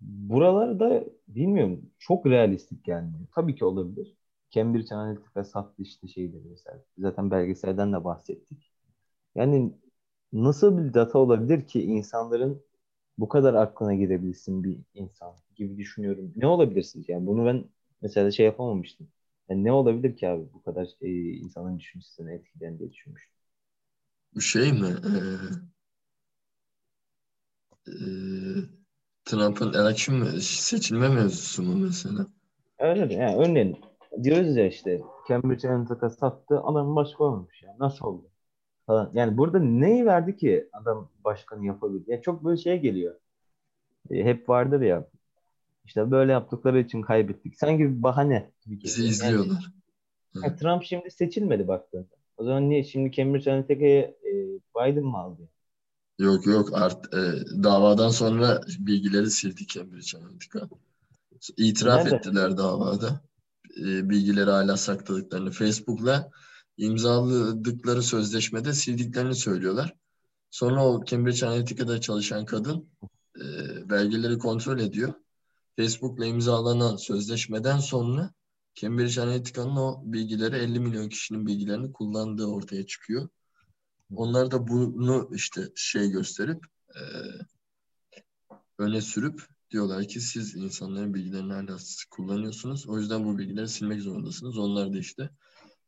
Buralarda 0.00 1.04
bilmiyorum 1.28 1.90
çok 1.98 2.26
realistik 2.26 2.84
gelmiyor. 2.84 3.26
Tabii 3.34 3.54
ki 3.54 3.64
olabilir. 3.64 4.14
Cambridge 4.54 4.94
Analytica 4.94 5.44
sattı 5.44 5.82
işte 5.82 6.08
şeyleri 6.08 6.42
mesela. 6.50 6.82
Zaten 6.98 7.30
belgeselden 7.30 7.92
de 7.92 8.04
bahsettik. 8.04 8.72
Yani 9.34 9.74
nasıl 10.32 10.78
bir 10.78 10.94
data 10.94 11.18
olabilir 11.18 11.66
ki 11.66 11.82
insanların 11.82 12.62
bu 13.18 13.28
kadar 13.28 13.54
aklına 13.54 13.94
girebilsin 13.94 14.64
bir 14.64 14.78
insan 14.94 15.34
gibi 15.56 15.78
düşünüyorum. 15.78 16.32
Ne 16.36 16.46
olabilir 16.46 16.82
sizce? 16.82 17.12
Yani 17.12 17.26
bunu 17.26 17.46
ben 17.46 17.64
mesela 18.02 18.30
şey 18.30 18.46
yapamamıştım. 18.46 19.08
Yani 19.48 19.64
ne 19.64 19.72
olabilir 19.72 20.16
ki 20.16 20.28
abi 20.28 20.44
bu 20.54 20.62
kadar 20.62 20.88
e, 21.00 21.10
insanın 21.32 21.78
düşüncesini 21.78 22.32
etkileyen 22.32 22.78
diye 22.78 22.92
düşünmüştüm. 22.92 23.34
Bu 24.34 24.40
şey 24.40 24.72
mi? 24.72 24.86
Ee, 24.86 25.20
ee, 27.90 27.94
Trump'ın 29.24 29.72
election 29.72 30.18
mi? 30.18 30.40
Seçilme 30.40 31.08
mevzusu 31.08 31.62
mu 31.62 31.76
mesela? 31.76 32.26
Öyle 32.78 33.14
yani 33.14 33.36
örneğin 33.36 33.76
diyoruz 34.22 34.56
ya 34.56 34.66
işte 34.66 35.02
Cambridge 35.28 35.68
Analytica 35.68 36.10
sattı 36.10 36.60
adam 36.60 36.96
başkan 36.96 37.26
olmuş 37.26 37.62
ya. 37.62 37.76
Nasıl 37.80 38.06
oldu? 38.06 38.24
Falan. 38.86 39.10
Yani 39.14 39.36
burada 39.36 39.58
neyi 39.58 40.06
verdi 40.06 40.36
ki 40.36 40.68
adam 40.72 41.08
başkanı 41.24 41.66
yapabildi? 41.66 42.10
Ya 42.10 42.22
çok 42.22 42.44
böyle 42.44 42.56
şey 42.56 42.80
geliyor. 42.80 43.14
E, 44.10 44.24
hep 44.24 44.48
vardır 44.48 44.80
ya 44.80 45.06
işte 45.84 46.10
böyle 46.10 46.32
yaptıkları 46.32 46.80
için 46.80 47.02
kaybettik. 47.02 47.56
Sanki 47.58 47.84
bir 47.84 48.02
bahane 48.02 48.50
gibi 48.66 48.84
Bizi. 48.84 49.02
Yani- 49.02 49.10
izliyorlar. 49.10 49.72
Ha, 50.42 50.56
Trump 50.56 50.84
şimdi 50.84 51.10
seçilmedi 51.10 51.68
baktığında. 51.68 52.06
O 52.36 52.44
zaman 52.44 52.68
niye 52.68 52.84
şimdi 52.84 53.12
Cambridge 53.12 53.52
Analytica'yı 53.52 54.02
e, 54.02 54.32
Biden 54.76 55.04
mı 55.04 55.18
aldı? 55.18 55.48
Yok 56.18 56.46
yok 56.46 56.68
art, 56.72 57.14
e, 57.14 57.18
davadan 57.62 58.08
sonra 58.08 58.60
bilgileri 58.78 59.30
sildi 59.30 59.66
Cambridge 59.66 60.18
Analytica. 60.18 60.60
İtiraf 61.56 62.04
Nerede? 62.04 62.16
ettiler 62.16 62.56
davada. 62.56 63.20
E, 63.76 64.10
bilgileri 64.10 64.50
hala 64.50 64.76
sakladıklarını. 64.76 65.50
Facebook'la 65.50 66.30
imzaladıkları 66.76 68.02
sözleşmede 68.02 68.72
sildiklerini 68.72 69.34
söylüyorlar. 69.34 69.94
Sonra 70.50 70.86
o 70.86 71.04
Cambridge 71.04 71.46
Analytica'da 71.46 72.00
çalışan 72.00 72.44
kadın 72.44 72.88
e, 73.40 73.44
belgeleri 73.90 74.38
kontrol 74.38 74.78
ediyor. 74.78 75.14
Facebook'la 75.76 76.26
imzalanan 76.26 76.96
sözleşmeden 76.96 77.78
sonra 77.78 78.32
Cambridge 78.74 79.22
Analytica'nın 79.22 79.76
o 79.76 80.02
bilgileri 80.04 80.56
50 80.56 80.80
milyon 80.80 81.08
kişinin 81.08 81.46
bilgilerini 81.46 81.92
kullandığı 81.92 82.46
ortaya 82.46 82.86
çıkıyor. 82.86 83.28
Onlar 84.14 84.50
da 84.50 84.68
bunu 84.68 85.30
işte 85.34 85.68
şey 85.74 86.10
gösterip 86.10 86.66
e, 86.94 87.00
öne 88.78 89.00
sürüp 89.00 89.53
diyorlar 89.74 90.08
ki 90.08 90.20
siz 90.20 90.54
insanların 90.54 91.14
bilgilerini 91.14 91.52
hala 91.52 91.76
kullanıyorsunuz. 92.10 92.88
O 92.88 92.98
yüzden 92.98 93.24
bu 93.24 93.38
bilgileri 93.38 93.68
silmek 93.68 94.02
zorundasınız. 94.02 94.58
Onlar 94.58 94.92
da 94.92 94.98
işte 94.98 95.30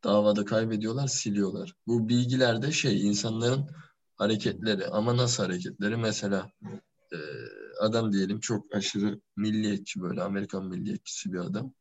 davada 0.03 0.45
kaybediyorlar, 0.45 1.07
siliyorlar. 1.07 1.73
Bu 1.87 2.09
bilgiler 2.09 2.61
de 2.61 2.71
şey 2.71 3.07
insanların 3.07 3.67
hareketleri 4.15 4.87
ama 4.87 5.17
nasıl 5.17 5.43
hareketleri? 5.43 5.97
Mesela 5.97 6.51
e, 7.13 7.17
adam 7.81 8.13
diyelim 8.13 8.39
çok 8.39 8.75
aşırı 8.75 9.21
milliyetçi 9.35 10.01
böyle 10.01 10.21
Amerikan 10.21 10.65
milliyetçisi 10.65 11.33
bir 11.33 11.39
adam. 11.39 11.73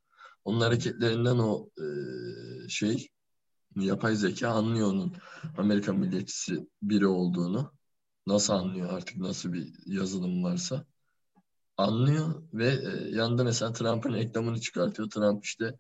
Onun 0.45 0.61
hareketlerinden 0.61 1.39
o 1.39 1.71
e, 1.79 1.87
şey 2.69 3.09
yapay 3.77 4.17
zeka 4.17 4.49
anlıyor 4.49 4.89
onun 4.89 5.13
Amerikan 5.59 5.99
milliyetçisi 5.99 6.69
biri 6.83 7.07
olduğunu. 7.07 7.73
Nasıl 8.27 8.53
anlıyor 8.53 8.93
artık 8.93 9.17
nasıl 9.17 9.53
bir 9.53 9.73
yazılım 9.87 10.45
varsa. 10.45 10.87
Anlıyor 11.77 12.43
ve 12.55 12.67
e, 12.67 13.17
yanında 13.17 13.45
mesela 13.45 13.73
Trump'ın 13.73 14.15
reklamını 14.15 14.61
çıkartıyor. 14.61 15.11
Trump 15.11 15.45
işte 15.45 15.75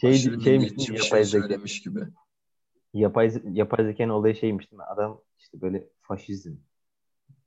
Şey, 0.00 0.10
aşırı 0.10 0.40
şeymiş 0.40 0.72
bir 0.88 0.94
yapay 0.94 1.24
şey 1.24 1.40
söylemiş 1.40 1.82
gibi. 1.82 2.00
Yapay, 2.94 3.32
yapay 3.52 3.84
zekanın 3.84 4.10
olayı 4.10 4.34
şeymiş 4.36 4.70
değil 4.70 4.78
mi? 4.78 4.84
Adam 4.84 5.20
işte 5.38 5.60
böyle 5.60 5.88
faşizm, 6.02 6.52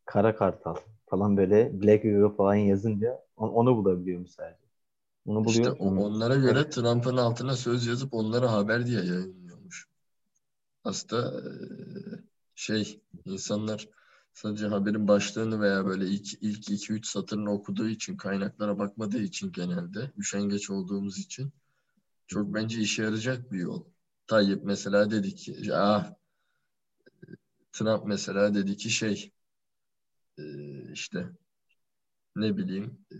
kara 0.05 0.35
kartal 0.35 0.75
falan 1.09 1.37
böyle 1.37 1.81
Black 1.81 2.01
Widow 2.01 2.37
falan 2.37 2.55
yazınca 2.55 3.19
on- 3.37 3.49
onu 3.49 3.75
bulabiliyormuş 3.77 4.29
sadece. 4.31 4.61
Onu 5.25 5.45
buluyor. 5.45 5.71
İşte 5.71 5.83
o- 5.83 5.89
Hmm. 5.89 5.97
onlara 5.97 6.35
göre 6.35 6.69
Trump'ın 6.69 7.17
altına 7.17 7.55
söz 7.55 7.87
yazıp 7.87 8.13
onlara 8.13 8.51
haber 8.51 8.85
diye 8.85 8.97
yayınlıyormuş. 9.03 9.87
Aslında 10.83 11.41
e, 11.41 11.51
şey 12.55 13.01
insanlar 13.25 13.89
sadece 14.33 14.67
haberin 14.67 15.07
başlığını 15.07 15.61
veya 15.61 15.85
böyle 15.85 16.07
ilk 16.07 16.33
ilk 16.41 16.69
2-3 16.69 17.07
satırını 17.07 17.51
okuduğu 17.51 17.89
için 17.89 18.17
kaynaklara 18.17 18.79
bakmadığı 18.79 19.21
için 19.21 19.51
genelde 19.51 20.11
üşengeç 20.17 20.69
olduğumuz 20.69 21.19
için 21.19 21.53
çok 22.27 22.53
bence 22.53 22.79
işe 22.79 23.03
yarayacak 23.03 23.51
bir 23.51 23.59
yol. 23.59 23.85
Tayyip 24.27 24.63
mesela 24.63 25.11
dedi 25.11 25.35
ki 25.35 25.73
ah 25.73 26.13
Trump 27.71 28.05
mesela 28.05 28.53
dedi 28.53 28.77
ki 28.77 28.89
şey 28.89 29.31
e, 30.37 30.43
işte 30.91 31.29
ne 32.35 32.57
bileyim 32.57 32.97
e, 33.11 33.17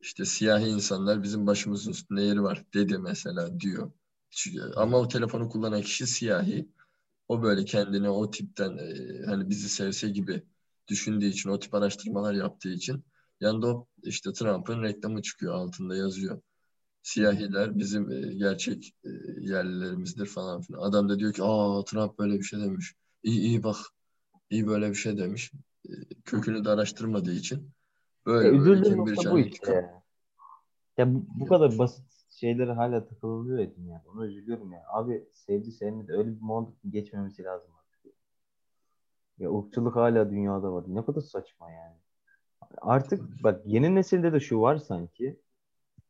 işte 0.00 0.24
siyahi 0.24 0.64
insanlar 0.66 1.22
bizim 1.22 1.46
başımızın 1.46 1.90
üstünde 1.90 2.22
yeri 2.22 2.42
var 2.42 2.64
dedi 2.74 2.98
mesela 2.98 3.60
diyor. 3.60 3.92
Ama 4.76 4.98
o 4.98 5.08
telefonu 5.08 5.48
kullanan 5.48 5.82
kişi 5.82 6.06
siyahi. 6.06 6.68
O 7.30 7.42
böyle 7.42 7.64
kendini 7.64 8.08
o 8.08 8.30
tipten 8.30 8.78
e, 8.78 8.94
hani 9.26 9.48
bizi 9.50 9.68
sevse 9.68 10.08
gibi 10.08 10.42
düşündüğü 10.88 11.26
için 11.26 11.50
o 11.50 11.58
tip 11.58 11.74
araştırmalar 11.74 12.34
yaptığı 12.34 12.68
için 12.68 13.04
yanında 13.40 13.66
o 13.66 13.86
işte 14.02 14.32
Trump'ın 14.32 14.82
reklamı 14.82 15.22
çıkıyor 15.22 15.54
altında 15.54 15.96
yazıyor. 15.96 16.42
Siyahiler 17.02 17.78
bizim 17.78 18.10
e, 18.10 18.34
gerçek 18.34 18.94
e, 19.04 19.08
yerlilerimizdir 19.40 20.26
falan 20.26 20.60
filan. 20.60 20.80
Adam 20.80 21.08
da 21.08 21.18
diyor 21.18 21.32
ki 21.32 21.42
aa 21.42 21.84
Trump 21.84 22.18
böyle 22.18 22.38
bir 22.38 22.42
şey 22.42 22.60
demiş. 22.60 22.94
İyi 23.22 23.40
iyi 23.40 23.62
bak 23.62 23.76
iyi 24.50 24.66
böyle 24.66 24.90
bir 24.90 24.94
şey 24.94 25.18
demiş. 25.18 25.52
E, 25.88 25.92
kökünü 26.24 26.64
de 26.64 26.70
araştırmadığı 26.70 27.32
için 27.32 27.70
böyle 28.26 28.56
Ya, 28.56 28.64
böyle 28.64 28.96
nokta 28.96 29.32
bu 29.32 29.38
işte 29.38 29.72
ya. 29.72 30.02
Ya 30.98 31.14
bu, 31.14 31.26
bu 31.34 31.46
kadar 31.46 31.78
basit 31.78 32.19
şeylere 32.30 32.72
hala 32.72 33.06
takılıyor 33.06 33.58
ya 33.58 33.76
dünyada. 33.76 34.02
Ona 34.14 34.26
üzülüyorum 34.26 34.72
ya. 34.72 34.84
Abi 34.88 35.24
sevdi 35.32 35.72
sevmedi 35.72 36.12
öyle 36.12 36.36
bir 36.36 36.40
muhabbet 36.40 36.74
geçmemesi 36.90 37.44
lazım 37.44 37.70
artık. 37.78 38.12
Ya 39.38 39.58
ırkçılık 39.58 39.96
hala 39.96 40.30
dünyada 40.30 40.72
var. 40.72 40.84
Ne 40.88 41.04
kadar 41.04 41.20
saçma 41.20 41.70
yani. 41.70 41.96
Artık 42.78 43.42
bak 43.42 43.62
yeni 43.66 43.94
nesilde 43.94 44.32
de 44.32 44.40
şu 44.40 44.60
var 44.60 44.76
sanki. 44.76 45.40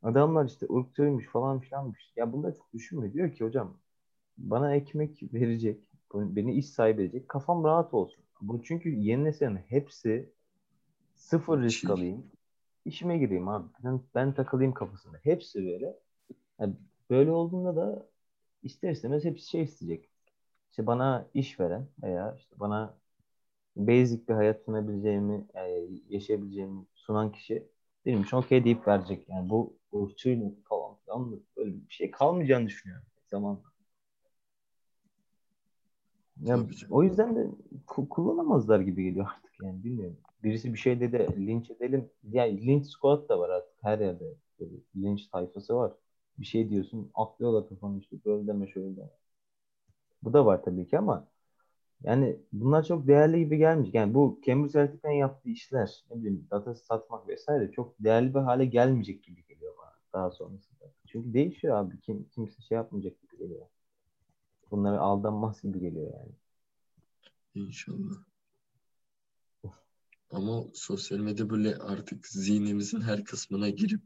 Adamlar 0.02 0.44
işte 0.44 0.66
ırkçıymış 0.76 1.26
falan 1.26 1.60
filanmış. 1.60 2.12
Ya 2.16 2.32
bunlar 2.32 2.54
çok 2.54 2.72
düşünmüyor. 2.72 3.12
Diyor 3.12 3.32
ki 3.32 3.44
hocam 3.44 3.76
bana 4.38 4.74
ekmek 4.74 5.34
verecek. 5.34 5.80
Beni 6.14 6.54
iş 6.54 6.66
sahibi 6.66 7.02
edecek. 7.02 7.28
Kafam 7.28 7.64
rahat 7.64 7.94
olsun. 7.94 8.24
Bu 8.40 8.62
çünkü 8.62 8.90
yeni 8.90 9.24
neslin 9.24 9.56
hepsi 9.56 10.32
sıfır 11.14 11.62
risk 11.62 11.90
alayım. 11.90 12.26
İşime 12.84 13.18
gireyim 13.18 13.48
abi. 13.48 13.68
Ben, 13.84 14.00
ben 14.14 14.34
takılayım 14.34 14.72
kafasında. 14.72 15.18
Hepsi 15.22 15.66
böyle. 15.66 15.96
Yani 16.60 16.74
böyle 17.10 17.30
olduğunda 17.32 17.76
da 17.76 18.06
ister 18.62 18.90
istemez 18.90 19.24
hepsi 19.24 19.48
şey 19.50 19.62
isteyecek. 19.62 20.10
İşte 20.70 20.86
bana 20.86 21.26
iş 21.34 21.60
veren 21.60 21.88
veya 22.02 22.34
işte 22.38 22.56
bana 22.60 22.94
basic 23.76 24.28
bir 24.28 24.34
hayat 24.34 24.62
sunabileceğimi, 24.64 25.46
e, 25.54 25.88
yaşayabileceğimi 26.08 26.86
sunan 26.94 27.32
kişi 27.32 27.68
benim 28.06 28.22
için 28.22 28.36
okey 28.36 28.64
deyip 28.64 28.88
verecek. 28.88 29.28
Yani 29.28 29.50
bu 29.50 29.76
ırkçılık 29.94 30.66
falan 30.68 30.96
filan 31.04 31.40
böyle 31.56 31.74
bir 31.74 31.90
şey 31.94 32.10
kalmayacağını 32.10 32.66
düşünüyorum 32.66 33.06
zamanla. 33.30 33.62
Ya, 36.40 36.56
Tabii 36.56 36.74
o 36.90 37.02
yüzden 37.02 37.36
de 37.36 37.46
ku- 37.86 38.08
kullanamazlar 38.08 38.80
gibi 38.80 39.04
geliyor 39.04 39.26
artık 39.36 39.52
yani 39.62 39.84
bilmiyorum. 39.84 40.16
Birisi 40.44 40.72
bir 40.74 40.78
şey 40.78 41.00
dedi 41.00 41.46
linç 41.46 41.70
edelim. 41.70 42.10
Ya 42.32 42.44
linç 42.44 42.86
squad 42.86 43.28
da 43.28 43.38
var 43.38 43.48
artık 43.50 43.74
her 43.82 43.98
yerde. 43.98 44.24
Böyle 44.60 44.72
linç 44.96 45.26
tayfası 45.28 45.76
var. 45.76 45.92
Bir 46.40 46.44
şey 46.44 46.70
diyorsun 46.70 47.10
atlıyorlar 47.14 47.68
kafanı 47.68 47.98
işte 47.98 48.16
böyle 48.24 48.46
deme 48.46 48.66
şöyle 48.66 48.96
deme. 48.96 49.10
Bu 50.22 50.32
da 50.32 50.46
var 50.46 50.62
tabii 50.62 50.88
ki 50.88 50.98
ama 50.98 51.28
yani 52.02 52.36
bunlar 52.52 52.84
çok 52.84 53.06
değerli 53.06 53.38
gibi 53.38 53.58
gelmiş. 53.58 53.90
Yani 53.92 54.14
bu 54.14 54.40
Cambridge 54.46 54.78
Analytica'nın 54.78 55.14
yaptığı 55.14 55.48
işler, 55.48 56.04
ne 56.10 56.16
bileyim 56.16 56.46
data 56.50 56.74
satmak 56.74 57.28
vesaire 57.28 57.72
çok 57.72 57.94
değerli 58.00 58.34
bir 58.34 58.40
hale 58.40 58.64
gelmeyecek 58.64 59.24
gibi 59.24 59.46
geliyor 59.46 59.74
bana 59.78 59.92
daha 60.12 60.30
sonrasında. 60.30 60.92
Çünkü 61.06 61.34
değişiyor 61.34 61.76
abi. 61.76 62.00
Kim, 62.00 62.28
kimse 62.28 62.62
şey 62.62 62.76
yapmayacak 62.76 63.20
gibi 63.22 63.38
geliyor. 63.38 63.66
Bunlara 64.70 64.98
aldanmaz 64.98 65.62
gibi 65.62 65.80
geliyor 65.80 66.12
yani. 66.14 66.32
İnşallah. 67.54 68.16
Ama 70.32 70.64
sosyal 70.74 71.18
medya 71.18 71.50
böyle 71.50 71.76
artık 71.76 72.26
zihnimizin 72.26 73.00
her 73.00 73.24
kısmına 73.24 73.68
girip 73.68 74.02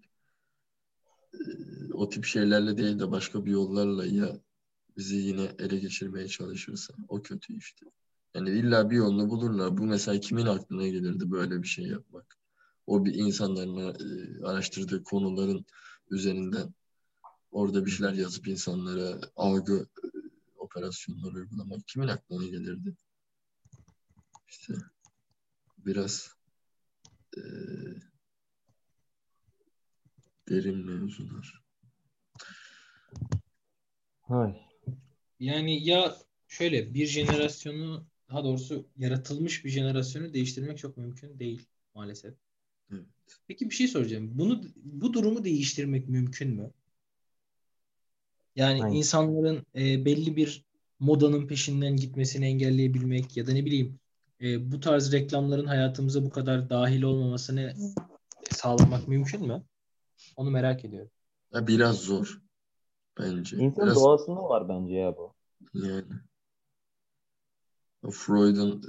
o 1.95 2.09
tip 2.09 2.25
şeylerle 2.25 2.77
değil 2.77 2.99
de 2.99 3.11
başka 3.11 3.47
bir 3.47 3.51
yollarla 3.51 4.07
ya 4.07 4.41
bizi 4.97 5.17
yine 5.17 5.55
ele 5.59 5.79
geçirmeye 5.79 6.29
çalışırsa 6.29 6.95
o 7.09 7.23
kötü 7.23 7.57
işte. 7.57 7.87
Yani 8.35 8.51
illa 8.51 8.91
bir 8.91 8.97
yolunu 8.97 9.31
bulurlar. 9.31 9.77
Bu 9.79 9.83
mesela 9.83 10.21
kimin 10.21 10.47
aklına 10.47 10.87
gelirdi 10.87 11.31
böyle 11.31 11.63
bir 11.63 11.69
şey 11.69 11.85
yapmak? 11.87 12.39
O 12.87 13.05
bir 13.05 13.15
insanların 13.15 13.77
e, 13.79 14.47
araştırdığı 14.47 15.03
konuların 15.03 15.67
üzerinden 16.11 16.75
orada 17.51 17.87
bir 17.87 17.91
şeyler 17.91 18.13
yazıp 18.13 18.49
insanlara 18.49 19.21
algı 19.37 19.87
e, 20.05 20.07
operasyonları 20.59 21.35
uygulamak 21.35 21.89
kimin 21.89 22.09
aklına 22.09 22.45
gelirdi? 22.45 22.97
İşte 24.49 24.75
biraz 25.79 26.35
e, 27.37 27.43
derin 30.49 30.87
mevzular. 30.87 31.64
Hay. 34.29 34.55
Yani 35.41 35.85
ya 35.89 36.17
şöyle 36.49 36.95
bir 36.95 37.07
jenerasyonu 37.07 38.05
daha 38.31 38.45
doğrusu 38.45 38.87
yaratılmış 38.97 39.65
bir 39.65 39.71
jenerasyonu 39.71 40.35
değiştirmek 40.35 40.79
çok 40.79 40.97
mümkün 40.97 41.39
değil 41.39 41.67
maalesef. 41.95 42.35
Evet. 42.93 43.07
Peki 43.49 43.71
bir 43.71 43.75
şey 43.75 43.89
soracağım. 43.89 44.31
Bunu 44.35 44.63
bu 44.77 45.13
durumu 45.13 45.45
değiştirmek 45.45 46.09
mümkün 46.09 46.51
mü? 46.51 46.71
Yani 48.57 48.81
Hayır. 48.81 48.97
insanların 48.97 49.67
e, 49.75 50.05
belli 50.05 50.37
bir 50.37 50.65
modanın 51.01 51.47
peşinden 51.47 51.97
gitmesini 51.97 52.47
engelleyebilmek 52.47 53.37
ya 53.37 53.47
da 53.47 53.53
ne 53.53 53.65
bileyim 53.65 53.99
e, 54.41 54.73
bu 54.73 54.81
tarz 54.81 55.13
reklamların 55.13 55.67
hayatımıza 55.67 56.25
bu 56.25 56.31
kadar 56.31 56.71
dahil 56.71 57.03
olmamasını 57.03 57.75
sağlamak 58.51 59.09
mümkün 59.09 59.47
mü? 59.47 59.63
Onu 60.37 60.51
merak 60.51 60.85
ediyorum. 60.85 61.11
Ya 61.53 61.67
biraz 61.67 61.97
zor 61.97 62.44
bence. 63.19 63.57
İnsan 63.57 63.79
Biraz 63.79 63.95
doğasında 63.95 64.43
var 64.49 64.69
bence 64.69 64.95
ya 64.95 65.17
bu. 65.17 65.35
yani 65.75 66.15
Freud'un 68.13 68.83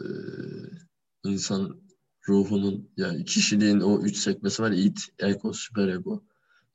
e, 1.25 1.29
insan 1.29 1.81
ruhunun 2.29 2.89
yani 2.97 3.25
kişiliğin 3.25 3.79
o 3.79 3.99
üç 4.01 4.17
sekmesi 4.17 4.63
var. 4.63 4.71
id, 4.71 4.97
ego, 5.19 5.53
süperego. 5.53 6.23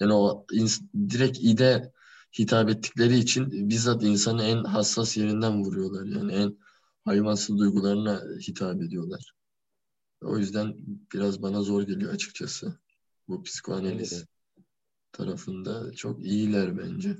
Yani 0.00 0.12
o 0.12 0.46
ins- 0.52 0.82
direkt 1.10 1.38
ide 1.40 1.92
hitap 2.38 2.70
ettikleri 2.70 3.18
için 3.18 3.70
bizzat 3.70 4.02
insanı 4.04 4.42
en 4.44 4.64
hassas 4.64 5.16
yerinden 5.16 5.64
vuruyorlar. 5.64 6.06
Yani 6.06 6.32
en 6.32 6.58
hayvansal 7.04 7.58
duygularına 7.58 8.22
hitap 8.48 8.82
ediyorlar. 8.82 9.32
O 10.22 10.38
yüzden 10.38 10.74
biraz 11.14 11.42
bana 11.42 11.62
zor 11.62 11.82
geliyor 11.82 12.14
açıkçası. 12.14 12.78
Bu 13.28 13.42
psikoanaliz 13.42 14.10
de. 14.10 14.26
tarafında 15.12 15.92
çok 15.92 16.24
iyiler 16.24 16.78
bence. 16.78 17.16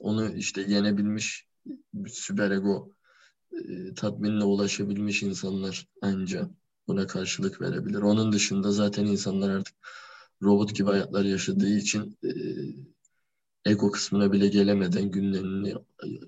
Onu 0.00 0.34
işte 0.36 0.62
yenebilmiş 0.62 1.48
süperego 2.08 2.92
e, 3.52 3.94
tatminine 3.94 4.44
ulaşabilmiş 4.44 5.22
insanlar 5.22 5.88
anca 6.02 6.50
buna 6.88 7.06
karşılık 7.06 7.60
verebilir. 7.60 8.02
Onun 8.02 8.32
dışında 8.32 8.72
zaten 8.72 9.06
insanlar 9.06 9.50
artık 9.50 9.76
robot 10.42 10.76
gibi 10.76 10.90
hayatlar 10.90 11.24
yaşadığı 11.24 11.70
için 11.70 12.18
e, 12.24 12.30
ego 13.70 13.90
kısmına 13.90 14.32
bile 14.32 14.48
gelemeden 14.48 15.10
günlerini, 15.10 15.74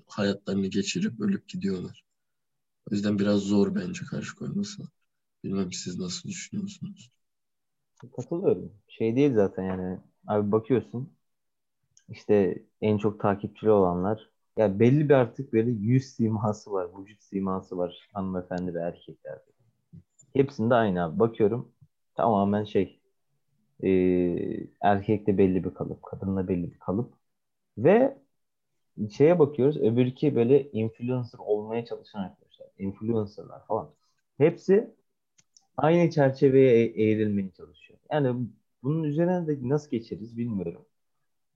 hayatlarını 0.07 0.67
geçirip 0.67 1.19
ölüp 1.21 1.47
gidiyorlar. 1.49 2.03
O 2.91 2.95
yüzden 2.95 3.19
biraz 3.19 3.39
zor 3.39 3.75
bence 3.75 4.05
karşı 4.05 4.35
koyması. 4.35 4.83
Bilmem 5.43 5.73
siz 5.73 5.99
nasıl 5.99 6.29
düşünüyorsunuz? 6.29 7.11
Katılıyorum. 8.15 8.71
Şey 8.87 9.15
değil 9.15 9.33
zaten 9.33 9.63
yani. 9.63 9.99
Abi 10.27 10.51
bakıyorsun 10.51 11.13
işte 12.09 12.63
en 12.83 12.99
çok 12.99 13.21
takipçili 13.21 13.71
olanlar 13.71 14.31
ya 14.57 14.79
belli 14.81 15.09
bir 15.09 15.15
artık 15.15 15.53
böyle 15.53 15.71
yüz 15.71 16.05
siması 16.05 16.73
var, 16.73 16.89
vücut 16.99 17.23
siması 17.23 17.77
var 17.79 18.09
hanımefendi 18.13 18.75
ve 18.75 18.79
erkeklerde. 18.81 19.43
Hepsinde 20.33 20.75
aynı 20.75 21.03
abi. 21.05 21.19
Bakıyorum 21.19 21.71
tamamen 22.15 22.63
şey 22.63 22.99
e, 23.83 23.89
erkekte 24.81 25.37
belli 25.37 25.63
bir 25.63 25.73
kalıp, 25.73 26.03
kadında 26.03 26.47
belli 26.47 26.71
bir 26.73 26.79
kalıp 26.79 27.13
ve 27.77 28.17
şeye 29.11 29.39
bakıyoruz 29.39 29.77
öbürki 29.77 30.35
böyle 30.35 30.71
influencer 30.71 31.39
olmaya 31.39 31.85
çalışan 31.85 32.19
arkadaşlar. 32.23 32.67
Influencerlar 32.79 33.65
falan. 33.67 33.91
Hepsi 34.37 34.95
aynı 35.77 36.11
çerçeveye 36.11 36.85
e- 36.87 37.03
eğrilmeye 37.11 37.51
çalışıyor. 37.51 37.99
Yani 38.11 38.47
bunun 38.83 39.03
üzerine 39.03 39.47
de 39.47 39.69
nasıl 39.69 39.91
geçeriz 39.91 40.37
bilmiyorum. 40.37 40.85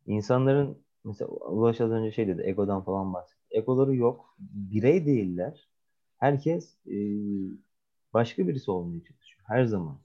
İnsanların 0.08 0.78
mesela 1.08 1.28
Ulaş 1.30 1.82
az 1.82 1.92
önce 1.92 2.12
şey 2.12 2.28
dedi 2.28 2.42
egodan 2.46 2.84
falan 2.84 3.14
bahsetti. 3.14 3.42
Egoları 3.52 3.96
yok. 3.96 4.36
Birey 4.40 5.06
değiller. 5.06 5.70
Herkes 6.18 6.78
e, 6.88 6.96
başka 8.14 8.48
birisi 8.48 8.72
olmaya 8.72 9.00
çalışıyor. 9.00 9.44
Her 9.48 9.66
zaman. 9.66 9.98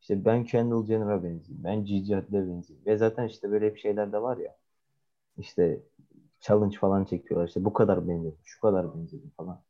İşte 0.00 0.24
ben 0.24 0.44
Kendall 0.44 0.86
Jenner'a 0.86 1.22
benzeyeyim. 1.22 1.64
Ben 1.64 1.84
Gigi 1.84 2.14
Hadid'e 2.14 2.48
benzeyeyim. 2.48 2.86
Ve 2.86 2.96
zaten 2.96 3.26
işte 3.26 3.50
böyle 3.50 3.66
hep 3.66 3.78
şeyler 3.78 4.12
de 4.12 4.22
var 4.22 4.36
ya. 4.36 4.56
İşte 5.38 5.80
challenge 6.40 6.78
falan 6.78 7.04
çekiyorlar. 7.04 7.48
İşte 7.48 7.64
bu 7.64 7.72
kadar 7.72 8.08
benzedim, 8.08 8.38
şu 8.44 8.60
kadar 8.60 8.94
benzedim 8.94 9.32
falan. 9.36 9.62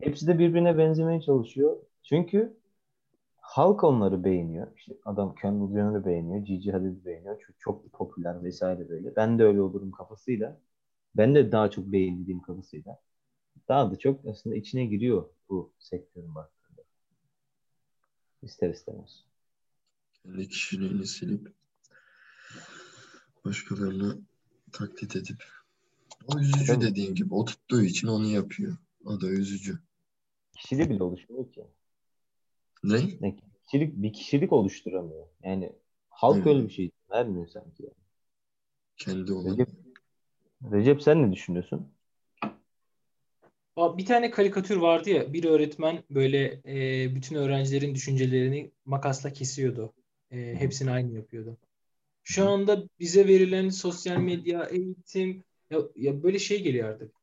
Hepsi 0.00 0.26
de 0.26 0.38
birbirine 0.38 0.78
benzemeye 0.78 1.20
çalışıyor. 1.20 1.76
Çünkü 2.02 2.56
halk 3.54 3.84
onları 3.84 4.24
beğeniyor. 4.24 4.66
İşte 4.76 4.94
adam 5.04 5.34
Kendall 5.34 5.68
Jenner'ı 5.68 6.04
beğeniyor, 6.04 6.44
Gigi 6.44 6.72
Hadid'i 6.72 7.04
beğeniyor. 7.04 7.42
Çünkü 7.46 7.58
çok 7.58 7.92
popüler 7.92 8.44
vesaire 8.44 8.88
böyle. 8.88 9.16
Ben 9.16 9.38
de 9.38 9.44
öyle 9.44 9.60
olurum 9.60 9.90
kafasıyla. 9.90 10.60
Ben 11.16 11.34
de 11.34 11.52
daha 11.52 11.70
çok 11.70 11.86
beğendiğim 11.86 12.42
kafasıyla. 12.42 13.00
Daha 13.68 13.90
da 13.90 13.96
çok 13.96 14.26
aslında 14.26 14.56
içine 14.56 14.84
giriyor 14.86 15.28
bu 15.48 15.72
sektörün 15.78 16.34
baktığında. 16.34 16.82
İster 18.42 18.70
istemez. 18.70 19.24
Kendi 20.22 20.48
kişiliğini 20.48 21.06
silip 21.06 21.52
başkalarını 23.44 24.18
taklit 24.72 25.16
edip 25.16 25.44
o 26.26 26.38
üzücü 26.38 26.66
Tabii. 26.66 26.84
dediğin 26.84 27.14
gibi 27.14 27.34
o 27.34 27.44
tuttuğu 27.44 27.82
için 27.82 28.08
onu 28.08 28.26
yapıyor. 28.26 28.76
O 29.04 29.20
da 29.20 29.28
üzücü. 29.28 29.78
Kişiliği 30.56 30.90
bile 30.90 31.02
oluşmuyor 31.02 31.52
ki. 31.52 31.64
Ne? 32.84 33.18
Ne, 33.20 33.36
kişilik, 33.66 33.96
bir 33.96 34.12
kişilik 34.12 34.52
oluşturamıyor. 34.52 35.26
Yani 35.42 35.72
halk 36.08 36.36
Evet. 36.36 36.46
öyle 36.46 36.64
bir 36.64 36.72
şey 36.72 36.90
vermiyor 37.10 37.46
sanki. 37.46 37.82
Yani. 37.82 37.94
Kendi 38.96 39.32
olan. 39.32 39.52
Recep, 39.52 39.68
Recep 40.72 41.02
sen 41.02 41.22
ne 41.22 41.32
düşünüyorsun? 41.32 41.92
Bir 43.78 44.06
tane 44.06 44.30
karikatür 44.30 44.76
vardı 44.76 45.10
ya 45.10 45.32
bir 45.32 45.44
öğretmen 45.44 46.02
böyle 46.10 46.60
e, 46.66 47.14
bütün 47.14 47.36
öğrencilerin 47.36 47.94
düşüncelerini 47.94 48.70
makasla 48.84 49.32
kesiyordu. 49.32 49.92
E, 50.30 50.54
hepsini 50.58 50.90
aynı 50.90 51.12
yapıyordu. 51.12 51.56
Şu 52.22 52.48
anda 52.48 52.82
bize 53.00 53.28
verilen 53.28 53.68
sosyal 53.68 54.16
medya, 54.16 54.64
eğitim 54.64 55.44
ya, 55.70 55.78
ya 55.96 56.22
böyle 56.22 56.38
şey 56.38 56.62
geliyor 56.62 56.88
artık. 56.88 57.14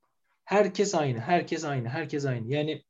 Herkes 0.44 0.96
aynı, 0.96 1.20
herkes 1.20 1.66
aynı, 1.66 1.90
herkes 1.90 2.26
aynı. 2.26 2.52
Yani 2.52 2.84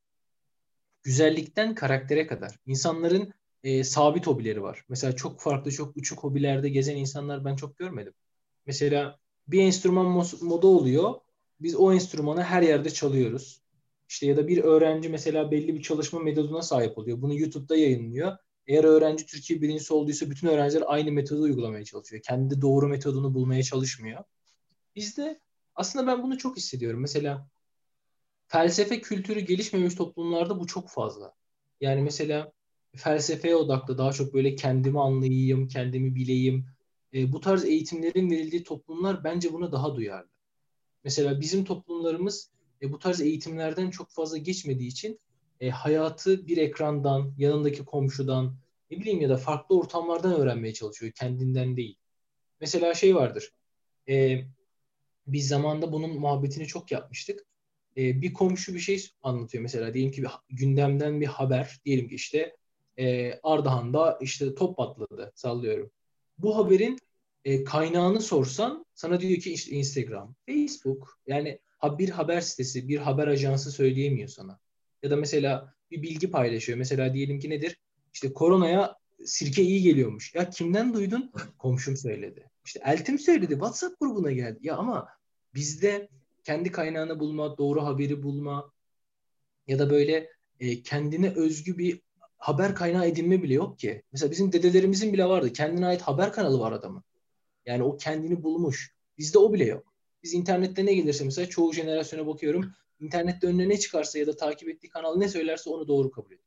güzellikten 1.04 1.76
karaktere 1.76 2.28
kadar. 2.28 2.60
İnsanların 2.66 3.34
e, 3.64 3.84
sabit 3.84 4.28
hobileri 4.28 4.64
var. 4.64 4.86
Mesela 4.90 5.16
çok 5.16 5.42
farklı, 5.42 5.72
çok 5.72 5.98
uçuk 5.98 6.24
hobilerde 6.24 6.70
gezen 6.70 6.96
insanlar 6.96 7.46
ben 7.46 7.56
çok 7.56 7.78
görmedim. 7.78 8.14
Mesela 8.66 9.20
bir 9.48 9.62
enstrüman 9.62 10.26
moda 10.42 10.68
oluyor. 10.68 11.14
Biz 11.60 11.76
o 11.76 11.94
enstrümanı 11.94 12.44
her 12.44 12.62
yerde 12.62 12.90
çalıyoruz. 12.90 13.62
İşte 14.10 14.28
ya 14.28 14.38
da 14.38 14.48
bir 14.48 14.58
öğrenci 14.58 15.10
mesela 15.10 15.52
belli 15.52 15.76
bir 15.76 15.82
çalışma 15.82 16.20
metoduna 16.20 16.62
sahip 16.62 16.98
oluyor. 16.98 17.22
Bunu 17.22 17.40
YouTube'da 17.40 17.76
yayınlıyor. 17.76 18.38
Eğer 18.68 18.84
öğrenci 18.84 19.26
Türkiye 19.26 19.62
birincisi 19.62 19.94
olduysa 19.94 20.30
bütün 20.30 20.48
öğrenciler 20.48 20.84
aynı 20.88 21.12
metodu 21.12 21.42
uygulamaya 21.42 21.86
çalışıyor. 21.86 22.22
Kendi 22.22 22.62
doğru 22.62 22.88
metodunu 22.88 23.34
bulmaya 23.34 23.64
çalışmıyor. 23.64 24.24
Bizde 24.96 25.40
aslında 25.76 26.08
ben 26.08 26.24
bunu 26.24 26.38
çok 26.38 26.58
hissediyorum. 26.58 27.02
Mesela 27.02 27.48
felsefe 28.52 29.02
kültürü 29.02 29.40
gelişmemiş 29.40 29.96
toplumlarda 29.96 30.60
bu 30.60 30.68
çok 30.68 30.90
fazla. 30.90 31.34
Yani 31.82 32.02
mesela 32.02 32.52
felsefeye 32.96 33.56
odaklı 33.56 33.98
daha 33.98 34.12
çok 34.12 34.34
böyle 34.34 34.56
kendimi 34.56 35.02
anlayayım, 35.02 35.68
kendimi 35.68 36.16
bileyim. 36.16 36.66
E, 37.14 37.32
bu 37.32 37.42
tarz 37.42 37.66
eğitimlerin 37.66 38.32
verildiği 38.32 38.64
toplumlar 38.64 39.24
bence 39.24 39.54
buna 39.54 39.72
daha 39.72 39.96
duyarlı. 39.96 40.30
Mesela 41.04 41.42
bizim 41.42 41.66
toplumlarımız 41.66 42.52
e, 42.82 42.92
bu 42.92 43.00
tarz 43.00 43.22
eğitimlerden 43.22 43.90
çok 43.90 44.10
fazla 44.12 44.38
geçmediği 44.38 44.90
için 44.90 45.20
e, 45.60 45.70
hayatı 45.70 46.48
bir 46.48 46.58
ekrandan, 46.58 47.34
yanındaki 47.38 47.86
komşudan, 47.86 48.56
ne 48.92 49.00
bileyim 49.00 49.22
ya 49.22 49.30
da 49.30 49.38
farklı 49.38 49.80
ortamlardan 49.80 50.34
öğrenmeye 50.34 50.74
çalışıyor, 50.74 51.12
kendinden 51.12 51.78
değil. 51.78 51.98
Mesela 52.62 52.94
şey 52.94 53.16
vardır. 53.16 53.54
E, 54.10 54.42
biz 55.28 55.48
zamanda 55.48 55.92
bunun 55.92 56.20
muhabbetini 56.20 56.68
çok 56.68 56.92
yapmıştık. 56.92 57.46
E, 57.98 58.22
bir 58.22 58.34
komşu 58.34 58.74
bir 58.74 58.80
şey 58.80 59.08
anlatıyor 59.24 59.62
mesela. 59.62 59.94
Diyelim 59.94 60.12
ki 60.12 60.24
bir, 60.24 60.30
gündemden 60.50 61.22
bir 61.22 61.26
haber. 61.26 61.80
Diyelim 61.86 62.08
ki 62.08 62.16
işte 62.16 62.56
e, 62.98 63.34
Ardahan'da 63.44 64.18
işte 64.22 64.56
top 64.56 64.78
patladı 64.78 65.32
sallıyorum. 65.36 65.92
Bu 66.38 66.58
haberin 66.58 67.00
e, 67.46 67.64
kaynağını 67.64 68.22
sorsan 68.22 68.86
sana 68.96 69.22
diyor 69.22 69.40
ki 69.40 69.54
işte 69.54 69.72
Instagram, 69.72 70.36
Facebook 70.46 71.20
yani 71.28 71.60
bir 71.84 72.10
haber 72.10 72.42
sitesi, 72.42 72.88
bir 72.88 72.98
haber 72.98 73.28
ajansı 73.28 73.72
söyleyemiyor 73.72 74.28
sana. 74.28 74.60
Ya 75.04 75.12
da 75.12 75.16
mesela 75.16 75.74
bir 75.92 76.02
bilgi 76.02 76.32
paylaşıyor. 76.32 76.78
Mesela 76.78 77.14
diyelim 77.14 77.40
ki 77.40 77.50
nedir? 77.50 77.78
İşte 78.14 78.34
koronaya 78.34 78.96
sirke 79.26 79.64
iyi 79.64 79.82
geliyormuş. 79.82 80.36
Ya 80.36 80.50
kimden 80.50 80.94
duydun? 80.94 81.32
Komşum 81.58 81.98
söyledi. 81.98 82.50
İşte 82.66 82.82
eltim 82.86 83.20
söyledi. 83.20 83.52
WhatsApp 83.52 84.00
grubuna 84.00 84.32
geldi. 84.32 84.60
Ya 84.62 84.76
ama 84.76 85.08
bizde 85.56 86.10
kendi 86.44 86.72
kaynağını 86.72 87.20
bulma, 87.20 87.58
doğru 87.58 87.86
haberi 87.86 88.24
bulma 88.24 88.72
ya 89.68 89.80
da 89.80 89.90
böyle 89.90 90.30
e, 90.60 90.84
kendine 90.84 91.30
özgü 91.30 91.78
bir 91.78 92.02
haber 92.38 92.76
kaynağı 92.76 93.08
edinme 93.08 93.44
bile 93.44 93.54
yok 93.54 93.80
ki. 93.80 94.04
Mesela 94.12 94.32
bizim 94.32 94.52
dedelerimizin 94.52 95.14
bile 95.14 95.26
vardı. 95.26 95.54
Kendine 95.54 95.86
ait 95.86 96.02
haber 96.02 96.34
kanalı 96.34 96.60
var 96.60 96.72
adamın. 96.72 97.04
Yani 97.66 97.84
o 97.84 97.98
kendini 97.98 98.44
bulmuş. 98.44 98.96
Bizde 99.18 99.40
o 99.40 99.54
bile 99.54 99.66
yok. 99.66 99.94
Biz 100.24 100.34
internette 100.34 100.86
ne 100.86 100.94
gelirse 100.94 101.26
mesela 101.26 101.50
çoğu 101.50 101.74
jenerasyona 101.74 102.28
bakıyorum. 102.28 102.74
İnternette 103.00 103.48
önüne 103.48 103.70
ne 103.70 103.80
çıkarsa 103.80 104.20
ya 104.20 104.28
da 104.28 104.36
takip 104.36 104.70
ettiği 104.70 104.90
kanal 104.90 105.16
ne 105.18 105.30
söylerse 105.30 105.70
onu 105.70 105.88
doğru 105.88 106.12
kabul 106.12 106.28
ediyor. 106.28 106.42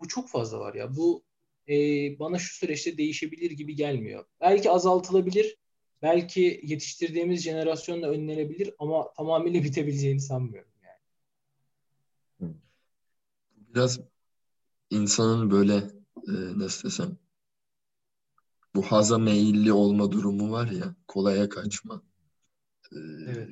Bu 0.00 0.08
çok 0.08 0.28
fazla 0.28 0.60
var 0.60 0.74
ya. 0.74 0.96
Bu 0.96 1.24
e, 1.68 1.74
bana 2.18 2.38
şu 2.38 2.54
süreçte 2.54 2.98
değişebilir 2.98 3.50
gibi 3.50 3.74
gelmiyor. 3.74 4.24
Belki 4.40 4.70
azaltılabilir. 4.70 5.57
Belki 6.02 6.60
yetiştirdiğimiz 6.64 7.42
jenerasyonla 7.42 8.08
önlenebilir 8.08 8.74
ama 8.78 9.12
tamamıyla 9.12 9.64
bitebileceğini 9.64 10.20
sanmıyorum. 10.20 10.70
Yani. 12.40 12.54
Biraz 13.74 14.00
insanın 14.90 15.50
böyle 15.50 15.74
e, 16.28 16.32
nasıl 16.58 16.88
desem 16.88 17.18
bu 18.74 18.82
haza 18.82 19.18
meyilli 19.18 19.72
olma 19.72 20.12
durumu 20.12 20.52
var 20.52 20.70
ya 20.70 20.94
kolaya 21.08 21.48
kaçma. 21.48 22.02
E, 22.92 22.98
Evet. 23.26 23.48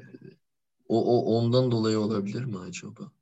o, 0.88 1.04
o 1.04 1.36
ondan 1.38 1.70
dolayı 1.70 1.98
olabilir 1.98 2.44
mi 2.44 2.58
acaba? 2.58 3.12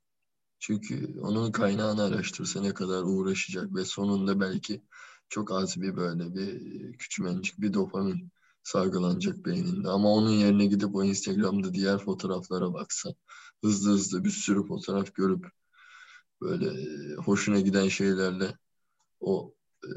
Çünkü 0.59 1.19
onun 1.21 1.51
kaynağını 1.51 2.03
araştırsa 2.03 2.61
ne 2.61 2.73
kadar 2.73 3.03
uğraşacak 3.03 3.75
ve 3.75 3.85
sonunda 3.85 4.39
belki 4.39 4.81
çok 5.29 5.51
az 5.51 5.81
bir 5.81 5.95
böyle 5.95 6.35
bir 6.35 6.93
küçümencik 6.97 7.61
bir 7.61 7.73
dopamin 7.73 8.31
salgılanacak 8.65 9.45
beyninde. 9.45 9.89
Ama 9.89 10.09
onun 10.13 10.31
yerine 10.31 10.67
gidip 10.67 10.95
o 10.95 11.05
Instagram'da 11.05 11.73
diğer 11.73 11.99
fotoğraflara 11.99 12.73
baksa 12.73 13.11
hızlı 13.63 13.91
hızlı 13.91 14.25
bir 14.25 14.31
sürü 14.31 14.67
fotoğraf 14.67 15.15
görüp 15.15 15.47
böyle 16.41 16.71
hoşuna 17.15 17.59
giden 17.59 17.87
şeylerle 17.87 18.57
o 19.19 19.55
e, 19.85 19.89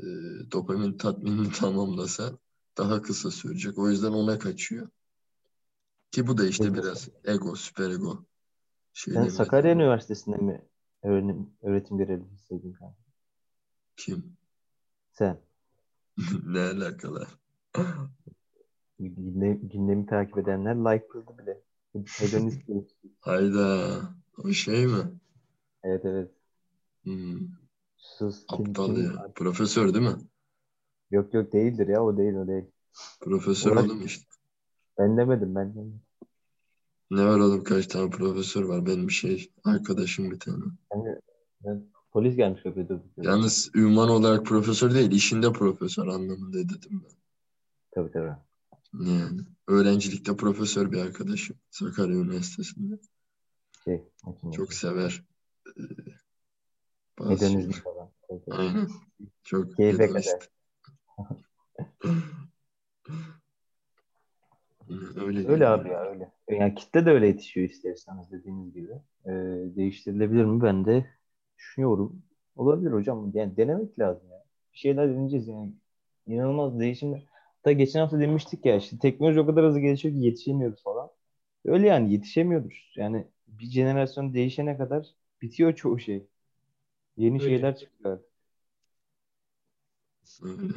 dopamin 0.52 0.98
tatminini 0.98 1.52
tamamlasa 1.60 2.38
daha 2.78 3.02
kısa 3.02 3.30
sürecek. 3.30 3.78
O 3.78 3.90
yüzden 3.90 4.12
ona 4.12 4.38
kaçıyor. 4.38 4.88
Ki 6.10 6.26
bu 6.26 6.38
da 6.38 6.46
işte 6.46 6.64
Evet. 6.64 6.74
biraz 6.74 7.08
ego, 7.24 7.56
süper 7.56 7.90
ego 7.90 8.24
Sen. 8.94 9.28
Sakarya 9.28 9.74
Üniversitesi'nde 9.74 10.36
mi 10.36 10.62
öğrenim, 11.02 11.50
öğretim 11.62 11.98
görevlisiydin 11.98 12.72
kanka? 12.72 12.96
Kim? 13.96 14.36
Sen. 15.12 15.40
Ne 16.46 16.60
alakalı? 16.60 17.26
Gündem, 18.98 19.68
gündemi 19.68 20.06
takip 20.06 20.38
edenler 20.38 20.74
like'ladı 20.74 21.38
bile. 21.38 21.60
Hedonist 22.18 22.60
Hayda. 23.20 24.00
O 24.44 24.52
şey 24.52 24.86
mi? 24.86 25.20
Evet 25.82 26.04
evet. 26.04 26.30
Hmm, 27.04 27.38
Sus. 27.96 28.46
Kim, 28.46 28.66
aptal 28.66 28.86
kim- 28.86 29.04
ya. 29.04 29.32
Profesör 29.34 29.94
değil 29.94 30.04
mi? 30.04 30.16
Yok 31.10 31.34
yok 31.34 31.52
değildir 31.52 31.88
ya 31.88 32.04
o 32.04 32.16
değil 32.16 32.34
o 32.34 32.48
değil. 32.48 32.64
Profesör 33.20 33.72
Uğraş- 33.72 33.84
oğlum 33.84 34.04
işte. 34.06 34.24
Ben 34.98 35.16
demedim 35.16 35.54
ben 35.54 35.74
demedim. 35.74 36.00
Ne 37.10 37.24
var 37.26 37.38
oğlum 37.38 37.64
kaç 37.64 37.86
tane 37.86 38.10
profesör 38.10 38.62
var? 38.62 38.86
Benim 38.86 39.10
şey 39.10 39.50
arkadaşım 39.64 40.30
bir 40.30 40.40
tane. 40.40 40.64
Ben, 40.94 41.20
ben 41.64 41.84
polis 42.10 42.36
gelmiş 42.36 42.62
köpeği 42.62 42.86
Yalnız 43.16 43.70
ünvan 43.74 44.08
olarak 44.08 44.46
profesör 44.46 44.94
değil, 44.94 45.10
işinde 45.12 45.52
profesör 45.52 46.06
anlamında 46.06 46.58
dedim 46.58 47.04
ben. 47.04 47.16
Tabii 47.90 48.12
tabii. 48.12 48.47
Yani 48.94 49.40
öğrencilikte 49.66 50.36
profesör 50.36 50.92
bir 50.92 50.98
arkadaşım 50.98 51.56
Sakarya 51.70 52.16
Üniversitesi'nde. 52.16 52.98
Şey. 53.84 54.02
Çok 54.56 54.72
sever. 54.74 55.24
Ee, 55.66 55.82
bazı 57.18 57.30
Hedonizm 57.32 57.72
şeyler. 57.72 57.84
falan. 57.84 58.10
Aynen. 58.50 58.88
Çok 59.44 59.76
Keyfe 59.76 60.04
hedonist. 60.04 60.50
Öyle 65.16 65.48
Öyle 65.48 65.68
abi 65.68 65.88
ya 65.88 66.04
öyle. 66.04 66.32
Yani 66.48 66.74
kitle 66.74 67.06
de 67.06 67.10
öyle 67.10 67.26
yetişiyor 67.26 67.68
isterseniz 67.68 68.30
dediğiniz 68.32 68.74
gibi. 68.74 68.92
Ee, 69.26 69.30
değiştirilebilir 69.76 70.44
mi? 70.44 70.62
Ben 70.62 70.84
de 70.84 71.06
düşünüyorum. 71.58 72.22
Olabilir 72.56 72.92
hocam. 72.92 73.30
Yani 73.34 73.56
denemek 73.56 73.98
lazım 73.98 74.30
ya. 74.30 74.44
Bir 74.72 74.78
şeyler 74.78 75.08
deneyeceğiz 75.08 75.48
yani. 75.48 75.72
İnanılmaz 76.26 76.80
değişimler. 76.80 77.27
Hatta 77.58 77.72
geçen 77.72 78.00
hafta 78.00 78.20
demiştik 78.20 78.64
ya 78.66 78.76
işte 78.76 78.98
teknoloji 78.98 79.40
o 79.40 79.46
kadar 79.46 79.64
hızlı 79.64 79.80
gelişiyor 79.80 80.14
ki 80.14 80.20
yetişemiyoruz 80.20 80.82
falan. 80.82 81.10
Öyle 81.64 81.86
yani 81.86 82.12
yetişemiyoruz. 82.12 82.92
Yani 82.96 83.26
bir 83.46 83.66
jenerasyon 83.66 84.34
değişene 84.34 84.76
kadar 84.76 85.06
bitiyor 85.42 85.74
çoğu 85.76 85.98
şey. 85.98 86.26
Yeni 87.16 87.42
Öyle. 87.42 87.44
şeyler 87.44 87.76
çıkıyor. 87.76 88.20
Öyle. 90.42 90.74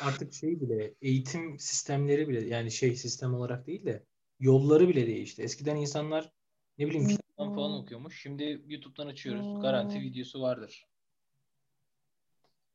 Artık 0.00 0.34
şey 0.34 0.60
bile 0.60 0.94
eğitim 1.02 1.58
sistemleri 1.58 2.28
bile 2.28 2.46
yani 2.46 2.70
şey 2.70 2.96
sistem 2.96 3.34
olarak 3.34 3.66
değil 3.66 3.84
de 3.86 4.06
yolları 4.40 4.88
bile 4.88 5.06
değişti. 5.06 5.42
Eskiden 5.42 5.76
insanlar 5.76 6.32
ne 6.78 6.86
bileyim 6.86 7.08
kitaptan 7.08 7.54
falan 7.54 7.72
okuyormuş. 7.72 8.22
Şimdi 8.22 8.62
YouTube'dan 8.66 9.06
açıyoruz. 9.06 9.60
Garanti 9.60 10.00
videosu 10.00 10.42
vardır. 10.42 10.86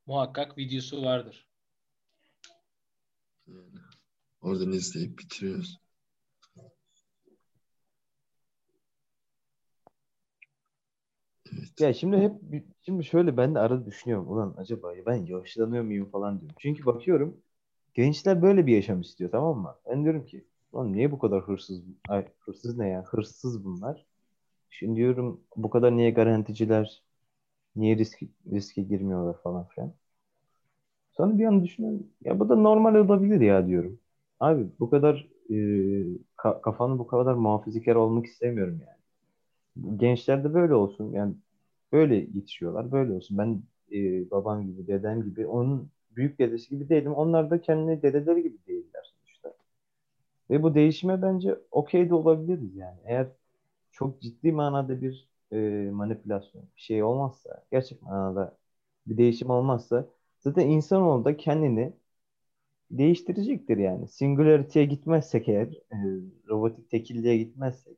Muhakkak 0.05 0.57
videosu 0.57 1.03
vardır. 1.03 1.46
Yani 3.47 3.79
oradan 4.41 4.71
izleyip 4.71 5.19
bitiriyoruz. 5.19 5.79
Evet. 11.57 11.79
Ya 11.79 11.93
şimdi 11.93 12.17
hep 12.17 12.31
şimdi 12.85 13.03
şöyle 13.05 13.37
ben 13.37 13.55
de 13.55 13.59
arada 13.59 13.85
düşünüyorum. 13.85 14.27
Ulan 14.31 14.53
acaba 14.57 14.93
ben 15.05 15.25
yaşlanıyor 15.25 15.83
muyum 15.83 16.09
falan 16.09 16.39
diyorum. 16.41 16.55
Çünkü 16.59 16.85
bakıyorum 16.85 17.37
gençler 17.93 18.41
böyle 18.41 18.67
bir 18.67 18.75
yaşam 18.75 19.01
istiyor 19.01 19.31
tamam 19.31 19.57
mı? 19.59 19.75
Ben 19.89 20.03
diyorum 20.03 20.25
ki 20.25 20.47
Lan 20.75 20.93
niye 20.93 21.11
bu 21.11 21.19
kadar 21.19 21.41
hırsız? 21.43 21.83
Ay, 22.09 22.27
hırsız 22.39 22.77
ne 22.77 22.89
ya? 22.89 23.03
Hırsız 23.07 23.65
bunlar. 23.65 24.05
Şimdi 24.71 24.97
diyorum 24.97 25.41
bu 25.57 25.71
kadar 25.71 25.97
niye 25.97 26.11
garanticiler 26.11 27.03
niye 27.75 27.97
risk, 27.97 28.19
riske 28.53 28.83
girmiyorlar 28.83 29.41
falan 29.43 29.67
filan. 29.69 29.93
Sonra 31.18 31.38
bir 31.38 31.45
an 31.45 31.63
düşünüyorum. 31.63 32.07
Ya 32.26 32.39
bu 32.39 32.49
da 32.49 32.55
normal 32.55 32.95
olabilir 32.95 33.41
ya 33.41 33.68
diyorum. 33.68 33.99
Abi 34.39 34.68
bu 34.80 34.89
kadar 34.89 35.28
e, 35.49 35.53
ka- 36.38 36.61
kafanı 36.61 36.99
bu 36.99 37.07
kadar 37.07 37.34
muhafazakar 37.34 37.95
olmak 37.95 38.26
istemiyorum 38.26 38.82
yani. 38.82 39.97
Gençler 39.99 40.43
de 40.43 40.53
böyle 40.53 40.74
olsun. 40.74 41.11
Yani 41.13 41.36
böyle 41.91 42.15
yetişiyorlar. 42.15 42.91
Böyle 42.91 43.13
olsun. 43.13 43.38
Ben 43.38 43.63
e, 43.93 44.32
babam 44.32 44.68
gibi, 44.68 44.88
dedem 44.88 45.24
gibi, 45.24 45.47
onun 45.47 45.91
büyük 46.15 46.39
dedesi 46.39 46.70
gibi 46.70 46.89
değilim. 46.89 47.13
Onlar 47.13 47.49
da 47.49 47.61
kendi 47.61 48.01
dedeleri 48.01 48.43
gibi 48.43 48.57
değiller 48.68 49.03
sonuçta. 49.15 49.53
Ve 50.49 50.63
bu 50.63 50.76
değişime 50.76 51.22
bence 51.22 51.59
okey 51.72 52.09
de 52.09 52.15
olabiliriz 52.15 52.76
yani. 52.76 52.99
Eğer 53.05 53.28
çok 53.91 54.22
ciddi 54.22 54.51
manada 54.51 55.01
bir 55.01 55.30
e, 55.53 55.57
manipülasyon, 55.93 56.63
bir 56.78 56.82
şey 56.82 57.03
olmazsa, 57.03 57.65
gerçek 57.72 58.01
manada 58.01 58.57
bir 59.07 59.18
değişim 59.18 59.49
olmazsa 59.49 60.07
zaten 60.49 60.69
insanoğlu 60.69 61.25
da 61.25 61.37
kendini 61.37 61.93
değiştirecektir 62.91 63.77
yani. 63.77 64.07
Singularity'ye 64.07 64.85
gitmezsek 64.85 65.49
eğer, 65.49 65.67
e, 65.67 65.97
robotik 66.49 66.89
tekilliğe 66.89 67.37
gitmezsek 67.37 67.97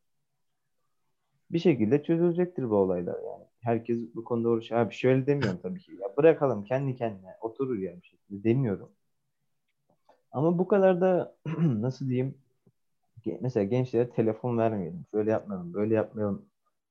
bir 1.51 1.59
şekilde 1.59 2.03
çözülecektir 2.03 2.69
bu 2.69 2.75
olaylar 2.75 3.23
yani. 3.23 3.43
Herkes 3.61 3.99
bu 4.15 4.23
konuda 4.23 4.49
uğraşıyor. 4.49 4.81
Abi 4.81 4.93
şöyle 4.93 5.27
demiyorum 5.27 5.59
tabii 5.63 5.79
ki. 5.79 5.91
Ya 5.91 6.17
bırakalım 6.17 6.63
kendi 6.63 6.95
kendine 6.95 7.35
oturur 7.41 7.77
ya 7.79 7.95
bir 8.01 8.07
şekilde 8.07 8.43
demiyorum. 8.43 8.91
Ama 10.31 10.57
bu 10.59 10.67
kadar 10.67 11.01
da 11.01 11.35
nasıl 11.59 12.09
diyeyim 12.09 12.37
mesela 13.41 13.63
gençlere 13.63 14.09
telefon 14.09 14.57
vermeyelim. 14.57 15.05
Şöyle 15.11 15.31
yapmayalım, 15.31 15.73
böyle 15.73 15.95
yapmayalım. 15.95 16.45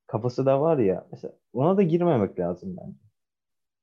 Kafası 0.06 0.46
da 0.46 0.60
var 0.60 0.78
ya. 0.78 1.08
Mesela 1.12 1.34
ona 1.52 1.76
da 1.76 1.82
girmemek 1.82 2.38
lazım 2.40 2.76
bence. 2.76 2.98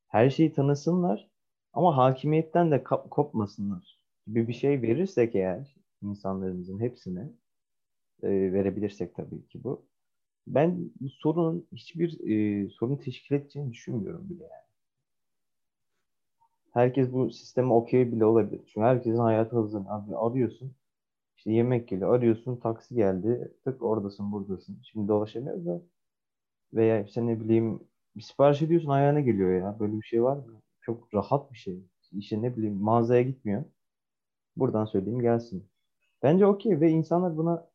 Her 0.07 0.29
şeyi 0.29 0.53
tanısınlar 0.53 1.29
ama 1.75 1.97
hakimiyetten 1.97 2.71
de 2.71 2.83
kap- 2.83 3.11
kopmasınlar 3.11 3.99
gibi 4.27 4.47
bir 4.47 4.53
şey 4.53 4.81
verirsek 4.81 5.35
eğer 5.35 5.75
insanlarımızın 6.03 6.79
hepsine 6.79 7.29
e, 8.23 8.29
verebilirsek 8.53 9.15
tabii 9.15 9.47
ki 9.47 9.63
bu. 9.63 9.85
Ben 10.47 10.91
bu 11.01 11.09
sorunun 11.09 11.67
hiçbir 11.73 12.19
e, 12.65 12.69
sorun 12.69 12.97
teşkil 12.97 13.35
edeceğini 13.35 13.73
düşünmüyorum 13.73 14.29
bile 14.29 14.43
yani. 14.43 14.63
Herkes 16.73 17.11
bu 17.13 17.31
sisteme 17.31 17.73
okey 17.73 18.11
bile 18.11 18.25
olabilir. 18.25 18.61
Çünkü 18.67 18.85
herkesin 18.85 19.17
hayatı 19.19 19.55
hızlı. 19.55 19.79
Abi 19.89 20.17
arıyorsun. 20.17 20.75
İşte 21.37 21.51
yemek 21.53 21.87
geliyor. 21.89 22.15
Arıyorsun 22.15 22.57
taksi 22.57 22.95
geldi. 22.95 23.53
Tık 23.65 23.83
oradasın 23.83 24.33
buradasın. 24.33 24.79
Şimdi 24.83 25.07
dolaşamıyoruz 25.07 25.65
da. 25.67 25.81
Veya 26.73 27.03
işte 27.03 27.27
ne 27.27 27.41
bileyim 27.41 27.81
bir 28.17 28.21
sipariş 28.21 28.63
ediyorsun 28.63 28.89
ayağına 28.89 29.19
geliyor 29.21 29.61
ya. 29.61 29.77
Böyle 29.79 29.93
bir 29.97 30.03
şey 30.07 30.23
var 30.23 30.37
mı? 30.37 30.61
Çok 30.85 31.13
rahat 31.13 31.51
bir 31.51 31.57
şey. 31.57 31.83
İşte 32.11 32.41
ne 32.41 32.57
bileyim 32.57 32.75
mağazaya 32.75 33.21
gitmiyor. 33.21 33.63
Buradan 34.55 34.85
söyleyeyim 34.85 35.21
gelsin. 35.21 35.69
Bence 36.23 36.45
okey 36.45 36.81
ve 36.81 36.89
insanlar 36.89 37.37
buna 37.37 37.67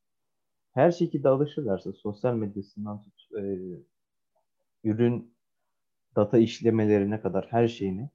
her 0.73 0.91
şekilde 0.91 1.29
alışırlarsa 1.29 1.93
sosyal 1.93 2.35
medyasından 2.35 3.03
tut 3.03 3.29
e, 3.39 3.43
ürün 4.85 5.35
data 6.17 6.39
işlemelerine 6.39 7.21
kadar 7.21 7.47
her 7.51 7.69
şeyini 7.69 8.11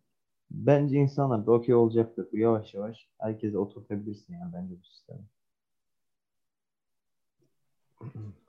bence 0.52 0.98
insanlar 0.98 1.46
da 1.46 1.52
okey 1.52 1.76
olacaktır. 1.76 2.28
Bu 2.32 2.38
yavaş 2.38 2.74
yavaş 2.74 3.10
herkese 3.20 3.58
oturtabilirsin 3.58 4.34
yani 4.34 4.54
bence 4.54 4.76
bu 4.80 4.86
sistemi. 4.86 5.26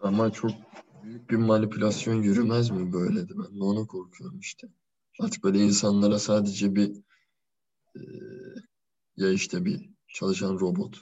Ama 0.00 0.32
çok 0.32 0.50
büyük 1.02 1.30
bir 1.30 1.36
manipülasyon 1.36 2.22
yürümez 2.22 2.70
mi 2.70 2.92
böyle 2.92 3.28
de 3.28 3.32
ben 3.38 3.60
de 3.60 3.64
ona 3.64 3.86
korkuyorum 3.86 4.38
işte. 4.40 4.68
Artık 5.20 5.44
böyle 5.44 5.58
insanlara 5.58 6.18
sadece 6.18 6.74
bir 6.74 6.92
e, 7.96 8.00
ya 9.16 9.30
işte 9.30 9.64
bir 9.64 9.90
çalışan 10.08 10.60
robot 10.60 10.96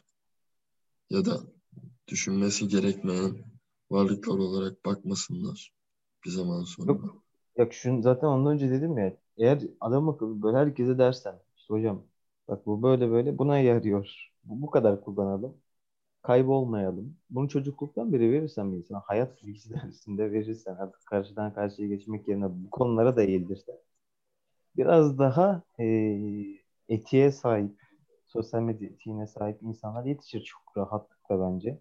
ya 1.11 1.25
da 1.25 1.41
düşünmesi 2.09 2.69
gerekmeyen 2.69 3.37
varlıklar 3.91 4.39
olarak 4.39 4.85
bakmasınlar 4.85 5.73
bir 6.25 6.31
zaman 6.31 6.65
sonra. 6.65 6.93
Yok. 6.93 7.23
Ya 7.57 7.71
şunu 7.71 8.03
zaten 8.03 8.27
ondan 8.27 8.53
önce 8.53 8.71
dedim 8.71 8.99
ya 8.99 9.17
eğer 9.37 9.63
adam 9.81 10.09
akıllı 10.09 10.43
böyle 10.43 10.57
herkese 10.57 10.99
dersen 10.99 11.41
işte 11.57 11.75
hocam 11.75 12.03
bak 12.49 12.67
bu 12.67 12.83
böyle 12.83 13.11
böyle 13.11 13.39
buna 13.39 13.59
yarıyor. 13.59 14.31
Bu, 14.45 14.63
bu 14.63 14.71
kadar 14.71 15.05
kullanalım. 15.05 15.57
Kaybolmayalım. 16.23 17.17
Bunu 17.31 17.49
çocukluktan 17.49 18.13
beri 18.13 18.33
verirsen 18.33 18.73
bir 18.73 18.79
insana 18.79 19.01
hayat 19.01 19.43
bilgisi 19.43 19.71
dersinde 19.75 20.33
verirsen 20.33 20.75
artık 20.77 21.07
karşıdan 21.07 21.55
karşıya 21.55 21.89
geçmek 21.89 22.29
yerine 22.29 22.47
bu 22.51 22.71
konulara 22.71 23.17
da 23.17 23.23
eğildirsen 23.23 23.77
biraz 24.77 25.19
daha 25.19 25.63
e, 25.81 25.85
etiğe 26.89 27.33
sahip 27.33 27.81
sosyal 28.27 28.61
medya 28.63 28.89
etiğine 28.89 29.27
sahip 29.27 29.63
insanlar 29.63 30.05
yetişir 30.05 30.41
çok 30.45 30.77
rahatlıkla 30.77 31.41
bence. 31.41 31.79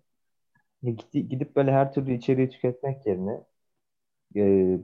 Gidip 1.13 1.55
böyle 1.55 1.71
her 1.71 1.93
türlü 1.93 2.13
içeriği 2.13 2.49
tüketmek 2.49 3.05
yerine 3.07 3.31
e, 4.35 4.41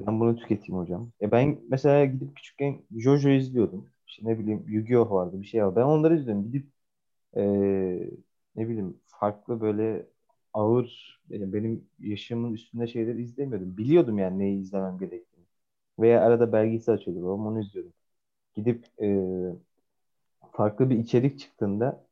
ben 0.07 0.19
bunu 0.19 0.35
tüketeyim 0.37 0.81
hocam. 0.81 1.11
E 1.21 1.31
ben 1.31 1.59
mesela 1.69 2.05
gidip 2.05 2.35
küçükken 2.37 2.81
Jojo 2.97 3.29
izliyordum. 3.29 3.89
İşte 4.07 4.25
ne 4.29 4.39
bileyim 4.39 4.65
Yu-Gi-Oh 4.67 5.11
vardı 5.11 5.41
bir 5.41 5.47
şey 5.47 5.65
var. 5.65 5.75
Ben 5.75 5.81
onları 5.83 6.17
izliyorum. 6.17 6.45
Gidip 6.45 6.67
e, 7.37 7.41
ne 8.55 8.67
bileyim 8.69 9.01
farklı 9.07 9.61
böyle 9.61 10.05
ağır 10.53 11.19
yani 11.29 11.53
benim 11.53 11.89
yaşamın 11.99 12.53
üstünde 12.53 12.87
şeyler 12.87 13.15
izlemiyordum. 13.15 13.77
Biliyordum 13.77 14.17
yani 14.19 14.39
neyi 14.39 14.61
izlemem 14.61 14.97
gerektiğini. 14.99 15.45
Veya 15.99 16.21
arada 16.21 16.53
belgesel 16.53 16.95
açıyordu 16.95 17.23
babam 17.23 17.47
onu 17.47 17.61
izliyordum. 17.61 17.93
Gidip 18.59 18.85
e, 19.01 19.07
farklı 20.51 20.89
bir 20.89 20.97
içerik 20.99 21.39
çıktığında 21.39 22.05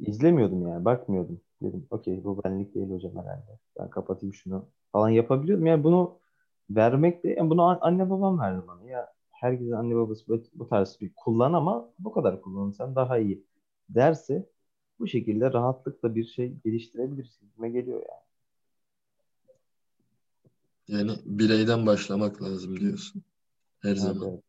izlemiyordum 0.00 0.68
yani 0.68 0.84
bakmıyordum. 0.84 1.40
Dedim 1.62 1.86
okey 1.90 2.24
bu 2.24 2.44
benlik 2.44 2.74
değil 2.74 2.90
hocam 2.90 3.12
herhalde. 3.16 3.58
Ben 3.80 3.90
kapatayım 3.90 4.34
şunu 4.34 4.66
falan 4.92 5.08
yapabiliyordum. 5.10 5.66
Yani 5.66 5.84
bunu 5.84 6.18
vermek 6.70 7.24
de 7.24 7.28
yani 7.30 7.50
bunu 7.50 7.86
anne 7.86 8.10
babam 8.10 8.40
verdi 8.40 8.62
bana. 8.68 8.90
Ya 8.90 9.14
herkesin 9.32 9.72
anne 9.72 9.96
babası 9.96 10.28
bu, 10.28 10.42
bu 10.54 10.68
tarz 10.68 10.98
bir 11.00 11.12
kullan 11.16 11.52
ama 11.52 11.90
bu 11.98 12.12
kadar 12.12 12.42
kullanırsan 12.42 12.96
daha 12.96 13.18
iyi 13.18 13.44
derse 13.88 14.46
bu 15.00 15.08
şekilde 15.08 15.52
rahatlıkla 15.52 16.14
bir 16.14 16.24
şey 16.26 16.54
geliştirebilirsin. 16.64 17.50
Kime 17.56 17.70
geliyor 17.70 18.00
yani. 18.10 18.22
Yani 20.88 21.12
bireyden 21.24 21.86
başlamak 21.86 22.42
lazım 22.42 22.80
diyorsun. 22.80 23.22
Her 23.80 23.96
Evet, 23.96 24.16
zaman. 24.16 24.22
evet. 24.22 24.42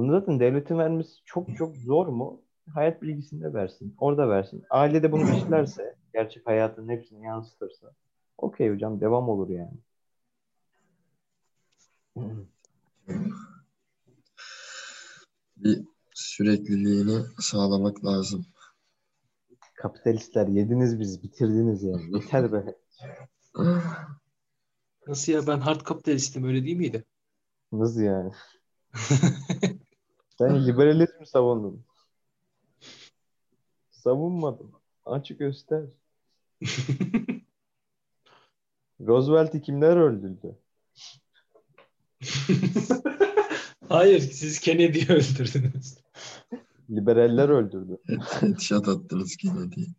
Bunu 0.00 0.12
zaten 0.12 0.40
devletin 0.40 0.78
vermesi 0.78 1.12
çok 1.24 1.56
çok 1.56 1.76
zor 1.76 2.06
mu? 2.06 2.42
Hayat 2.74 3.02
bilgisinde 3.02 3.54
versin. 3.54 3.94
Orada 3.98 4.28
versin. 4.28 4.64
Ailede 4.70 5.12
bunu 5.12 5.22
işlerse, 5.36 5.94
gerçek 6.12 6.46
hayatın 6.46 6.88
hepsini 6.88 7.24
yansıtırsa 7.24 7.92
okey 8.38 8.70
hocam 8.70 9.00
devam 9.00 9.28
olur 9.28 9.48
yani. 9.48 9.72
Bir 15.56 15.84
sürekliliğini 16.14 17.22
sağlamak 17.38 18.04
lazım. 18.04 18.46
Kapitalistler 19.74 20.46
yediniz 20.46 21.00
biz, 21.00 21.22
bitirdiniz 21.22 21.82
yani. 21.82 22.02
Yeter 22.14 22.52
be. 22.52 22.74
Nasıl 25.06 25.32
ya 25.32 25.46
ben 25.46 25.58
hard 25.58 25.80
kapitalistim 25.80 26.44
öyle 26.44 26.64
değil 26.64 26.76
miydi? 26.76 27.04
Nasıl 27.72 28.00
yani? 28.00 28.32
Sen 30.40 30.66
liberalizmi 30.66 31.26
savundun. 31.26 31.84
Savunmadım. 33.90 34.72
Açık 35.04 35.38
göster. 35.38 35.84
Roosevelt'i 39.00 39.62
kimler 39.62 39.96
öldürdü? 39.96 40.58
Hayır 43.88 44.20
siz 44.20 44.60
Kennedy'yi 44.60 45.08
öldürdünüz. 45.08 45.98
Liberaller 46.90 47.48
öldürdü. 47.48 47.98
Headshot 48.40 48.88
attınız 48.88 49.36
Kennedy'yi. 49.36 49.94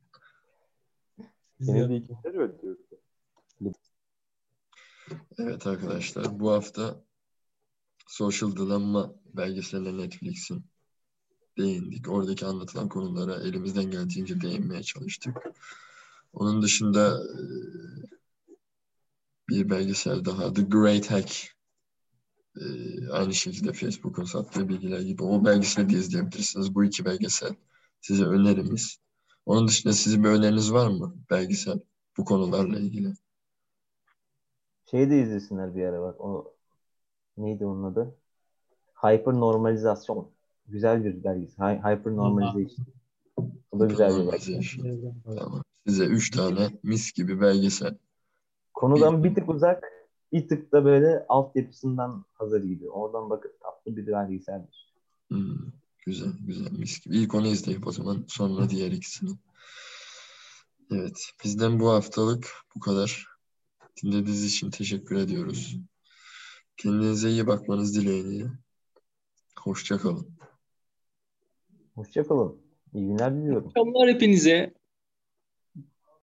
Kennedy'yi 1.66 2.08
kimler 2.08 2.34
öldürdü? 2.34 2.78
Evet 5.38 5.68
arkadaşlar 5.68 6.40
bu 6.40 6.52
hafta 6.52 7.04
Social 8.12 8.56
Dilemma 8.56 9.16
belgeseline 9.34 9.98
Netflix'in 9.98 10.64
değindik. 11.58 12.10
Oradaki 12.10 12.46
anlatılan 12.46 12.90
konulara 12.90 13.36
elimizden 13.36 13.92
geldiğince 13.92 14.42
değinmeye 14.42 14.84
çalıştık. 14.84 15.38
Onun 16.34 16.62
dışında 16.62 17.24
e, 17.24 17.42
bir 19.50 19.70
belgesel 19.70 20.26
daha 20.26 20.54
The 20.54 20.62
Great 20.62 21.12
Hack 21.12 21.56
e, 22.56 22.64
aynı 23.12 23.34
şekilde 23.34 23.74
Facebook'un 23.74 24.24
sattığı 24.24 24.70
bilgiler 24.70 25.00
gibi 25.00 25.24
o 25.24 25.46
belgeseli 25.46 25.90
de 25.90 25.98
izleyebilirsiniz. 25.98 26.76
Bu 26.76 26.84
iki 26.84 27.06
belgesel 27.06 27.56
size 28.02 28.24
önerimiz. 28.24 28.98
Onun 29.46 29.68
dışında 29.68 29.94
sizin 29.94 30.24
bir 30.24 30.30
öneriniz 30.30 30.74
var 30.74 30.88
mı 30.88 31.16
belgesel 31.30 31.80
bu 32.18 32.26
konularla 32.26 32.80
ilgili? 32.80 33.14
Şeyi 34.86 35.10
de 35.10 35.22
izlesinler 35.22 35.76
bir 35.76 35.84
ara 35.84 36.02
bak. 36.02 36.22
O 36.22 36.56
neydi 37.38 37.66
onun 37.66 37.84
adı? 37.84 38.16
Hyper 38.96 39.34
normalizasyon. 39.34 40.32
Güzel 40.68 41.04
bir. 41.04 41.14
Hy- 41.24 41.78
Hyper 41.78 42.16
normalization. 42.16 42.88
O 43.72 43.80
da 43.80 43.86
güzel 43.86 44.10
bir 44.10 44.32
belgesel. 44.32 45.16
Tamam. 45.40 45.64
Size 45.88 46.06
üç 46.06 46.32
tane 46.32 46.70
mis 46.84 47.14
gibi 47.14 47.42
belgesel. 47.42 47.98
Konudan 48.74 49.24
bir 49.24 49.36
tık 49.36 49.50
uzak, 49.50 49.84
bir 50.34 50.48
tık 50.48 50.72
da 50.72 50.86
böyle 50.86 51.26
altyapısından 51.30 52.26
hazır 52.34 52.64
gibi. 52.64 52.90
Oradan 52.90 53.30
bakıp 53.30 53.62
tatlı 53.62 53.98
bir 53.98 54.08
belgeseldir. 54.08 54.94
Hmm, 55.28 55.58
güzel, 56.06 56.34
güzel 56.42 56.72
mis 56.72 57.02
gibi. 57.02 57.18
İlk 57.18 57.36
onu 57.36 57.48
izleyip 57.48 57.88
o 57.88 57.92
zaman 57.92 58.26
sonra 58.28 58.70
diğer 58.70 58.92
ikisini. 58.92 59.32
Evet, 60.92 61.32
bizden 61.44 61.80
bu 61.80 61.90
haftalık 61.90 62.48
bu 62.76 62.80
kadar. 62.80 63.28
Dinlediğiniz 64.04 64.46
için 64.46 64.70
teşekkür 64.70 65.16
ediyoruz. 65.16 65.78
Kendinize 66.82 67.30
iyi 67.30 67.48
bakmanız 67.48 67.96
dileğiyle. 67.96 68.46
Hoşça 69.60 69.98
kalın. 69.98 70.28
Hoşçakalın. 71.96 72.62
İyi 72.94 73.08
günler 73.08 73.36
diliyorum. 73.36 73.68
Akşamlar 73.68 74.10
hepinize. 74.10 74.74